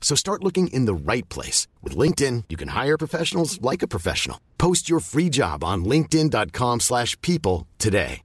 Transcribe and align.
So 0.00 0.16
start 0.16 0.42
looking 0.42 0.68
in 0.68 0.86
the 0.86 0.94
right 0.94 1.28
place. 1.28 1.68
With 1.82 1.96
LinkedIn, 1.96 2.44
you 2.48 2.56
can 2.56 2.68
hire 2.68 2.98
professionals 2.98 3.62
like 3.62 3.82
a 3.82 3.88
professional. 3.88 4.40
Post 4.58 4.90
your 4.90 4.98
free 5.00 5.28
job 5.30 5.62
on 5.62 5.84
linkedin.com/people 5.84 6.80
slash 6.80 7.20
people 7.22 7.66
today. 7.78 8.22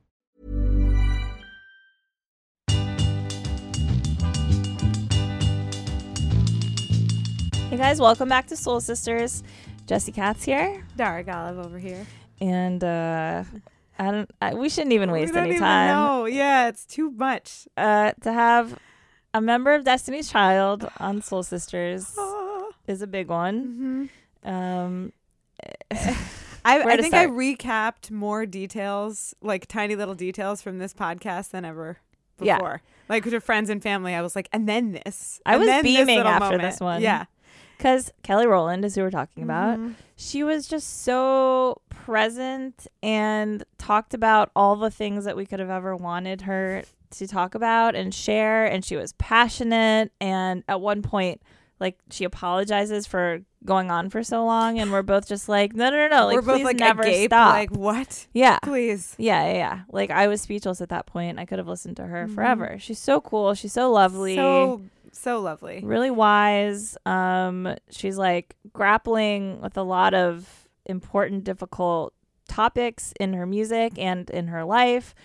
Hey 7.70 7.78
guys, 7.78 8.00
welcome 8.00 8.30
back 8.30 8.48
to 8.48 8.56
Soul 8.56 8.80
Sisters. 8.80 9.44
Jesse 9.88 10.12
Katz 10.12 10.44
here, 10.46 10.84
Dara 10.96 11.24
Golub 11.24 11.64
over 11.66 11.78
here. 11.80 12.06
and 12.40 12.84
uh, 12.84 13.44
I 14.00 14.12
don't. 14.12 14.30
I, 14.42 14.54
we 14.54 14.70
shouldn't 14.70 14.94
even 14.94 15.12
waste 15.12 15.34
we 15.34 15.36
don't 15.36 15.44
any 15.46 15.56
even 15.56 15.62
time 15.64 15.88
No, 15.90 16.26
Yeah, 16.26 16.68
it's 16.70 16.86
too 16.86 17.12
much. 17.12 17.68
uh, 17.76 18.14
to 18.22 18.32
have 18.32 18.78
a 19.36 19.42
member 19.42 19.74
of 19.76 19.84
Destiny's 19.84 20.30
Child 20.32 20.90
on 20.98 21.22
Soul 21.22 21.44
Sisters 21.44 22.16
Ah. 22.18 22.68
is 22.88 23.02
a 23.02 23.08
big 23.08 23.28
one. 23.28 24.10
Um, 24.46 25.12
I, 25.92 26.82
I 26.82 26.98
think 26.98 27.14
I 27.14 27.28
recapped 27.28 28.10
more 28.12 28.46
details, 28.46 29.36
like 29.42 29.68
tiny 29.68 29.96
little 29.96 30.16
details 30.16 30.62
from 30.62 30.80
this 30.80 30.94
podcast 30.94 31.52
than 31.52 31.66
ever 31.66 31.98
Yeah. 32.40 32.56
before. 32.58 32.82
Like 33.10 33.24
to 33.26 33.40
friends 33.42 33.70
and 33.70 33.84
family, 33.84 34.16
I 34.16 34.22
was 34.22 34.36
like, 34.36 34.48
and 34.54 34.68
then 34.68 34.94
this. 35.06 35.42
I 35.46 35.58
was 35.58 35.68
this 35.68 35.84
beaming 35.84 36.18
little 36.18 36.32
after 36.32 36.46
moment. 36.46 36.62
this 36.64 36.80
one. 36.80 37.02
Yeah. 37.02 37.26
because 37.78 38.12
Kelly 38.24 38.48
Rowland 38.48 38.86
is 38.86 38.96
who 38.96 39.02
we're 39.02 39.12
talking 39.12 39.44
about. 39.44 39.78
Mm-hmm. 39.78 39.92
She 40.16 40.44
was 40.44 40.68
just 40.68 41.04
so 41.04 41.82
present 42.06 42.86
and 43.02 43.64
talked 43.80 44.14
about 44.14 44.52
all 44.56 44.76
the 44.76 44.92
things 44.92 45.26
that 45.26 45.36
we 45.36 45.44
could 45.44 45.60
have 45.60 45.72
ever 45.72 45.96
wanted 45.96 46.42
her 46.42 46.84
to 47.10 47.28
talk 47.28 47.56
about 47.56 47.96
and 47.96 48.14
share. 48.14 48.66
And 48.68 48.86
she 48.86 48.96
was 48.96 49.14
passionate. 49.14 50.12
And 50.22 50.64
at 50.68 50.80
one 50.82 51.02
point, 51.02 51.42
like 51.80 51.98
she 52.12 52.24
apologizes 52.24 53.08
for 53.08 53.40
going 53.66 53.90
on 53.90 54.12
for 54.12 54.22
so 54.24 54.46
long, 54.46 54.78
and 54.80 54.92
we're 54.92 55.02
both 55.02 55.28
just 55.28 55.50
like, 55.50 55.76
no, 55.76 55.90
no, 55.90 56.08
no, 56.08 56.20
no. 56.20 56.26
Like, 56.28 56.36
We're 56.36 56.42
both 56.44 56.56
please 56.58 56.64
like 56.66 56.78
never 56.78 57.02
agape, 57.02 57.32
stop. 57.32 57.54
like 57.54 57.72
what? 57.72 58.28
yeah. 58.34 58.60
Please. 58.62 59.16
Yeah, 59.18 59.48
yeah, 59.48 59.54
yeah. 59.54 59.80
Like 59.92 60.12
I 60.12 60.28
was 60.28 60.42
speechless 60.42 60.82
at 60.82 60.90
that 60.90 61.08
point. 61.08 61.40
I 61.40 61.46
could 61.46 61.58
have 61.58 61.68
listened 61.68 61.98
to 61.98 62.04
her 62.04 62.28
forever. 62.28 62.78
She's 62.80 63.00
so 63.00 63.20
cool. 63.20 63.56
She's 63.56 63.74
so 63.74 63.92
lovely 63.92 64.36
So 64.36 64.84
so 65.12 65.40
lovely. 65.42 65.82
really 65.84 66.12
wise. 66.12 66.98
Um, 67.08 67.76
she's 67.90 68.18
like 68.18 68.56
grappling 68.74 69.60
with 69.62 69.76
a 69.78 69.84
lot 69.84 70.14
of 70.14 70.65
important, 70.86 71.44
difficult 71.44 72.14
topics 72.48 73.14
in 73.20 73.34
her 73.34 73.46
music 73.46 73.94
and 73.98 74.30
in 74.30 74.48
her 74.48 74.64
life, 74.64 75.16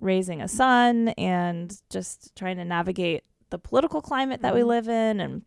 raising 0.00 0.40
a 0.40 0.48
son 0.48 1.08
and 1.10 1.80
just 1.90 2.34
trying 2.36 2.56
to 2.56 2.64
navigate 2.64 3.22
the 3.50 3.58
political 3.58 4.00
climate 4.00 4.40
that 4.42 4.54
we 4.54 4.60
Mhm. 4.60 4.66
live 4.66 4.88
in 4.88 5.20
and 5.20 5.42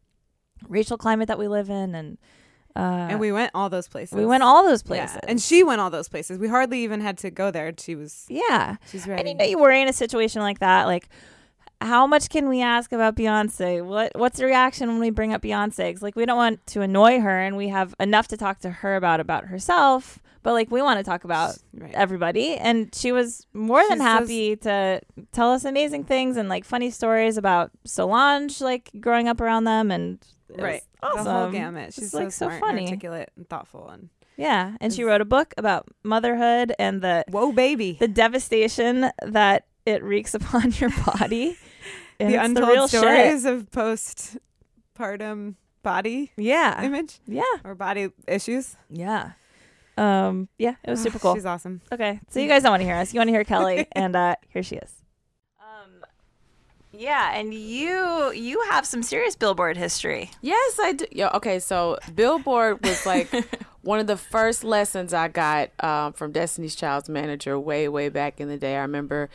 racial 0.67 0.97
climate 0.97 1.28
that 1.28 1.39
we 1.39 1.47
live 1.47 1.69
in 1.69 1.95
and 1.95 2.17
uh 2.75 3.07
and 3.09 3.19
we 3.19 3.31
went 3.31 3.51
all 3.53 3.69
those 3.69 3.88
places. 3.88 4.16
we 4.16 4.25
went 4.25 4.41
all 4.44 4.63
those 4.63 4.81
Yeah, 4.83 4.88
places. 4.88 5.19
And 5.28 5.41
she 5.41 5.63
went 5.63 5.79
all 5.81 5.89
those 5.89 6.09
places. 6.09 6.38
We 6.39 6.47
hardly 6.47 6.83
even 6.83 7.01
had 7.01 7.17
to 7.19 7.29
go 7.31 7.51
there. 7.51 7.72
She 7.78 7.95
was 7.95 8.25
yeah. 8.29 8.78
she's 8.91 9.07
ready. 9.07 9.19
And 9.22 9.29
you 9.29 9.35
know, 9.35 9.45
you 9.45 9.57
were 9.59 9.72
in 9.72 9.88
a 9.88 9.94
situation 9.94 10.41
like 10.41 10.59
that, 10.59 10.85
like 10.85 11.07
how 11.83 12.07
much 12.07 12.29
can 12.29 12.47
we 12.49 12.61
ask 12.61 12.91
about 12.91 13.16
Beyonce? 13.16 13.85
What 13.85 14.11
what's 14.16 14.39
the 14.39 14.45
reaction 14.45 14.88
when 14.89 14.99
we 14.99 15.09
bring 15.09 15.33
up 15.33 15.41
Beyonce? 15.41 15.94
'Cause, 15.94 16.01
like 16.01 16.16
we 16.16 16.25
don't 16.25 16.38
want 16.38 16.66
to 16.67 16.81
annoy 16.81 17.19
her, 17.19 17.39
and 17.39 17.55
we 17.57 17.67
have 17.69 17.94
enough 17.99 18.27
to 18.29 18.38
talk 18.38 18.59
to 18.59 18.69
her 18.69 18.95
about 18.95 19.19
about 19.19 19.45
herself. 19.45 20.19
But 20.44 20.53
like 20.53 20.69
we 20.71 20.81
want 20.81 20.97
to 20.99 21.03
talk 21.05 21.23
about 21.23 21.57
Right. 21.73 21.94
everybody, 21.94 22.55
and 22.57 22.94
she 22.94 23.11
was 23.11 23.47
more 23.53 23.81
than 23.88 23.99
says- 23.99 24.07
happy 24.07 24.55
to 24.57 24.99
tell 25.31 25.51
us 25.51 25.63
amazing 25.66 26.03
things 26.03 26.35
and 26.38 26.49
like 26.49 26.66
funny 26.66 26.89
stories 26.89 27.38
about 27.38 27.71
Solange, 27.85 28.59
like 28.61 28.89
growing 29.00 29.27
up 29.29 29.39
around 29.39 29.63
them, 29.63 29.89
and 29.91 30.19
right. 30.57 30.81
awesome. 31.01 31.23
The 31.23 31.31
whole 31.31 31.50
gamut. 31.51 31.88
It's, 31.89 31.95
She's 32.00 32.13
like 32.13 32.31
so, 32.31 32.50
so 32.50 32.59
funny. 32.59 32.79
and 32.83 32.88
articulate 32.89 33.29
and 33.38 33.47
thoughtful 33.47 33.88
and 33.89 34.09
Yeah, 34.35 34.75
and 34.81 34.91
she 34.94 35.03
wrote 35.03 35.21
a 35.21 35.25
book 35.25 35.53
about 35.57 35.88
motherhood 36.03 36.73
and 36.77 37.01
the 37.01 37.23
whoa 37.29 37.51
baby. 37.53 37.95
the 38.00 38.07
devastation 38.09 39.11
that 39.21 39.65
it 39.85 40.03
wreaks 40.03 40.33
upon 40.33 40.71
your 40.73 40.89
body. 41.05 41.57
And 42.23 42.34
the 42.34 42.38
it's 42.38 42.45
untold 42.45 42.69
real 42.69 42.88
shit. 42.88 43.00
stories 43.00 43.45
of 43.45 43.69
postpartum 43.72 45.56
body 45.81 46.31
Yeah. 46.38 46.81
image 46.84 47.19
Yeah. 47.28 47.44
or 47.63 47.75
body 47.75 48.09
issues. 48.28 48.75
Yeah. 48.89 49.31
Um, 49.97 50.47
yeah, 50.57 50.75
it 50.83 50.89
was 50.89 51.01
super 51.03 51.19
cool. 51.19 51.35
She's 51.35 51.45
awesome. 51.45 51.81
Okay. 51.91 52.19
So 52.29 52.39
you 52.39 52.47
guys 52.47 52.63
don't 52.63 52.72
want 52.72 52.81
to 52.81 52.85
hear 52.85 52.95
us. 52.95 53.13
You 53.13 53.19
want 53.19 53.28
to 53.28 53.31
hear 53.33 53.44
Kelly 53.44 53.88
and 53.91 54.16
uh 54.16 54.35
here 54.50 54.63
she 54.63 54.78
is. 54.78 54.91
Um 55.59 56.03
yeah, 56.91 57.35
and 57.35 57.53
you 57.53 58.31
you 58.33 58.62
have 58.72 58.85
some 58.88 59.03
serious 59.03 59.35
billboard 59.35 59.78
history. 59.78 60.31
Yes, 60.41 60.79
I 60.81 60.94
do. 60.94 61.06
Yo, 61.12 61.28
okay, 61.35 61.59
so 61.59 61.97
Billboard 62.16 62.83
was 62.83 63.06
like 63.06 63.29
one 63.81 64.00
of 64.00 64.07
the 64.07 64.17
first 64.17 64.63
lessons 64.63 65.13
I 65.13 65.28
got 65.28 65.69
um, 65.83 66.13
from 66.13 66.31
Destiny's 66.31 66.75
Child's 66.75 67.09
manager 67.09 67.59
way, 67.59 67.88
way 67.89 68.09
back 68.09 68.39
in 68.39 68.47
the 68.47 68.57
day. 68.57 68.78
I 68.78 68.81
remember 68.81 69.29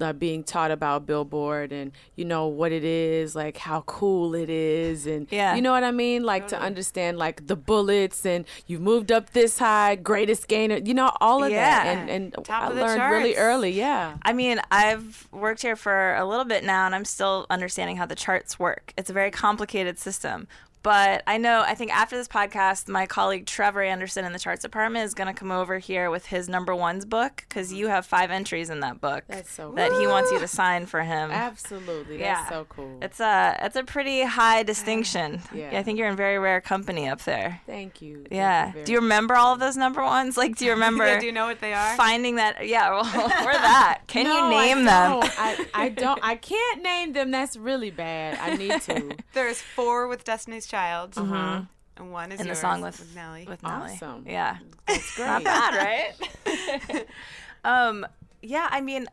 uh, 0.00 0.12
being 0.12 0.42
taught 0.44 0.70
about 0.70 1.06
Billboard 1.06 1.72
and 1.72 1.92
you 2.16 2.24
know 2.24 2.46
what 2.46 2.72
it 2.72 2.84
is, 2.84 3.34
like 3.34 3.56
how 3.56 3.82
cool 3.82 4.34
it 4.34 4.50
is, 4.50 5.06
and 5.06 5.26
Yeah. 5.30 5.54
you 5.54 5.62
know 5.62 5.72
what 5.72 5.84
I 5.84 5.90
mean, 5.90 6.22
like 6.24 6.48
to 6.48 6.58
understand 6.60 7.18
like 7.18 7.46
the 7.46 7.56
bullets 7.56 8.26
and 8.26 8.44
you've 8.66 8.80
moved 8.80 9.12
up 9.12 9.30
this 9.30 9.58
high, 9.58 9.94
greatest 9.96 10.48
gainer, 10.48 10.78
you 10.84 10.94
know 10.94 11.12
all 11.20 11.42
of 11.44 11.50
that, 11.50 11.84
Yeah. 11.86 11.92
and 11.92 12.10
and 12.34 12.44
Top 12.44 12.64
I 12.64 12.68
learned 12.68 13.02
really 13.10 13.36
early, 13.36 13.70
yeah. 13.70 14.16
I 14.22 14.32
mean, 14.32 14.60
I've 14.70 15.28
worked 15.32 15.62
here 15.62 15.76
for 15.76 16.14
a 16.16 16.24
little 16.24 16.44
bit 16.44 16.64
now 16.64 16.86
and 16.86 16.94
I'm 16.94 17.04
still 17.04 17.46
understanding 17.50 17.96
how 17.96 18.06
the 18.06 18.14
charts 18.14 18.58
work. 18.58 18.92
It's 18.96 19.10
a 19.10 19.12
very 19.12 19.30
complicated 19.30 19.98
system. 19.98 20.48
But 20.84 21.22
I 21.26 21.38
know, 21.38 21.62
I 21.66 21.74
think 21.74 21.96
after 21.96 22.14
this 22.14 22.28
podcast, 22.28 22.88
my 22.88 23.06
colleague 23.06 23.46
Trevor 23.46 23.82
Anderson 23.82 24.26
in 24.26 24.34
the 24.34 24.38
charts 24.38 24.60
department 24.60 25.06
is 25.06 25.14
going 25.14 25.28
to 25.28 25.32
come 25.32 25.50
over 25.50 25.78
here 25.78 26.10
with 26.10 26.26
his 26.26 26.46
number 26.46 26.76
ones 26.76 27.06
book 27.06 27.42
because 27.48 27.72
you 27.72 27.88
have 27.88 28.04
five 28.04 28.30
entries 28.30 28.68
in 28.68 28.80
that 28.80 29.00
book 29.00 29.24
That's 29.26 29.50
so 29.50 29.72
that 29.76 29.90
he 29.98 30.06
wants 30.06 30.30
you 30.30 30.38
to 30.38 30.46
sign 30.46 30.84
for 30.84 31.00
him. 31.00 31.30
Absolutely, 31.30 32.20
Yeah. 32.20 32.34
that's 32.34 32.48
so 32.50 32.66
cool. 32.68 32.98
It's 33.00 33.18
a 33.18 33.56
it's 33.62 33.76
a 33.76 33.82
pretty 33.82 34.24
high 34.24 34.60
ah, 34.60 34.62
distinction. 34.62 35.40
Yeah. 35.54 35.70
I 35.78 35.82
think 35.82 35.98
you're 35.98 36.08
in 36.08 36.16
very 36.16 36.38
rare 36.38 36.60
company 36.60 37.08
up 37.08 37.22
there. 37.22 37.62
Thank 37.66 38.02
you. 38.02 38.16
Thank 38.18 38.32
Yeah. 38.32 38.72
Do 38.84 38.92
you 38.92 38.98
remember 39.00 39.36
all 39.36 39.54
of 39.54 39.60
those 39.60 39.78
number 39.78 40.02
ones? 40.02 40.36
Like, 40.36 40.56
do 40.58 40.66
you 40.66 40.70
remember 40.78 41.06
Yeah, 41.06 41.18
do 41.18 41.24
you 41.24 41.32
know 41.32 41.46
what 41.46 41.62
they 41.62 41.72
are? 41.72 41.96
finding 41.96 42.36
that? 42.36 42.68
Yeah, 42.68 42.90
well, 42.90 43.06
or 43.46 43.52
that. 43.52 44.00
Can 44.06 44.24
No, 44.24 44.34
you 44.34 44.38
I 44.44 44.50
name 44.66 44.84
them? 44.84 45.20
I, 45.38 45.66
I 45.72 45.88
don't. 45.88 46.20
I 46.22 46.34
can't 46.36 46.82
name 46.82 47.14
them. 47.14 47.30
That's 47.30 47.56
really 47.56 47.90
bad. 47.90 48.38
I 48.38 48.54
need 48.58 48.82
to. 48.82 49.16
There's 49.32 49.62
four 49.62 50.08
with 50.08 50.24
Destiny's 50.24 50.66
Child, 50.74 51.12
Mhm. 51.14 51.68
and 51.98 52.10
one 52.12 52.32
is 52.32 52.40
In 52.40 52.48
the 52.48 52.56
song 52.56 52.80
with, 52.80 52.98
with 52.98 53.14
Nelly. 53.14 53.44
With 53.46 53.62
Nelly. 53.62 53.92
Awesome. 53.92 54.24
Yeah. 54.26 54.56
That's 54.86 55.14
great. 55.16 55.26
Not 55.28 55.44
bad, 55.44 55.72
right? 55.86 57.06
um, 57.64 58.04
yeah, 58.42 58.66
I 58.70 58.80
mean, 58.80 59.06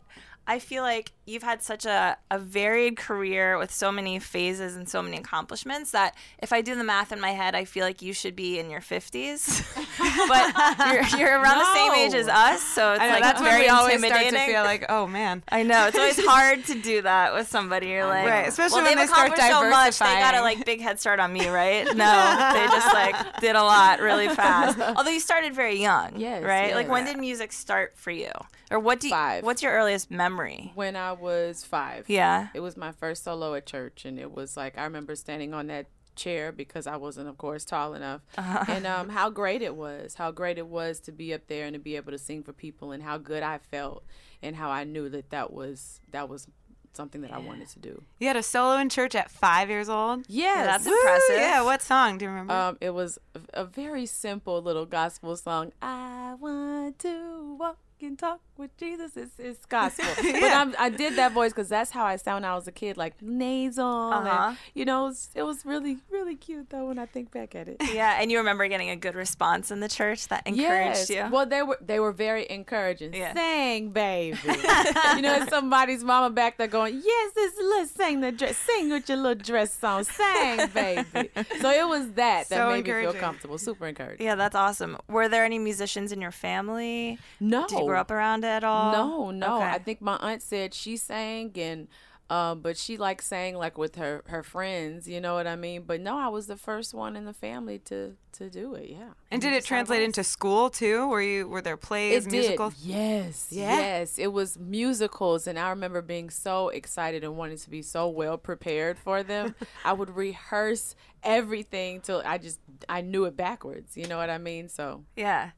I 0.48 0.60
feel 0.60 0.84
like 0.84 1.12
you've 1.26 1.44
had 1.44 1.62
such 1.62 1.86
a, 1.86 2.18
a 2.30 2.40
varied 2.40 2.98
career 2.98 3.58
with 3.58 3.72
so 3.72 3.92
many 3.92 4.20
phases 4.20 4.76
and 4.76 4.90
so 4.90 5.02
many 5.02 5.18
accomplishments 5.18 5.92
that 5.92 6.16
if 6.40 6.52
I 6.52 6.62
do 6.62 6.76
the 6.76 6.84
math 6.84 7.12
in 7.12 7.22
my 7.22 7.30
head, 7.30 7.56
I 7.56 7.64
feel 7.64 7.86
like 7.86 8.02
you 8.02 8.12
should 8.12 8.36
be 8.36 8.60
in 8.60 8.70
your 8.70 8.82
50s. 8.82 9.64
but 10.28 10.92
you're, 10.92 11.20
you're 11.20 11.40
around 11.40 11.60
the 11.60 11.74
same 11.74 11.94
age 11.94 12.14
as 12.14 12.28
us, 12.28 12.62
so 12.62 12.94
it's 12.94 13.02
know, 13.02 13.10
like 13.10 13.22
that's 13.22 13.40
when 13.40 13.50
very 13.50 13.64
we 13.64 13.68
always 13.70 14.00
start 14.00 14.14
intimidating. 14.14 14.48
to 14.48 14.52
feel 14.52 14.64
like, 14.64 14.86
oh 14.90 15.08
man. 15.08 15.44
I 15.50 15.64
know 15.64 15.88
it's 15.88 15.98
always 15.98 16.26
hard 16.26 16.66
to 16.66 16.76
do 16.82 17.04
that 17.04 17.34
with 17.34 17.48
somebody. 17.48 17.88
You're 17.88 18.08
like, 18.08 18.28
Right, 18.28 18.48
especially 18.48 18.82
well, 18.82 18.86
when 18.86 18.98
they've 18.98 19.08
start 19.08 19.28
accomplished 19.30 19.52
so 19.52 19.70
much. 19.70 20.00
They 20.00 20.20
got 20.20 20.36
a 20.36 20.42
like 20.42 20.66
big 20.66 20.82
head 20.82 21.00
start 21.00 21.20
on 21.20 21.32
me, 21.32 21.48
right? 21.48 21.88
No, 22.02 22.52
they 22.54 22.66
just 22.66 22.94
like 22.94 23.40
did 23.42 23.56
a 23.56 23.62
lot 23.64 24.00
really 24.00 24.28
fast. 24.28 24.80
Although 24.98 25.12
you 25.12 25.20
started 25.20 25.54
very 25.54 25.80
young, 25.80 26.18
Yes, 26.18 26.44
right? 26.44 26.74
Like 26.74 26.90
when 26.90 27.06
did 27.06 27.18
music 27.18 27.52
start 27.54 27.94
for 27.96 28.12
you? 28.12 28.32
Or 28.72 28.80
what 28.80 29.00
do 29.02 29.08
you, 29.08 29.14
Five. 29.14 29.44
what's 29.44 29.62
your 29.62 29.74
earliest 29.74 30.10
memory? 30.10 30.72
when 30.76 30.96
I 30.96 31.12
was 31.12 31.64
five. 31.64 32.06
Yeah. 32.10 32.48
It 32.54 32.62
was 32.62 32.76
my 32.78 32.92
first 32.94 33.24
solo 33.24 33.54
at 33.54 33.66
church, 33.66 34.06
and 34.06 34.18
it 34.18 34.32
was 34.34 34.56
like 34.58 34.78
I 34.78 34.84
remember 34.86 35.16
standing 35.16 35.54
on 35.54 35.68
that 35.68 35.88
chair 36.16 36.52
because 36.52 36.88
I 36.88 36.98
wasn't, 36.98 37.28
of 37.30 37.38
course, 37.38 37.64
tall 37.66 37.94
enough, 37.94 38.22
Uh-huh. 38.38 38.66
and 38.68 38.86
um, 38.88 39.10
how 39.10 39.30
great 39.30 39.62
it 39.62 39.76
was, 39.76 40.16
how 40.16 40.32
great 40.32 40.58
it 40.58 40.68
was 40.68 41.00
to 41.02 41.12
be 41.12 41.34
up 41.34 41.48
there 41.48 41.66
and 41.66 41.74
to 41.74 41.80
be 41.80 41.96
able 41.96 42.12
to 42.12 42.18
sing 42.18 42.44
for 42.44 42.54
people, 42.54 42.92
and 42.92 43.02
how 43.04 43.18
good 43.18 43.44
I 43.44 43.58
felt, 43.60 44.04
and 44.42 44.56
how 44.56 44.70
I 44.70 44.84
knew 44.84 45.10
that 45.10 45.30
that 45.32 45.52
was 45.54 46.00
that 46.12 46.28
was 46.30 46.48
something 46.94 47.22
that 47.22 47.32
I 47.34 47.38
wanted 47.40 47.70
to 47.70 47.80
do. 47.80 48.04
You 48.20 48.28
had 48.28 48.36
a 48.36 48.44
solo 48.44 48.76
in 48.78 48.90
church 48.90 49.16
at 49.16 49.32
five 49.32 49.70
years 49.70 49.88
old. 49.88 50.26
Yes, 50.28 50.66
that's 50.66 50.86
Woo, 50.86 50.92
impressive. 50.94 51.36
Yeah, 51.38 51.62
what 51.64 51.82
song 51.82 52.18
do 52.18 52.26
you 52.26 52.30
remember? 52.32 52.54
Um, 52.54 52.78
it 52.82 52.90
was 52.90 53.18
a 53.54 53.64
very 53.64 54.06
simple 54.06 54.62
little 54.62 54.86
gospel 54.86 55.38
song. 55.38 55.72
I 55.82 56.36
want 56.38 57.00
to 57.00 57.56
walk 57.58 57.78
and 58.04 58.18
talk 58.20 58.40
with 58.58 58.76
Jesus. 58.78 59.16
It's, 59.18 59.40
it's 59.40 59.66
gospel. 59.66 60.06
But 60.22 60.52
I'm, 60.52 60.76
I 60.80 60.90
did 60.90 61.16
that 61.18 61.32
voice 61.34 61.52
because 61.52 61.70
that's 61.70 61.92
how 61.92 62.06
I 62.06 62.16
sound 62.16 62.44
when 62.44 62.52
I 62.52 62.56
was 62.56 62.68
a 62.68 62.72
kid, 62.72 62.98
like 62.98 63.22
nasal. 63.22 63.86
Uh-huh. 64.14 64.56
you 64.74 64.86
know, 64.86 65.06
it 65.06 65.10
was, 65.10 65.30
it 65.36 65.44
was 65.44 65.66
really, 65.66 65.98
really 66.10 66.36
cute 66.36 66.70
though 66.70 66.88
when 66.88 66.98
I 67.00 67.06
think 67.06 67.32
back 67.32 67.56
at 67.56 67.68
it. 67.68 67.78
Yeah, 67.94 68.18
and 68.22 68.32
you 68.32 68.38
remember 68.38 68.68
getting 68.68 68.90
a 68.90 68.96
good 68.96 69.16
response 69.16 69.70
in 69.70 69.80
the 69.82 69.90
church 69.90 70.28
that 70.30 70.48
encouraged 70.48 71.10
Yes. 71.10 71.10
you. 71.10 71.28
Well, 71.32 71.46
they 71.46 71.62
were 71.62 71.78
they 71.82 72.00
were 72.00 72.14
very 72.14 72.50
encouraging. 72.50 73.14
Yeah. 73.14 73.34
Sing, 73.34 73.90
baby. 73.92 74.38
you 75.16 75.22
know, 75.22 75.46
somebody's 75.50 76.04
mama 76.04 76.30
back 76.34 76.58
there 76.58 76.68
going, 76.68 77.02
"Yes, 77.04 77.34
this 77.36 77.54
let's 77.62 77.92
sing 77.92 78.22
the 78.22 78.32
dress, 78.32 78.58
sing 78.58 78.90
with 78.90 79.08
your 79.10 79.18
little 79.18 79.36
dress 79.36 79.74
song, 79.78 80.04
sing, 80.06 80.68
baby." 80.74 81.30
So 81.60 81.70
it 81.70 81.88
was 81.88 82.08
that 82.14 82.48
that 82.50 82.58
So 82.58 82.70
made 82.72 82.86
me 82.86 82.92
feel 83.02 83.14
comfortable, 83.14 83.58
super 83.58 83.88
encouraging. 83.88 84.26
yeah, 84.26 84.36
that's 84.36 84.56
awesome. 84.56 84.98
Were 85.10 85.28
there 85.28 85.44
any 85.44 85.60
musicians 85.60 86.12
in 86.12 86.22
your 86.22 86.32
family? 86.32 87.20
No, 87.40 87.68
Did 87.68 87.86
you 87.92 87.94
grow 87.94 88.02
up 88.02 88.12
around 88.12 88.44
it 88.44 88.48
at 88.48 88.64
all? 88.64 88.92
No, 88.92 89.32
no. 89.32 89.58
Okay. 89.58 89.66
I 89.70 89.78
think 89.80 90.02
my 90.02 90.16
aunt 90.18 90.42
said 90.42 90.74
she 90.74 90.98
sang 90.98 91.52
and 91.56 91.88
um 92.30 92.62
but 92.62 92.78
she 92.78 92.96
like 92.96 93.22
sang 93.22 93.58
like 93.58 93.78
with 93.78 93.96
her 93.98 94.24
her 94.28 94.42
friends, 94.42 95.06
you 95.08 95.20
know 95.20 95.34
what 95.34 95.48
I 95.48 95.58
mean? 95.58 95.84
But 95.86 96.00
no, 96.00 96.18
I 96.18 96.30
was 96.30 96.48
the 96.48 96.56
first 96.56 96.94
one 96.94 97.18
in 97.18 97.26
the 97.26 97.34
family 97.34 97.78
to 97.80 98.16
to 98.34 98.50
do 98.50 98.74
it. 98.76 98.90
Yeah. 98.90 99.10
and 99.30 99.42
did 99.42 99.52
it 99.52 99.66
translate 99.66 100.02
into 100.02 100.24
school 100.24 100.70
too? 100.70 101.10
Were 101.10 101.22
you 101.22 101.46
were 101.50 101.62
there 101.62 101.76
plays, 101.76 102.26
it 102.26 102.32
musicals? 102.32 102.76
Did. 102.76 102.86
Yes, 102.86 103.48
Yeah? 103.52 103.78
yes. 103.78 104.18
It 104.18 104.32
was 104.32 104.58
musicals, 104.58 105.46
and 105.48 105.60
I 105.60 105.72
remember 105.72 106.02
being 106.02 106.30
so 106.30 106.70
excited 106.70 107.26
and 107.26 107.36
wanting 107.36 107.58
to 107.58 107.70
be 107.70 107.82
so 107.82 108.08
well 108.08 108.38
prepared 108.38 108.98
for 108.98 109.24
them. 109.24 109.54
I 109.84 109.92
would 109.92 110.16
rehearse 110.16 110.96
everything 111.24 112.00
till 112.00 112.22
I 112.26 112.38
just 112.38 112.62
I 112.88 113.02
knew 113.02 113.26
it 113.26 113.36
backwards. 113.36 113.98
You 113.98 114.08
know 114.08 114.18
what 114.18 114.30
I 114.30 114.38
mean? 114.38 114.70
So 114.70 115.04
Yeah. 115.18 115.52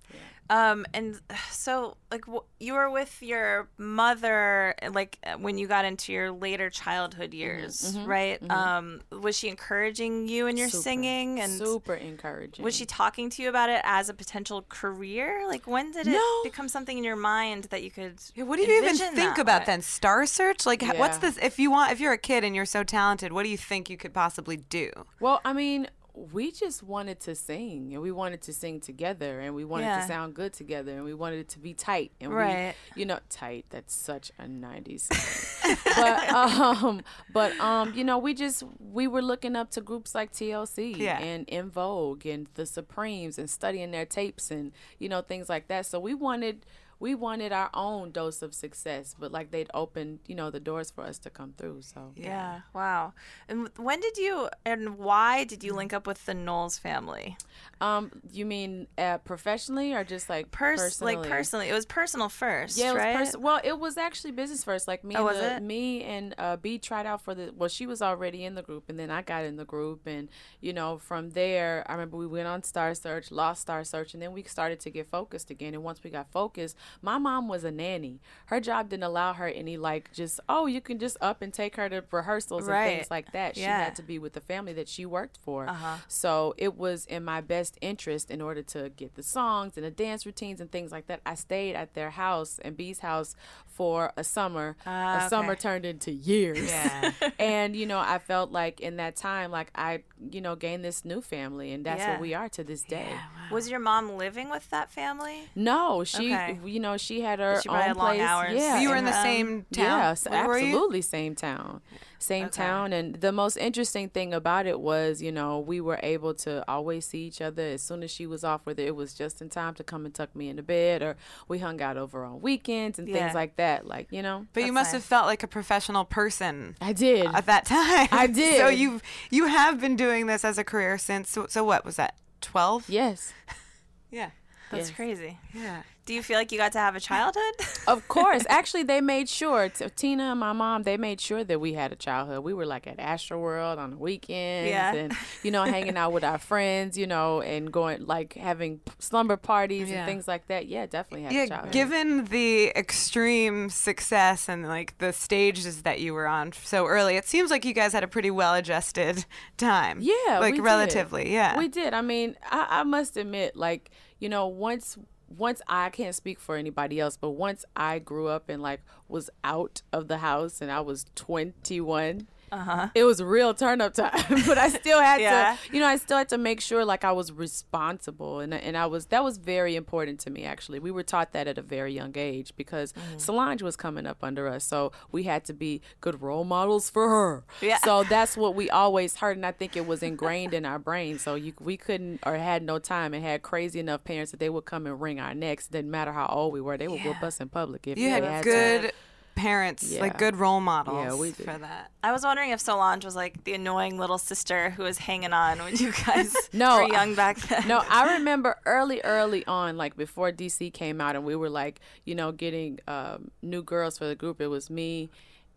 Um, 0.49 0.85
and 0.93 1.19
so, 1.51 1.97
like, 2.11 2.25
w- 2.25 2.43
you 2.59 2.73
were 2.73 2.89
with 2.89 3.21
your 3.21 3.69
mother, 3.77 4.75
like, 4.91 5.17
uh, 5.25 5.33
when 5.33 5.57
you 5.57 5.67
got 5.67 5.85
into 5.85 6.11
your 6.11 6.31
later 6.31 6.69
childhood 6.69 7.33
years, 7.33 7.97
right? 8.05 8.39
Um, 8.51 9.01
was 9.11 9.37
she 9.37 9.47
encouraging 9.49 10.27
you 10.27 10.47
in 10.47 10.57
your 10.57 10.69
super, 10.69 10.81
singing? 10.83 11.39
And 11.39 11.51
super 11.51 11.93
encouraging. 11.95 12.63
was 12.63 12.75
she 12.75 12.85
talking 12.85 13.29
to 13.31 13.41
you 13.41 13.49
about 13.49 13.69
it 13.69 13.81
as 13.83 14.09
a 14.09 14.13
potential 14.13 14.65
career? 14.69 15.45
Like, 15.47 15.65
when 15.67 15.91
did 15.91 16.07
it 16.07 16.11
No. 16.11 16.41
become 16.43 16.67
something 16.67 16.97
in 16.97 17.03
your 17.03 17.15
mind 17.15 17.65
that 17.65 17.81
you 17.83 17.91
could? 17.91 18.19
Yeah, 18.35 18.43
what 18.43 18.57
do 18.57 18.63
you 18.63 18.83
even 18.83 18.95
think 18.97 19.37
about 19.37 19.61
way? 19.61 19.65
then? 19.67 19.81
Star 19.81 20.25
Search? 20.25 20.65
Like, 20.65 20.83
h 20.83 20.93
what's 20.97 21.17
this? 21.19 21.37
If 21.41 21.57
you 21.59 21.71
want, 21.71 21.91
if 21.91 21.99
you're 21.99 22.13
a 22.13 22.17
kid 22.17 22.43
and 22.43 22.55
you're 22.55 22.65
so 22.65 22.83
talented, 22.83 23.31
what 23.31 23.43
do 23.43 23.49
you 23.49 23.57
think 23.57 23.89
you 23.89 23.97
could 23.97 24.13
possibly 24.13 24.57
do? 24.57 24.91
Well, 25.19 25.41
I 25.45 25.53
mean, 25.53 25.87
we 26.15 26.51
just 26.51 26.83
wanted 26.83 27.19
to 27.19 27.33
sing 27.33 27.91
and 27.93 28.01
we 28.01 28.11
wanted 28.11 28.39
to 28.41 28.53
sing 28.53 28.79
together 28.79 29.39
and 29.39 29.55
we 29.55 29.65
wanted 29.65 29.85
Yeah. 29.85 30.01
to 30.01 30.07
sound 30.07 30.35
good 30.35 30.53
together 30.53 30.91
and 30.91 31.03
we 31.03 31.13
wanted 31.15 31.39
it 31.39 31.49
to 31.49 31.59
be 31.59 31.73
tight 31.73 32.11
and 32.21 32.31
Right. 32.31 32.75
we 32.95 33.01
you 33.01 33.05
know 33.07 33.17
tight 33.29 33.65
that's 33.71 33.95
such 33.95 34.31
a 34.37 34.43
90s 34.43 35.01
saying. 35.11 35.77
but 35.85 36.29
um 36.29 37.01
but 37.33 37.59
um 37.59 37.93
you 37.95 38.03
know 38.03 38.19
we 38.19 38.35
just 38.35 38.63
we 38.79 39.07
were 39.07 39.23
looking 39.23 39.55
up 39.55 39.71
to 39.71 39.81
groups 39.81 40.13
like 40.13 40.31
TLC 40.31 40.95
Yeah. 40.97 41.17
and 41.19 41.45
En 41.47 41.71
Vogue 41.71 42.27
and 42.27 42.47
the 42.53 42.67
Supremes 42.67 43.39
and 43.39 43.49
studying 43.49 43.89
their 43.89 44.05
tapes 44.05 44.51
and 44.51 44.71
you 44.99 45.09
know 45.09 45.21
things 45.21 45.49
like 45.49 45.67
that 45.69 45.87
so 45.87 45.99
we 45.99 46.13
wanted 46.13 46.63
we 46.99 47.15
wanted 47.15 47.51
our 47.51 47.69
own 47.73 48.11
dose 48.11 48.41
of 48.41 48.53
success 48.53 49.15
but 49.19 49.31
like 49.31 49.51
they'd 49.51 49.69
opened 49.73 50.19
you 50.27 50.35
know 50.35 50.49
the 50.49 50.59
doors 50.59 50.91
for 50.91 51.03
us 51.03 51.17
to 51.19 51.29
come 51.29 51.53
through 51.57 51.81
so 51.81 52.11
Yeah. 52.15 52.61
Wow. 52.73 53.13
And 53.49 53.69
when 53.77 53.99
did 53.99 54.17
you 54.17 54.49
and 54.65 54.97
why 54.97 55.43
did 55.43 55.63
you 55.63 55.73
link 55.73 55.93
up 55.93 56.07
with 56.07 56.25
the 56.25 56.33
Knowles 56.33 56.77
family? 56.77 57.37
Um, 57.81 58.11
you 58.31 58.45
mean 58.45 58.87
uh, 58.97 59.17
professionally 59.19 59.93
or 59.93 60.03
just 60.03 60.29
like 60.29 60.51
Pers- 60.51 60.79
personally? 60.79 61.15
like 61.17 61.29
personally, 61.29 61.69
it 61.69 61.73
was 61.73 61.85
personal 61.85 62.29
first. 62.29 62.77
Yeah, 62.77 62.91
it 62.91 62.93
was 62.93 62.97
right? 63.03 63.15
pers- 63.17 63.37
well, 63.37 63.59
it 63.63 63.77
was 63.77 63.97
actually 63.97 64.31
business 64.31 64.63
first. 64.63 64.87
Like 64.87 65.03
me, 65.03 65.15
Oh, 65.15 65.19
and 65.19 65.25
was 65.25 65.37
the, 65.37 65.55
it? 65.57 65.63
me 65.63 66.03
and 66.03 66.33
uh, 66.37 66.55
B 66.57 66.77
tried 66.77 67.05
out 67.05 67.21
for 67.21 67.35
the. 67.35 67.53
Well, 67.55 67.69
she 67.69 67.85
was 67.85 68.01
already 68.01 68.45
in 68.45 68.55
the 68.55 68.61
group, 68.61 68.85
and 68.89 68.97
then 68.97 69.11
I 69.11 69.21
got 69.21 69.43
in 69.43 69.57
the 69.57 69.65
group, 69.65 70.07
and 70.07 70.29
you 70.61 70.71
know, 70.73 70.97
from 70.97 71.31
there, 71.31 71.83
I 71.87 71.93
remember 71.93 72.17
we 72.17 72.27
went 72.27 72.47
on 72.47 72.63
Star 72.63 72.93
Search, 72.95 73.31
lost 73.31 73.61
Star 73.61 73.83
Search, 73.83 74.13
and 74.13 74.23
then 74.23 74.31
we 74.31 74.43
started 74.43 74.79
to 74.81 74.89
get 74.89 75.09
focused 75.09 75.49
again. 75.49 75.73
And 75.73 75.83
once 75.83 76.03
we 76.03 76.09
got 76.09 76.31
focused, 76.31 76.77
my 77.01 77.17
mom 77.17 77.47
was 77.47 77.63
a 77.63 77.71
nanny. 77.71 78.19
Her 78.47 78.59
job 78.59 78.89
didn't 78.89 79.03
allow 79.03 79.33
her 79.33 79.47
any 79.47 79.77
like 79.77 80.11
just 80.13 80.39
oh, 80.49 80.65
you 80.65 80.81
can 80.81 80.99
just 80.99 81.17
up 81.21 81.41
and 81.41 81.53
take 81.53 81.75
her 81.75 81.89
to 81.89 82.03
rehearsals 82.11 82.67
Right. 82.67 82.85
and 82.85 82.97
things 82.99 83.11
like 83.11 83.31
that. 83.33 83.55
She 83.55 83.63
had 83.63 83.95
to 83.95 84.03
be 84.03 84.19
with 84.19 84.33
the 84.33 84.41
family 84.41 84.73
that 84.73 84.87
she 84.87 85.05
worked 85.05 85.37
for. 85.43 85.67
Uh-huh. 85.67 85.97
So 86.07 86.53
it 86.57 86.77
was 86.77 87.05
in 87.05 87.23
my 87.23 87.41
best 87.41 87.77
interest 87.81 88.29
in 88.31 88.41
order 88.41 88.61
to 88.63 88.89
get 88.95 89.15
the 89.15 89.23
songs 89.23 89.73
and 89.77 89.85
the 89.85 89.91
dance 89.91 90.25
routines 90.25 90.59
and 90.61 90.71
things 90.71 90.91
like 90.91 91.07
that. 91.07 91.21
I 91.25 91.35
stayed 91.35 91.75
at 91.75 91.93
their 91.93 92.11
house 92.11 92.59
and 92.63 92.75
B's 92.77 92.99
house 92.99 93.35
for 93.65 94.13
a 94.17 94.23
summer. 94.23 94.75
Ah, 94.85 95.25
a 95.25 95.29
summer 95.29 95.55
turned 95.55 95.85
into 95.85 96.11
years. 96.11 96.69
Yeah. 96.69 97.11
and 97.39 97.75
you 97.75 97.85
know, 97.85 97.99
I 97.99 98.19
felt 98.19 98.51
like 98.51 98.79
in 98.81 98.97
that 98.97 99.15
time, 99.15 99.51
like 99.51 99.71
I, 99.75 100.03
you 100.31 100.41
know, 100.41 100.55
gained 100.55 100.83
this 100.85 101.03
new 101.03 101.21
family, 101.21 101.71
and 101.73 101.85
that's 101.85 101.99
Yeah. 101.99 102.11
what 102.11 102.21
we 102.21 102.33
are 102.33 102.49
to 102.49 102.63
this 102.63 102.83
day. 102.83 103.07
Was 103.51 103.69
your 103.69 103.79
mom 103.79 104.15
living 104.17 104.49
with 104.49 104.69
that 104.69 104.91
family? 104.91 105.49
No, 105.55 106.03
she, 106.03 106.33
Okay. 106.33 106.59
You 106.73 106.79
know, 106.79 106.97
she 106.97 107.21
had 107.21 107.39
her 107.39 107.61
She 107.61 107.69
own 107.69 107.75
had 107.75 107.95
long 107.97 108.07
place. 108.15 108.21
hours. 108.21 108.53
Yeah, 108.55 108.79
you 108.81 108.89
were 108.89 108.95
in 108.95 109.05
the 109.05 109.11
her- 109.11 109.23
same 109.23 109.65
town. 109.71 109.99
Yes, 109.99 110.25
Where 110.27 110.39
absolutely 110.55 111.01
same 111.01 111.35
town. 111.35 111.81
Same 112.19 112.47
town 112.47 112.93
and 112.93 113.15
the 113.15 113.33
most 113.33 113.57
interesting 113.57 114.07
thing 114.07 114.33
about 114.33 114.65
it 114.65 114.79
was, 114.79 115.21
you 115.21 115.29
know, 115.29 115.59
we 115.59 115.81
were 115.81 115.99
able 116.01 116.33
to 116.35 116.63
always 116.71 117.05
see 117.05 117.25
each 117.27 117.41
other 117.41 117.61
as 117.63 117.81
soon 117.81 118.01
as 118.01 118.11
she 118.11 118.25
was 118.25 118.45
off 118.45 118.65
whether 118.65 118.81
it 118.81 118.95
was 118.95 119.13
just 119.13 119.41
in 119.41 119.49
time 119.49 119.73
to 119.73 119.83
come 119.83 120.05
and 120.05 120.15
tuck 120.15 120.33
me 120.33 120.47
into 120.47 120.63
bed 120.63 121.01
or 121.01 121.17
we 121.49 121.59
hung 121.59 121.81
out 121.81 121.97
over 121.97 122.23
on 122.23 122.39
weekends 122.39 122.97
and 122.97 123.09
Yeah. 123.09 123.15
things 123.19 123.35
like 123.35 123.57
that, 123.57 123.85
like, 123.87 124.07
you 124.09 124.21
know. 124.21 124.45
But 124.53 124.63
you 124.63 124.71
must 124.71 124.93
nice. 124.93 125.01
have 125.01 125.03
felt 125.03 125.25
like 125.25 125.43
a 125.43 125.47
professional 125.47 126.05
person 126.05 126.77
I 126.79 126.93
did. 126.93 127.25
at 127.25 127.45
that 127.47 127.65
time. 127.65 128.07
I 128.13 128.27
did. 128.41 128.57
So 128.57 128.67
you 128.69 129.01
you 129.29 129.47
have 129.47 129.81
been 129.81 129.97
doing 129.97 130.25
this 130.27 130.45
as 130.45 130.57
a 130.57 130.63
career 130.63 130.97
since. 130.97 131.29
So, 131.29 131.47
so 131.49 131.65
what 131.65 131.83
was 131.83 131.97
that? 131.97 132.15
Twelve. 132.39 132.87
yes. 132.89 133.33
Yeah. 134.11 134.29
That's 134.71 134.89
Yes. 134.89 134.95
crazy. 134.95 135.39
Yeah. 135.53 135.81
Do 136.05 136.13
you 136.13 136.21
feel 136.21 136.37
like 136.37 136.51
you 136.51 136.57
got 136.57 136.73
to 136.73 136.79
have 136.79 136.95
a 136.95 136.99
childhood? 136.99 137.53
Of 137.87 138.07
course. 138.07 138.45
Actually, 138.47 138.83
they 138.83 139.01
made 139.01 139.27
sure, 139.27 139.67
t- 139.67 139.85
Tina 139.93 140.31
and 140.31 140.39
my 140.39 140.53
mom, 140.53 140.83
they 140.83 140.95
made 140.95 141.19
sure 141.19 141.43
that 141.43 141.59
we 141.59 141.73
had 141.73 141.91
a 141.91 141.97
childhood. 141.97 142.41
We 142.43 142.53
were 142.53 142.65
like 142.65 142.87
at 142.87 142.97
Astro 142.97 143.37
World 143.39 143.77
on 143.77 143.91
the 143.91 143.97
weekends 143.97 144.69
Yeah. 144.69 144.93
and, 144.93 145.13
you 145.43 145.51
know, 145.51 145.63
hanging 145.65 145.97
out 145.97 146.13
with 146.13 146.23
our 146.23 146.37
friends, 146.51 146.97
you 146.97 147.07
know, 147.07 147.41
and 147.41 147.71
going, 147.73 148.05
like, 148.05 148.35
having 148.35 148.79
slumber 148.99 149.35
parties 149.35 149.89
Yeah. 149.89 149.97
and 149.97 150.05
things 150.09 150.29
like 150.29 150.47
that. 150.47 150.67
Yeah, 150.67 150.85
definitely 150.85 151.23
had 151.23 151.31
a 151.31 151.35
Yeah, 151.35 151.45
childhood. 151.47 151.71
given 151.73 152.25
the 152.25 152.67
extreme 152.69 153.69
success 153.69 154.47
and 154.47 154.65
like 154.65 154.97
the 154.99 155.11
stages 155.11 155.81
that 155.81 155.99
you 155.99 156.13
were 156.13 156.27
on 156.27 156.53
so 156.53 156.85
early, 156.85 157.17
it 157.17 157.25
seems 157.25 157.51
like 157.51 157.65
you 157.65 157.73
guys 157.73 157.91
had 157.91 158.03
a 158.05 158.07
pretty 158.07 158.31
well-adjusted 158.31 159.25
time. 159.57 159.99
Yeah, 160.01 160.39
like 160.39 160.53
we 160.53 160.57
did. 160.59 160.63
relatively. 160.63 161.33
Yeah, 161.33 161.57
We 161.57 161.67
did. 161.67 161.93
I 161.93 162.01
mean, 162.01 162.37
I, 162.49 162.67
I 162.79 162.83
must 162.83 163.17
admit, 163.17 163.57
like, 163.57 163.91
you 164.19 164.29
know, 164.29 164.47
once 164.47 164.97
once 165.37 165.61
I 165.67 165.89
can't 165.89 166.15
speak 166.15 166.39
for 166.39 166.55
anybody 166.55 166.99
else, 166.99 167.17
but 167.17 167.31
once 167.31 167.65
I 167.75 167.99
grew 167.99 168.27
up 168.27 168.49
and 168.49 168.61
like 168.61 168.81
was 169.07 169.29
out 169.43 169.81
of 169.91 170.07
the 170.07 170.17
house 170.17 170.61
and 170.61 170.71
I 170.71 170.81
was 170.81 171.05
21, 171.15 172.27
uh-huh. 172.53 172.89
it 172.95 173.03
was 173.03 173.21
real 173.21 173.53
turn 173.53 173.81
up 173.81 173.93
time. 173.93 174.11
but 174.47 174.57
I 174.57 174.69
still 174.69 174.99
had 175.01 175.19
Yeah. 175.21 175.57
to, 175.67 175.73
you 175.73 175.79
know, 175.79 175.87
I 175.87 175.97
still 175.97 176.17
had 176.17 176.29
to 176.29 176.37
make 176.37 176.61
sure 176.61 176.85
like 176.85 177.03
I 177.03 177.11
was 177.11 177.31
responsible 177.31 178.39
and 178.39 178.53
and 178.53 178.77
I 178.77 178.85
was 178.85 179.07
that 179.07 179.23
was 179.23 179.37
very 179.37 179.75
important 179.75 180.19
to 180.21 180.29
me 180.29 180.43
actually. 180.43 180.79
We 180.79 180.91
were 180.91 181.03
taught 181.03 181.31
that 181.33 181.47
at 181.47 181.57
a 181.57 181.61
very 181.61 181.93
young 181.93 182.13
age 182.15 182.53
because 182.55 182.93
Mm-hmm. 182.93 183.17
Solange 183.17 183.61
was 183.63 183.75
coming 183.75 184.05
up 184.05 184.23
under 184.23 184.47
us, 184.47 184.63
so 184.63 184.91
we 185.11 185.23
had 185.23 185.45
to 185.45 185.53
be 185.53 185.81
good 186.01 186.21
role 186.21 186.43
models 186.43 186.89
for 186.89 187.09
her. 187.09 187.43
Yeah. 187.61 187.77
So 187.83 188.03
that's 188.03 188.37
what 188.37 188.53
we 188.55 188.69
always 188.69 189.15
heard, 189.15 189.35
and 189.37 189.45
I 189.45 189.51
think 189.51 189.75
it 189.75 189.87
was 189.87 190.03
ingrained 190.03 190.53
in 190.53 190.65
our 190.65 190.77
brain. 190.79 191.17
So 191.17 191.35
you, 191.35 191.53
we 191.59 191.75
couldn't 191.77 192.19
or 192.25 192.35
had 192.35 192.61
no 192.61 192.77
time 192.77 193.13
and 193.13 193.23
had 193.23 193.41
crazy 193.41 193.79
enough 193.79 194.03
parents 194.03 194.31
that 194.31 194.39
they 194.39 194.49
would 194.49 194.65
come 194.65 194.85
and 194.85 194.99
wring 195.01 195.19
our 195.19 195.33
necks. 195.33 195.67
Didn't 195.67 195.89
matter 195.91 196.11
how 196.11 196.27
old 196.27 196.53
we 196.53 196.61
were, 196.61 196.77
they 196.77 196.87
would 196.87 197.01
whoop 197.03 197.23
us 197.23 197.39
in 197.39 197.49
public 197.49 197.87
if 197.87 197.97
you 197.97 198.09
had 198.09 198.23
had 198.23 198.43
good 198.43 198.81
to. 198.83 198.91
Parents, 199.35 199.83
Yeah. 199.91 200.01
like 200.01 200.17
good 200.17 200.35
role 200.35 200.59
models 200.61 201.05
Yeah, 201.05 201.15
we 201.15 201.31
for 201.31 201.57
that. 201.57 201.91
I 202.03 202.11
was 202.11 202.23
wondering 202.23 202.51
if 202.51 202.59
Solange 202.59 203.03
was 203.05 203.15
like 203.15 203.43
the 203.43 203.53
annoying 203.53 203.97
little 203.97 204.17
sister 204.17 204.71
who 204.71 204.83
was 204.83 204.97
hanging 204.97 205.33
on 205.33 205.59
when 205.59 205.75
you 205.75 205.91
guys 206.05 206.33
No, 206.53 206.77
were 206.83 206.87
young 206.87 207.15
back 207.15 207.37
then. 207.47 207.67
no, 207.67 207.83
I 207.89 208.15
remember 208.17 208.57
early, 208.65 209.01
early 209.03 209.45
on, 209.45 209.77
like 209.77 209.95
before 209.97 210.31
DC 210.31 210.71
came 210.73 211.01
out, 211.01 211.15
and 211.15 211.25
we 211.25 211.35
were 211.35 211.49
like, 211.49 211.79
you 212.05 212.15
know, 212.15 212.31
getting 212.31 212.79
um, 212.87 213.31
new 213.41 213.63
girls 213.63 213.97
for 213.97 214.05
the 214.07 214.15
group. 214.15 214.39
It 214.41 214.47
was 214.47 214.69
me 214.69 215.09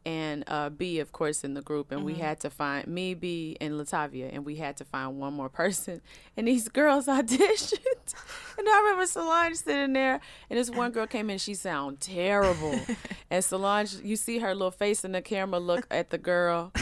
and 0.06 0.44
uh, 0.46 0.70
B, 0.70 1.00
of 1.00 1.10
course, 1.10 1.42
in 1.42 1.54
the 1.54 1.60
group, 1.60 1.90
and 1.90 2.04
we 2.04 2.14
had 2.14 2.38
to 2.40 2.48
find 2.48 2.86
me, 2.86 3.12
B, 3.12 3.56
and 3.60 3.74
LaTavia, 3.74 4.30
and 4.32 4.46
we 4.46 4.54
had 4.54 4.76
to 4.76 4.84
find 4.84 5.18
one 5.18 5.34
more 5.34 5.48
person. 5.48 6.00
And 6.36 6.46
these 6.46 6.68
girls 6.68 7.06
auditioned, 7.08 8.14
and 8.56 8.68
I 8.68 8.78
remember 8.84 9.06
Solange 9.06 9.56
sitting 9.56 9.94
there, 9.94 10.20
and 10.48 10.58
this 10.60 10.70
one 10.70 10.92
girl 10.92 11.08
came 11.08 11.28
in. 11.28 11.38
She 11.38 11.54
sounded 11.54 12.00
terrible, 12.00 12.78
and 13.30 13.44
Solange, 13.44 13.94
you 14.04 14.14
see 14.14 14.38
her 14.38 14.54
little 14.54 14.70
face 14.70 15.04
in 15.04 15.10
the 15.10 15.20
camera, 15.20 15.58
look 15.58 15.88
at 15.90 16.10
the 16.10 16.18
girl, 16.18 16.72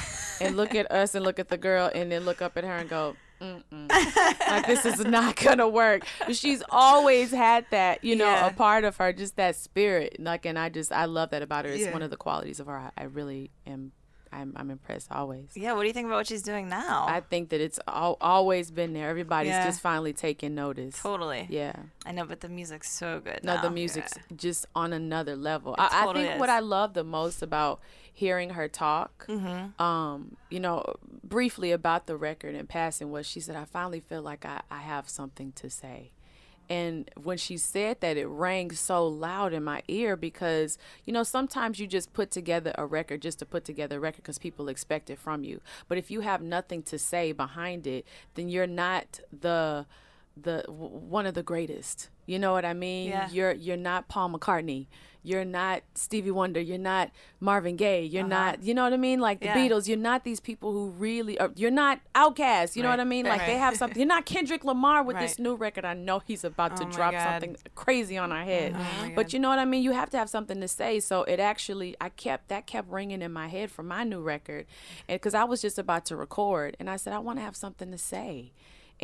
and 0.43 0.55
look 0.55 0.75
at 0.75 0.93
us, 0.93 1.15
and 1.15 1.25
look 1.25 1.39
at 1.39 1.49
the 1.49 1.57
girl, 1.57 1.91
and 1.95 2.13
then 2.13 2.27
look 2.27 2.43
up 2.43 2.59
at 2.59 2.65
her 2.65 2.77
and 2.77 2.91
go. 2.91 3.17
Mm-mm. 3.41 3.89
like 4.51 4.67
this 4.67 4.85
is 4.87 5.05
not 5.05 5.37
gonna 5.43 5.69
work. 5.69 6.07
But 6.27 6.37
she's 6.37 6.63
always 6.71 7.31
had 7.31 7.67
that, 7.71 8.03
you 8.05 8.17
know, 8.17 8.27
Yeah. 8.27 8.47
a 8.49 8.53
part 8.53 8.85
of 8.85 8.97
her, 8.99 9.13
just 9.13 9.37
that 9.37 9.57
spirit. 9.57 10.17
Like, 10.19 10.47
and 10.47 10.59
I 10.59 10.69
just 10.69 10.93
I 10.93 11.05
love 11.07 11.31
that 11.31 11.43
about 11.43 11.65
her. 11.65 11.71
It's 11.71 11.83
Yeah. 11.85 11.93
one 11.93 12.03
of 12.03 12.11
the 12.11 12.17
qualities 12.17 12.61
of 12.61 12.67
her. 12.67 12.77
I, 12.77 12.91
I 12.97 13.05
really 13.05 13.51
am. 13.67 13.93
I'm, 14.33 14.53
I'm 14.57 14.69
impressed 14.73 15.13
always. 15.13 15.51
yeah, 15.55 15.75
what 15.75 15.83
do 15.83 15.87
you 15.87 15.93
think 15.93 16.07
about 16.07 16.17
what 16.17 16.27
she's 16.27 16.43
doing 16.43 16.69
now? 16.69 17.07
I 17.09 17.21
think 17.21 17.51
that 17.51 17.61
it's 17.61 17.79
al- 17.87 18.17
always 18.21 18.73
been 18.73 18.93
there. 18.93 19.09
Everybody's 19.09 19.51
Yeah. 19.51 19.65
just 19.65 19.81
finally 19.81 20.13
taking 20.13 20.57
notice. 20.57 21.01
totally. 21.01 21.47
Yeah. 21.49 21.75
I 22.05 22.11
know, 22.11 22.25
but 22.25 22.41
the 22.41 22.49
music's 22.49 22.91
so 22.91 23.21
good. 23.21 23.45
No, 23.45 23.55
now. 23.55 23.63
the 23.63 23.71
music's 23.71 24.13
just 24.35 24.67
on 24.75 24.93
another 24.93 25.37
level. 25.37 25.77
I, 25.79 26.01
I 26.01 26.05
totally 26.07 26.27
think 26.27 26.41
what 26.41 26.51
I 26.51 26.59
love 26.59 26.95
the 26.95 27.05
most 27.05 27.43
about 27.43 27.79
hearing 28.15 28.51
her 28.51 28.69
talk, 28.69 29.27
Mm-hmm. 29.27 29.83
um, 29.83 30.37
you 30.49 30.61
know, 30.61 30.95
briefly 31.23 31.73
about 31.73 32.07
the 32.07 32.17
record 32.17 32.55
and 32.55 32.69
passing 32.69 33.11
was 33.11 33.27
she 33.27 33.41
said, 33.41 33.57
I 33.57 33.65
finally 33.65 34.01
feel 34.01 34.23
like 34.23 34.47
I, 34.47 34.63
I 34.71 34.79
have 34.79 35.09
something 35.09 35.53
to 35.57 35.69
say. 35.69 36.13
And 36.71 37.11
when 37.23 37.37
she 37.37 37.59
said 37.59 38.01
that, 38.01 38.17
it 38.17 38.27
rang 38.27 38.71
so 38.71 39.07
loud 39.07 39.53
in 39.53 39.63
my 39.65 39.83
ear 39.87 40.17
because, 40.17 40.79
you 41.05 41.13
know, 41.13 41.23
sometimes 41.23 41.79
you 41.79 41.87
just 41.87 42.15
put 42.15 42.31
together 42.31 42.73
a 42.79 42.87
record 42.87 43.21
just 43.21 43.39
to 43.41 43.45
put 43.45 43.67
together 43.67 43.97
a 43.99 44.01
record 44.01 44.23
because 44.23 44.39
people 44.39 44.69
expect 44.69 45.11
it 45.11 45.19
from 45.19 45.45
you. 45.45 45.61
But 45.89 45.99
if 45.99 46.11
you 46.11 46.21
have 46.21 46.41
nothing 46.41 46.83
to 46.85 46.99
say 46.99 47.33
behind 47.33 47.87
it, 47.87 48.07
then 48.35 48.49
you're 48.49 48.67
not 48.67 49.21
the 49.31 49.85
the 50.37 50.63
w- 50.67 50.89
one 50.91 51.27
of 51.27 51.35
the 51.35 51.43
greatest. 51.43 52.09
You 52.27 52.39
know 52.39 52.53
what 52.53 52.65
I 52.65 52.73
mean? 52.73 53.09
Yeah. 53.11 53.29
You're 53.31 53.53
you're 53.53 53.77
not 53.77 54.09
Paul 54.09 54.31
McCartney. 54.31 54.87
You're 55.27 55.45
not 55.45 55.83
Stevie 55.95 56.31
Wonder. 56.31 56.61
You're 56.61 56.77
not 56.77 57.11
Marvin 57.41 57.77
Gaye. 57.77 58.03
You're 58.05 58.27
not. 58.27 58.63
You 58.63 58.75
know 58.75 58.83
what 58.83 58.93
I 58.93 58.99
mean? 58.99 59.21
Like 59.21 59.41
the 59.41 59.49
Uh-huh. 59.49 59.59
Yeah. 59.59 59.69
Beatles. 59.69 59.89
You're 59.89 59.97
not 59.97 60.23
these 60.25 60.39
people 60.41 60.73
who 60.73 60.91
really. 60.91 61.39
Are, 61.39 61.51
you're 61.57 61.71
not 61.71 62.01
OutKast. 62.15 62.77
You 62.77 62.83
know 62.83 62.91
what 62.91 63.01
I 63.01 63.05
mean? 63.05 63.25
Like 63.27 63.47
they 63.47 63.57
have 63.57 63.77
something. 63.77 63.99
You're 63.99 64.07
not 64.09 64.27
Kendrick 64.27 64.65
Lamar 64.65 65.03
with 65.03 65.19
this 65.19 65.39
new 65.39 65.55
record. 65.55 65.85
I 65.87 65.95
know 65.95 66.21
he's 66.27 66.45
about 66.45 66.77
to 66.79 66.85
Oh 66.85 66.91
drop 66.91 67.15
something 67.15 67.57
crazy 67.75 68.19
on 68.19 68.33
our 68.33 68.45
head. 68.45 68.73
my 68.73 69.13
but 69.15 69.33
you 69.33 69.39
know 69.39 69.49
what 69.49 69.59
I 69.59 69.65
mean? 69.65 69.83
You 69.83 69.93
have 69.93 70.11
to 70.11 70.19
have 70.19 70.29
something 70.29 70.61
to 70.61 70.69
say. 70.69 71.01
So 71.01 71.23
it 71.25 71.41
actually, 71.41 71.95
I 72.01 72.09
kept 72.11 72.49
that 72.49 72.67
kept 72.67 72.91
ringing 72.91 73.23
in 73.23 73.33
my 73.33 73.49
head 73.49 73.71
for 73.71 73.83
my 73.83 74.03
new 74.05 74.21
record, 74.21 74.67
and 75.09 75.17
because 75.21 75.35
I 75.35 75.45
was 75.45 75.63
just 75.63 75.79
about 75.79 76.05
to 76.07 76.17
record, 76.17 76.77
and 76.81 76.89
I 76.91 76.97
said 76.97 77.13
I 77.13 77.19
want 77.19 77.39
to 77.39 77.43
have 77.45 77.57
something 77.57 77.91
to 77.91 77.99
say. 77.99 78.53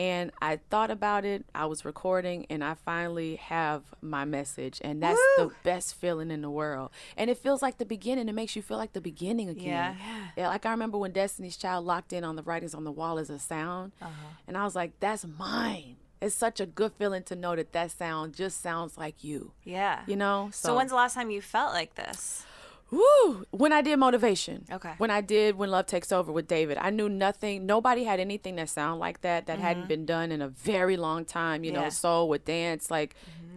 And 0.01 0.31
I 0.41 0.61
thought 0.71 0.91
about 0.91 1.27
it. 1.27 1.45
I 1.55 1.67
was 1.67 1.85
recording, 1.85 2.47
and 2.49 2.65
I 2.65 2.73
finally 2.73 3.37
have 3.37 3.83
my 4.01 4.25
message, 4.25 4.81
and 4.83 5.03
that's 5.03 5.21
the 5.37 5.51
best 5.63 5.95
feeling 5.95 6.31
in 6.31 6.41
the 6.41 6.49
world. 6.49 6.91
And 7.19 7.29
it 7.29 7.37
feels 7.37 7.61
like 7.61 7.77
the 7.77 7.85
beginning. 7.85 8.27
It 8.27 8.33
makes 8.35 8.57
you 8.57 8.63
feel 8.63 8.79
like 8.79 8.95
the 8.95 9.03
beginning 9.03 9.51
again. 9.51 9.67
Yeah. 10.01 10.29
Yeah, 10.39 10.49
like 10.49 10.65
I 10.65 10.71
remember 10.71 10.97
when 10.97 11.13
Destiny's 11.13 11.59
Child 11.59 11.85
locked 11.85 12.15
in 12.15 12.25
on 12.25 12.37
the 12.37 12.43
writings 12.43 12.73
on 12.73 12.85
the 12.85 12.91
wall 12.91 13.19
as 13.19 13.29
a 13.29 13.39
sound, 13.39 13.93
Uh-huh. 14.01 14.11
and 14.49 14.57
I 14.57 14.65
was 14.65 14.75
like, 14.75 14.99
"That's 15.01 15.27
mine." 15.27 15.97
It's 16.23 16.35
such 16.35 16.61
a 16.61 16.67
good 16.67 16.93
feeling 16.95 17.23
to 17.25 17.37
know 17.37 17.55
that 17.57 17.73
that 17.73 17.91
sound 17.91 18.35
just 18.35 18.63
sounds 18.63 18.97
like 18.97 19.23
you. 19.23 19.53
Yeah. 19.65 20.01
You 20.07 20.17
know. 20.17 20.49
So, 20.53 20.77
when's 20.77 20.91
the 20.91 20.97
last 20.97 21.13
time 21.15 21.31
you 21.31 21.43
felt 21.43 21.75
like 21.75 21.95
this? 21.97 22.47
Woo! 22.91 23.45
When 23.51 23.73
I 23.73 23.83
did 23.83 23.97
motivation. 23.99 24.65
Okay. 24.71 24.95
When 24.99 25.11
I 25.11 25.21
did 25.21 25.57
when 25.57 25.71
love 25.71 25.87
takes 25.87 26.11
over 26.13 26.33
with 26.33 26.49
David, 26.49 26.77
I 26.81 26.91
knew 26.91 27.09
nothing. 27.09 27.67
Nobody 27.67 28.05
had 28.05 28.19
anything 28.21 28.57
that 28.57 28.69
sounded 28.69 28.99
like 28.99 29.21
that 29.21 29.47
that 29.47 29.59
hadn't 29.61 29.89
been 29.89 30.07
done 30.07 30.33
in 30.33 30.43
a 30.43 30.49
very 30.49 30.97
long 30.97 31.25
time. 31.25 31.63
You 31.65 31.73
know, 31.73 31.79
Mm-hmm. 31.81 31.85
Yeah. 31.85 31.89
Mm-hmm. 31.89 31.95
soul 31.95 32.29
with 32.29 32.45
dance, 32.45 32.91
like 32.91 33.15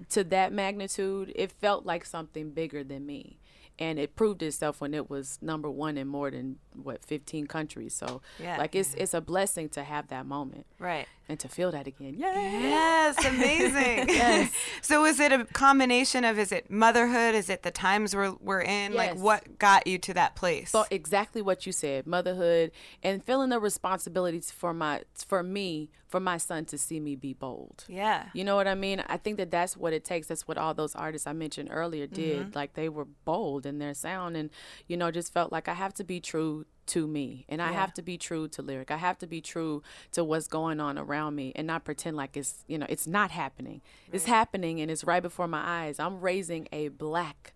to 0.09 0.23
that 0.25 0.53
magnitude, 0.53 1.31
it 1.35 1.51
felt 1.51 1.85
like 1.85 2.05
something 2.05 2.51
bigger 2.51 2.83
than 2.83 3.05
me. 3.05 3.37
And 3.79 3.97
it 3.97 4.15
proved 4.15 4.43
itself 4.43 4.79
when 4.81 4.93
it 4.93 5.09
was 5.09 5.39
number 5.41 5.69
one 5.69 5.97
in 5.97 6.07
more 6.07 6.29
than 6.29 6.59
what 6.75 7.03
15 7.05 7.47
countries. 7.47 7.93
So, 7.93 8.21
Yeah. 8.39 8.57
like, 8.57 8.75
it's 8.75 8.93
it's 8.95 9.13
a 9.13 9.21
blessing 9.21 9.69
to 9.69 9.83
have 9.83 10.07
that 10.07 10.25
moment 10.25 10.65
Right. 10.79 11.07
and 11.29 11.39
to 11.39 11.47
feel 11.47 11.71
that 11.71 11.87
again. 11.87 12.15
Yay! 12.15 12.59
Yes, 12.69 13.23
amazing. 13.25 14.07
yes 14.09 14.51
So 14.81 15.05
is 15.05 15.19
it 15.19 15.31
a 15.31 15.45
combination 15.45 16.23
of 16.25 16.37
is 16.39 16.51
it 16.51 16.69
motherhood? 16.69 17.35
Is 17.35 17.49
it 17.49 17.63
the 17.63 17.71
times 17.71 18.15
we're 18.15 18.33
we're 18.41 18.61
in? 18.61 18.93
Like 18.93 19.15
what 19.17 19.57
got 19.59 19.87
you 19.87 19.97
to 19.99 20.13
that 20.15 20.35
place? 20.35 20.71
So 20.71 20.85
exactly 20.91 21.41
what 21.41 21.65
you 21.65 21.71
said, 21.71 22.05
motherhood 22.07 22.71
and 23.01 23.23
feeling 23.23 23.49
the 23.49 23.59
responsibilities 23.59 24.51
for 24.51 24.73
my 24.73 25.01
for 25.27 25.43
me, 25.43 25.89
for 26.07 26.19
my 26.19 26.37
son 26.37 26.65
to 26.65 26.77
see 26.77 26.99
me 26.99 27.15
be 27.15 27.33
bold. 27.33 27.85
Yeah. 27.87 28.25
You 28.33 28.43
know 28.43 28.55
what 28.55 28.67
I 28.67 28.75
mean? 28.75 29.03
I 29.07 29.17
think 29.17 29.37
that 29.37 29.49
that's 29.51 29.75
what 29.77 29.93
it 29.93 30.03
takes. 30.05 30.27
That's 30.27 30.47
what 30.47 30.57
all 30.57 30.73
those 30.73 30.95
artists 30.95 31.25
I 31.27 31.33
mentioned 31.33 31.69
earlier 31.71 32.07
did. 32.07 32.39
Mm-hmm. 32.47 32.51
Like 32.55 32.73
they 32.73 32.89
were 32.89 33.05
bold 33.25 33.65
in 33.65 33.79
their 33.79 33.93
sound 33.93 34.35
and 34.37 34.49
you 34.87 34.97
know 34.97 35.11
just 35.11 35.31
felt 35.33 35.51
like 35.51 35.67
I 35.67 35.73
have 35.73 35.93
to 35.95 36.03
be 36.03 36.19
true 36.19 36.62
to 36.85 37.07
me 37.07 37.45
and 37.47 37.61
I 37.61 37.71
have 37.71 37.93
to 37.93 38.01
be 38.01 38.17
true 38.17 38.47
to 38.49 38.61
lyric. 38.61 38.91
I 38.91 38.97
have 38.97 39.17
to 39.19 39.27
be 39.27 39.41
true 39.41 39.81
to 40.11 40.23
what's 40.23 40.47
going 40.47 40.79
on 40.79 40.97
around 40.97 41.35
me 41.35 41.53
and 41.55 41.65
not 41.65 41.85
pretend 41.85 42.17
like 42.17 42.35
it's, 42.35 42.65
you 42.67 42.77
know, 42.77 42.85
it's 42.89 43.07
not 43.07 43.31
happening. 43.31 43.81
It's 44.11 44.25
happening 44.25 44.81
and 44.81 44.91
it's 44.91 45.03
right 45.03 45.23
before 45.23 45.47
my 45.47 45.61
eyes. 45.63 45.99
I'm 45.99 46.19
raising 46.19 46.67
a 46.71 46.89
black 46.89 47.53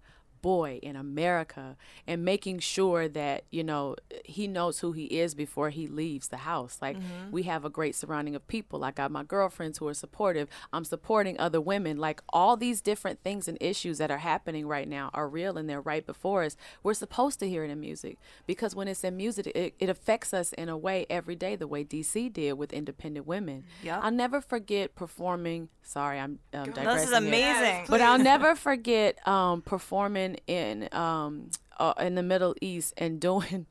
boy 0.47 0.79
in 0.81 0.95
America 0.95 1.75
and 2.07 2.23
making 2.23 2.57
sure 2.57 3.09
that, 3.09 3.43
you 3.51 3.65
know, 3.65 3.97
he 4.23 4.47
knows 4.47 4.79
who 4.79 4.93
he 4.93 5.03
is 5.07 5.35
before 5.35 5.71
he 5.71 5.87
leaves 5.87 6.29
the 6.29 6.37
house. 6.37 6.77
Like 6.81 6.95
we 7.31 7.43
have 7.43 7.65
a 7.65 7.69
great 7.69 7.95
surrounding 7.95 8.33
of 8.33 8.47
people. 8.47 8.85
I 8.85 8.91
got 8.91 9.11
my 9.11 9.23
girlfriends 9.23 9.79
who 9.79 9.87
are 9.89 9.93
supportive. 9.93 10.47
I'm 10.71 10.85
supporting 10.85 11.37
other 11.37 11.59
women. 11.59 11.97
Like 11.97 12.21
all 12.31 12.55
these 12.55 12.79
different 12.79 13.21
things 13.25 13.49
and 13.49 13.57
issues 13.59 13.97
that 13.97 14.09
are 14.09 14.19
happening 14.19 14.65
right 14.67 14.87
now 14.87 15.09
are 15.13 15.27
real 15.27 15.57
and 15.57 15.69
they're 15.69 15.81
right 15.81 16.05
before 16.05 16.43
us. 16.43 16.55
We're 16.81 16.93
supposed 16.93 17.39
to 17.41 17.49
hear 17.49 17.65
it 17.65 17.69
in 17.69 17.81
music 17.81 18.17
because 18.45 18.73
when 18.73 18.87
it's 18.87 19.03
in 19.03 19.17
music, 19.17 19.47
it, 19.47 19.73
it 19.79 19.89
affects 19.89 20.33
us 20.33 20.53
in 20.53 20.69
a 20.69 20.77
way 20.77 21.05
every 21.09 21.35
day, 21.35 21.57
the 21.57 21.67
way 21.67 21.83
DC 21.83 22.31
did 22.31 22.53
with 22.53 22.71
independent 22.71 23.27
women. 23.27 23.65
Yep. 23.83 23.99
I'll 24.01 24.11
never 24.11 24.39
forget 24.39 24.95
performing. 24.95 25.67
Sorry, 25.83 26.19
I'm 26.19 26.39
um, 26.53 26.65
This 26.67 26.75
digressing 26.75 27.03
is 27.03 27.09
here. 27.09 27.17
amazing. 27.17 27.85
But 27.89 27.99
I'll 27.99 28.19
never 28.19 28.55
forget 28.55 29.27
um, 29.27 29.61
performing 29.61 30.36
in 30.47 30.89
um, 30.91 31.49
uh, 31.79 31.93
in 31.99 32.15
the 32.15 32.23
Middle 32.23 32.55
East 32.61 32.93
and 32.97 33.19
doing 33.19 33.65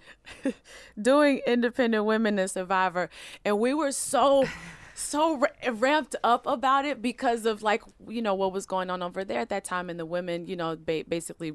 doing 1.01 1.41
Independent 1.47 2.05
Women 2.05 2.39
and 2.39 2.51
Survivor, 2.51 3.11
and 3.45 3.59
we 3.59 3.75
were 3.75 3.93
so 3.93 4.47
so 4.95 5.37
ra- 5.39 5.49
ramped 5.73 6.17
up 6.25 6.47
about 6.47 6.85
it 6.85 7.03
because 7.03 7.47
of 7.47 7.63
like 7.63 7.83
you 8.09 8.23
know 8.23 8.35
what 8.35 8.53
was 8.53 8.67
going 8.67 8.91
on 8.91 9.03
over 9.03 9.25
there 9.25 9.41
at 9.41 9.49
that 9.51 9.65
time, 9.65 9.91
and 9.91 9.99
the 9.99 10.07
women 10.07 10.47
you 10.47 10.57
know 10.57 10.77
ba- 10.77 11.05
basically. 11.09 11.53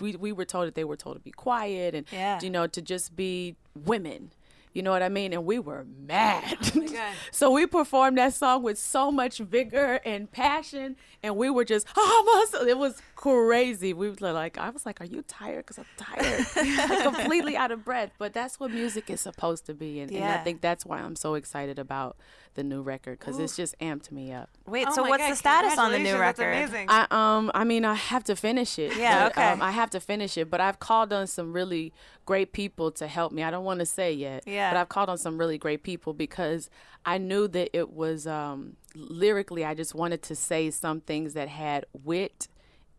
We, 0.00 0.16
we 0.16 0.32
were 0.32 0.46
told 0.46 0.66
that 0.66 0.74
they 0.74 0.82
were 0.82 0.96
told 0.96 1.16
to 1.16 1.20
be 1.20 1.30
quiet 1.30 1.94
and 1.94 2.06
Yeah. 2.10 2.40
you 2.42 2.48
know 2.48 2.66
to 2.66 2.80
just 2.80 3.14
be 3.14 3.54
women 3.76 4.32
you 4.72 4.82
know 4.82 4.90
what 4.90 5.02
I 5.04 5.08
mean? 5.08 5.32
And 5.32 5.44
we 5.44 5.60
were 5.60 5.86
mad. 6.04 6.56
Oh 6.74 7.12
so 7.30 7.52
we 7.52 7.64
performed 7.64 8.18
that 8.18 8.34
song 8.34 8.64
with 8.64 8.76
so 8.76 9.12
much 9.12 9.38
vigor 9.38 10.00
and 10.04 10.28
passion, 10.30 10.96
and 11.22 11.36
we 11.36 11.48
were 11.48 11.64
just, 11.64 11.86
ah. 11.96 12.46
It 12.66 12.76
was 12.76 13.00
crazy. 13.14 13.92
We 13.92 14.10
were 14.10 14.32
like, 14.32 14.58
I 14.58 14.70
was 14.70 14.84
like, 14.86 15.00
Are 15.00 15.06
you 15.06 15.22
tired? 15.22 15.66
Because 15.66 15.78
I'm 15.78 15.86
tired, 15.96 16.46
like 16.90 17.02
completely 17.02 17.56
out 17.56 17.70
of 17.70 17.84
breath. 17.84 18.10
But 18.18 18.32
that's 18.32 18.60
what 18.60 18.70
music 18.70 19.10
is 19.10 19.20
supposed 19.20 19.66
to 19.66 19.74
be, 19.74 20.00
and, 20.00 20.10
and 20.12 20.24
I 20.24 20.38
think 20.38 20.60
that's 20.60 20.84
why 20.84 21.00
I'm 21.00 21.16
so 21.16 21.34
excited 21.34 21.78
about 21.78 22.16
the 22.54 22.62
new 22.62 22.82
record 22.82 23.18
because 23.18 23.38
it's 23.38 23.56
just 23.56 23.78
amped 23.80 24.10
me 24.12 24.32
up. 24.32 24.48
Wait, 24.66 24.86
Oh 24.88 24.94
so 24.94 25.02
what's 25.02 25.22
God, 25.22 25.32
the 25.32 25.36
status 25.36 25.78
on 25.78 25.92
the 25.92 25.98
new 25.98 26.16
record? 26.16 26.52
That's 26.52 26.70
amazing. 26.70 26.86
I 26.88 27.06
um 27.10 27.50
I 27.54 27.64
mean 27.64 27.84
I 27.84 27.94
have 27.94 28.24
to 28.24 28.36
finish 28.36 28.78
it. 28.78 28.96
Yeah, 28.96 29.24
but, 29.24 29.32
okay. 29.32 29.50
Um, 29.50 29.62
I 29.62 29.72
have 29.72 29.90
to 29.90 30.00
finish 30.00 30.38
it, 30.38 30.50
but 30.50 30.60
I've 30.60 30.78
called 30.78 31.12
on 31.12 31.26
some 31.26 31.52
really 31.52 31.92
great 32.26 32.52
people 32.52 32.90
to 32.92 33.06
help 33.06 33.32
me. 33.32 33.42
I 33.42 33.50
don't 33.50 33.64
want 33.64 33.80
to 33.80 33.86
say 33.86 34.12
yet. 34.12 34.44
Yeah. 34.46 34.70
But 34.72 34.78
I've 34.78 34.88
called 34.88 35.10
on 35.10 35.18
some 35.18 35.36
really 35.38 35.58
great 35.58 35.82
people 35.82 36.12
because 36.12 36.70
I 37.04 37.18
knew 37.18 37.48
that 37.48 37.70
it 37.76 37.92
was 37.92 38.26
um 38.26 38.76
lyrically 38.94 39.64
I 39.64 39.74
just 39.74 39.94
wanted 39.94 40.22
to 40.22 40.36
say 40.36 40.70
some 40.70 41.00
things 41.00 41.34
that 41.34 41.48
had 41.48 41.86
wit 41.92 42.48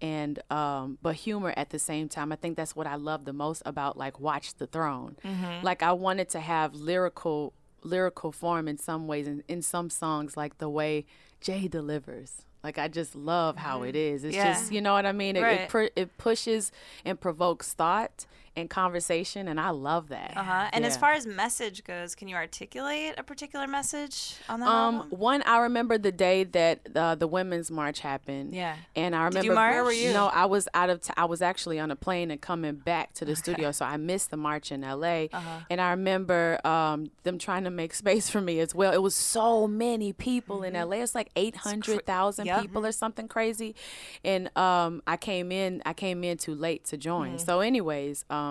and 0.02 0.40
um 0.52 0.98
but 1.02 1.16
humor 1.16 1.54
at 1.56 1.70
the 1.70 1.80
same 1.80 2.10
time. 2.10 2.32
I 2.32 2.36
think 2.36 2.58
that's 2.58 2.76
what 2.76 2.88
I 2.88 2.96
love 2.96 3.26
the 3.26 3.34
most 3.34 3.62
about 3.66 3.98
like 3.98 4.20
Watch 4.20 4.56
the 4.56 4.68
Throne. 4.68 5.16
Like 5.64 5.82
I 5.84 5.92
wanted 5.94 6.30
to 6.30 6.40
have 6.40 6.76
lyrical 6.76 7.54
lyrical 7.84 8.32
form 8.32 8.68
in 8.68 8.78
some 8.78 9.08
ways 9.08 9.28
and 9.28 9.44
in 9.48 9.62
some 9.62 9.90
songs 9.90 10.36
like 10.36 10.58
the 10.58 10.70
way 10.70 11.06
Jay 11.42 11.68
delivers. 11.68 12.42
Like 12.64 12.80
I 12.80 12.88
just 12.88 13.16
love 13.16 13.58
how 13.58 13.84
it 13.84 13.96
is. 13.96 14.24
It's 14.24 14.36
Yeah. 14.36 14.54
just 14.54 14.72
you 14.72 14.82
know 14.82 14.94
what 14.94 15.06
I 15.06 15.12
mean. 15.12 15.36
It 15.36 15.42
Right. 15.44 15.60
it, 15.62 15.70
pr- 15.70 15.94
it 15.96 16.18
pushes 16.18 16.72
and 17.06 17.20
provokes 17.20 17.74
thought 17.74 18.26
and 18.56 18.70
conversation, 18.70 19.48
and 19.48 19.60
I 19.60 19.70
love 19.72 20.10
that. 20.10 20.34
Uh 20.36 20.44
huh. 20.44 20.70
And 20.74 20.86
as 20.86 20.96
far 20.98 21.12
as 21.14 21.26
message 21.28 21.84
goes, 21.84 22.16
can 22.16 22.28
you 22.28 22.36
articulate 22.36 23.14
a 23.18 23.24
particular 23.24 23.68
message 23.68 24.36
on 24.48 24.60
that 24.62 24.68
Um, 24.70 24.96
album? 24.96 25.10
one 25.20 25.42
I 25.46 25.60
remember 25.60 25.98
the 25.98 26.12
day 26.12 26.44
that 26.46 26.80
uh, 26.96 27.16
the 27.16 27.28
women's 27.28 27.70
march 27.72 28.00
happened. 28.00 28.54
Yeah. 28.56 28.76
and 28.96 29.16
I 29.16 29.26
remember 29.26 29.46
you 29.46 29.54
march? 29.54 29.74
Where 29.74 29.84
were 29.84 29.92
you? 29.92 30.14
No, 30.14 30.28
I 30.28 30.46
was 30.46 30.68
out 30.74 30.90
of. 30.90 31.02
T- 31.02 31.14
I 31.18 31.26
was 31.26 31.42
actually 31.42 31.80
on 31.80 31.92
a 31.92 31.96
plane 31.96 32.32
and 32.32 32.40
coming 32.40 32.76
back 32.76 33.14
to 33.16 33.26
the 33.26 33.36
studio, 33.36 33.72
so 33.72 33.86
I 33.86 33.98
missed 33.98 34.32
the 34.32 34.38
march 34.38 34.72
in 34.72 34.84
L.A. 34.84 35.30
Uh-huh. 35.34 35.60
And 35.70 35.82
I 35.82 35.90
remember 35.92 36.60
um, 36.66 37.12
them 37.24 37.38
trying 37.38 37.64
to 37.66 37.70
make 37.70 37.94
space 38.04 38.30
for 38.30 38.42
me 38.42 38.60
as 38.60 38.74
well. 38.74 38.94
It 38.94 39.02
was 39.02 39.16
so 39.16 39.68
many 39.68 40.14
people 40.14 40.64
in 40.64 40.76
L.A. 40.76 41.02
It's 41.02 41.16
like 41.16 41.30
eight 41.36 41.56
hundred 41.58 42.06
thousand 42.06 42.46
Yep. 42.46 42.62
people 42.62 42.86
or 42.86 42.92
something 42.92 43.28
crazy, 43.28 43.76
and 44.24 44.56
um, 44.58 45.02
I 45.08 45.18
came 45.18 45.52
in. 45.52 45.82
I 45.86 45.94
came 45.94 46.24
in 46.24 46.38
too 46.38 46.56
late 46.56 46.86
to 46.86 46.98
join. 46.98 47.38
So, 47.40 47.60
anyways, 47.60 48.24
um, 48.30 48.45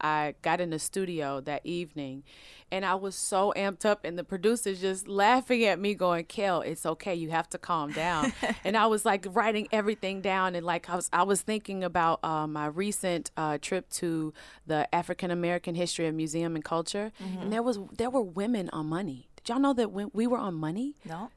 I 0.00 0.34
got 0.42 0.60
in 0.60 0.70
the 0.70 0.78
studio 0.78 1.40
that 1.42 1.60
evening 1.64 2.24
and 2.72 2.84
I 2.84 2.94
was 2.94 3.14
so 3.14 3.52
amped 3.56 3.84
up 3.84 4.04
and 4.04 4.18
the 4.18 4.24
producers 4.24 4.80
just 4.80 5.08
laughing 5.08 5.64
at 5.64 5.78
me 5.78 5.94
going, 5.94 6.24
Kel, 6.24 6.60
it's 6.62 6.86
okay, 6.86 7.14
you 7.14 7.30
have 7.30 7.48
to 7.50 7.58
calm 7.58 7.92
down. 7.92 8.32
and 8.64 8.76
I 8.76 8.86
was 8.86 9.04
like 9.04 9.26
writing 9.30 9.68
everything 9.72 10.20
down 10.20 10.54
and 10.54 10.64
like 10.64 10.88
I 10.88 10.96
was 10.96 11.10
I 11.12 11.22
was 11.24 11.42
thinking 11.42 11.84
about 11.84 12.20
uh, 12.22 12.46
my 12.46 12.66
recent 12.66 13.30
uh, 13.36 13.58
trip 13.60 13.90
to 13.90 14.32
the 14.66 14.92
African 14.94 15.30
American 15.30 15.74
History 15.74 16.06
and 16.06 16.16
Museum 16.16 16.54
and 16.54 16.64
Culture. 16.64 17.12
And 17.42 17.52
there 17.52 17.62
was 17.62 17.78
there 17.96 18.10
were 18.10 18.22
women 18.22 18.70
on 18.72 18.86
money. 18.86 19.28
Did 19.36 19.48
y'all 19.48 19.60
know 19.60 19.74
that 19.74 19.90
when 19.90 20.10
we 20.12 20.26
were 20.26 20.38
on 20.38 20.54
money? 20.54 20.96
No. 21.04 21.30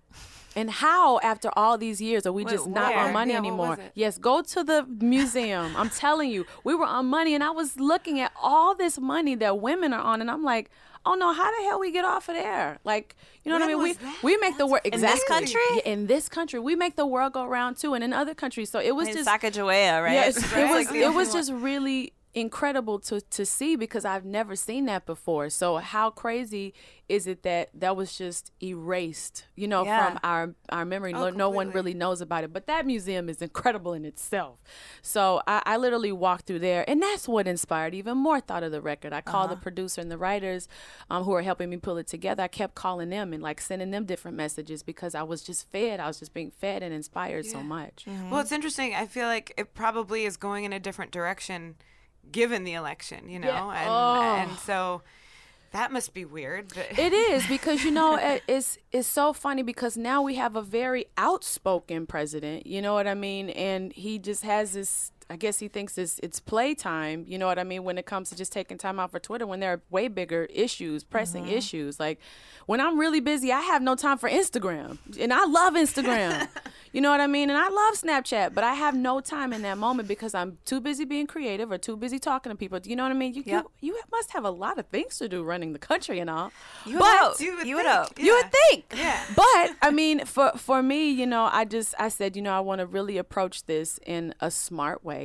And 0.55 0.69
how, 0.69 1.19
after 1.19 1.49
all 1.57 1.77
these 1.77 1.99
years, 2.01 2.25
are 2.25 2.31
we 2.31 2.43
Wait, 2.45 2.51
just 2.51 2.67
not 2.67 2.93
where? 2.93 3.05
on 3.05 3.13
money 3.13 3.31
Yeah, 3.33 3.39
anymore? 3.39 3.77
Yes, 3.95 4.17
go 4.17 4.41
to 4.41 4.63
the 4.63 4.85
museum. 4.99 5.75
I'm 5.75 5.89
telling 5.89 6.29
you, 6.29 6.45
we 6.63 6.75
were 6.75 6.85
on 6.85 7.07
money, 7.07 7.33
and 7.33 7.43
I 7.43 7.49
was 7.51 7.79
looking 7.79 8.19
at 8.19 8.31
all 8.41 8.75
this 8.75 8.99
money 8.99 9.35
that 9.35 9.59
women 9.59 9.93
are 9.93 10.01
on, 10.01 10.21
and 10.21 10.29
I'm 10.29 10.43
like, 10.43 10.69
oh 11.05 11.15
no, 11.15 11.33
how 11.33 11.51
the 11.57 11.63
hell 11.67 11.79
we 11.79 11.91
get 11.91 12.05
off 12.05 12.29
of 12.29 12.35
there? 12.35 12.79
Like, 12.85 13.15
you 13.43 13.51
know 13.51 13.57
what 13.59 13.65
I 13.65 13.67
mean? 13.67 13.81
We 13.83 13.93
that? 13.93 14.23
we 14.23 14.37
make 14.37 14.57
the 14.57 14.65
world 14.65 14.81
exactly. 14.85 15.09
in 15.09 15.15
this 15.15 15.27
country? 15.27 15.77
Yeah, 15.77 15.91
in 15.91 16.07
this 16.07 16.29
country, 16.29 16.59
we 16.59 16.75
make 16.75 16.95
the 16.95 17.05
world 17.05 17.33
go 17.33 17.45
round 17.45 17.77
too, 17.77 17.93
and 17.93 18.03
in 18.03 18.13
other 18.13 18.33
countries. 18.33 18.69
So 18.69 18.79
it 18.79 18.95
was 18.95 19.09
In 19.09 19.15
just 19.15 19.27
Sacagawea, 19.29 20.01
right? 20.01 20.13
Yes, 20.13 20.37
Right? 20.53 20.63
it 20.63 20.69
was. 20.69 20.85
Like, 20.87 20.95
It 20.95 21.13
was 21.13 21.33
just 21.33 21.51
really 21.51 22.12
incredible 22.35 22.97
to 22.99 23.21
to 23.21 23.45
see 23.45 23.75
because 23.75 24.05
I've 24.05 24.25
never 24.25 24.55
seen 24.55 24.85
that 24.85 25.05
before. 25.05 25.49
So 25.49 25.77
how 25.77 26.09
crazy 26.09 26.73
is 27.09 27.27
it 27.27 27.43
that 27.43 27.69
that 27.75 27.95
was 27.95 28.17
just 28.17 28.51
erased, 28.61 29.45
you 29.55 29.67
know, 29.67 29.85
Yeah. 29.85 30.09
from 30.11 30.19
our 30.23 30.55
our 30.69 30.83
memory? 30.85 31.13
Oh, 31.13 31.29
no, 31.29 31.29
no 31.29 31.49
one 31.49 31.71
really 31.71 31.93
knows 31.93 32.21
about 32.21 32.43
it. 32.43 32.51
But 32.51 32.65
that 32.67 32.85
museum 32.87 33.29
is 33.29 33.41
incredible 33.41 33.93
in 33.93 34.03
itself. 34.05 34.63
So 35.01 35.41
I, 35.45 35.61
I 35.65 35.77
literally 35.77 36.11
walked 36.11 36.47
through 36.47 36.59
there, 36.59 36.89
and 36.89 37.01
that's 37.03 37.27
what 37.27 37.47
inspired 37.47 37.93
even 37.93 38.17
more 38.17 38.39
thought 38.39 38.63
of 38.63 38.71
the 38.71 38.81
record. 38.81 39.13
I 39.13 39.21
called 39.21 39.45
Uh-huh. 39.51 39.55
the 39.55 39.61
producer 39.61 40.01
and 40.01 40.09
the 40.09 40.17
writers 40.17 40.67
um, 41.09 41.23
who 41.25 41.33
are 41.33 41.41
helping 41.43 41.69
me 41.69 41.77
pull 41.77 41.97
it 41.97 42.07
together. 42.07 42.43
I 42.43 42.47
kept 42.47 42.73
calling 42.75 43.09
them 43.09 43.33
and 43.33 43.43
like 43.43 43.61
sending 43.61 43.91
them 43.91 44.05
different 44.05 44.37
messages 44.37 44.81
because 44.81 45.13
I 45.13 45.23
was 45.23 45.43
just 45.43 45.69
fed. 45.71 45.99
I 45.99 46.07
was 46.07 46.19
just 46.19 46.33
being 46.33 46.49
fed 46.51 46.81
and 46.81 46.93
inspired 46.93 47.45
so 47.45 47.61
much. 47.61 48.05
Well, 48.31 48.39
it's 48.39 48.51
interesting. 48.51 48.95
I 48.95 49.05
feel 49.05 49.27
like 49.27 49.53
it 49.57 49.73
probably 49.75 50.25
is 50.25 50.37
going 50.37 50.63
in 50.63 50.73
a 50.73 50.79
different 50.79 51.11
direction 51.11 51.75
given 52.31 52.63
the 52.63 52.73
election, 52.73 53.29
you 53.29 53.39
know? 53.39 53.47
Yeah. 53.47 53.79
And 53.81 53.89
Oh. 53.89 54.21
and 54.51 54.59
so 54.59 55.01
that 55.71 55.91
must 55.91 56.13
be 56.13 56.23
weird. 56.25 56.71
It 56.97 57.13
is 57.31 57.45
because 57.47 57.83
you 57.83 57.91
know 57.91 58.17
it's 58.47 58.77
it's 58.91 59.07
so 59.07 59.33
funny 59.33 59.63
because 59.63 59.97
now 59.97 60.21
we 60.21 60.35
have 60.35 60.55
a 60.55 60.61
very 60.61 61.05
outspoken 61.17 62.05
president. 62.05 62.67
You 62.67 62.81
know 62.81 62.93
what 62.93 63.07
I 63.07 63.13
mean? 63.15 63.49
And 63.49 63.91
he 63.93 64.19
just 64.19 64.43
has 64.43 64.73
this. 64.73 65.11
I 65.33 65.35
guess 65.35 65.57
he 65.57 65.67
thinks 65.67 65.97
it's 65.97 66.19
it's 66.21 66.39
playtime. 66.39 67.25
You 67.27 67.39
know 67.39 67.47
what 67.47 67.57
I 67.57 67.63
mean? 67.63 67.83
When 67.83 67.97
it 67.97 68.05
comes 68.05 68.29
to 68.29 68.35
just 68.35 68.51
taking 68.51 68.77
time 68.77 68.99
out 68.99 69.09
for 69.09 69.17
Twitter, 69.17 69.47
when 69.47 69.61
there 69.61 69.71
are 69.71 69.81
way 69.89 70.07
bigger 70.07 70.43
issues, 70.53 71.03
pressing 71.03 71.45
mm-hmm. 71.45 71.55
issues. 71.55 71.99
Like 71.99 72.19
when 72.67 72.79
I'm 72.79 72.99
really 72.99 73.19
busy, 73.19 73.51
I 73.51 73.61
have 73.61 73.81
no 73.81 73.95
time 73.95 74.19
for 74.19 74.29
Instagram, 74.29 74.99
and 75.19 75.33
I 75.33 75.45
love 75.45 75.73
Instagram. 75.73 76.47
you 76.93 77.01
know 77.01 77.09
what 77.09 77.19
I 77.19 77.25
mean? 77.25 77.49
And 77.49 77.57
I 77.57 77.67
love 77.67 77.95
Snapchat, 77.95 78.53
but 78.53 78.63
I 78.63 78.75
have 78.75 78.95
no 78.95 79.21
time 79.21 79.53
in 79.53 79.63
that 79.63 79.79
moment 79.79 80.07
because 80.07 80.35
I'm 80.35 80.59
too 80.65 80.79
busy 80.79 81.03
being 81.03 81.25
creative 81.25 81.71
or 81.71 81.79
too 81.79 81.97
busy 81.97 82.19
talking 82.19 82.51
to 82.51 82.55
people. 82.55 82.79
You 82.83 82.95
know 82.95 83.01
what 83.01 83.11
I 83.11 83.15
mean? 83.15 83.33
You 83.33 83.41
Yep. 83.43 83.65
you, 83.81 83.95
you 83.95 84.01
must 84.11 84.33
have 84.33 84.45
a 84.45 84.51
lot 84.51 84.77
of 84.77 84.85
things 84.85 85.17
to 85.17 85.27
do 85.27 85.43
running 85.43 85.73
the 85.73 85.79
country 85.79 86.19
and 86.19 86.29
all. 86.29 86.51
You 86.85 86.93
would 86.93 86.99
but 86.99 87.17
hope. 87.17 87.39
You 87.39 87.55
would 87.55 87.67
You 87.67 87.75
would 87.77 87.85
think, 87.85 87.97
hope. 87.97 88.19
you 88.19 88.35
would 88.35 88.51
think. 88.51 88.85
Yeah. 88.95 89.19
But 89.35 89.75
I 89.81 89.89
mean, 89.89 90.25
for 90.25 90.51
for 90.57 90.83
me, 90.83 91.09
you 91.09 91.25
know, 91.25 91.49
I 91.51 91.65
just 91.65 91.95
I 91.97 92.09
said, 92.09 92.35
you 92.35 92.43
know, 92.43 92.53
I 92.53 92.59
want 92.59 92.79
to 92.79 92.85
really 92.85 93.17
approach 93.17 93.65
this 93.65 93.99
in 94.05 94.35
a 94.39 94.51
smart 94.51 95.03
way, 95.03 95.22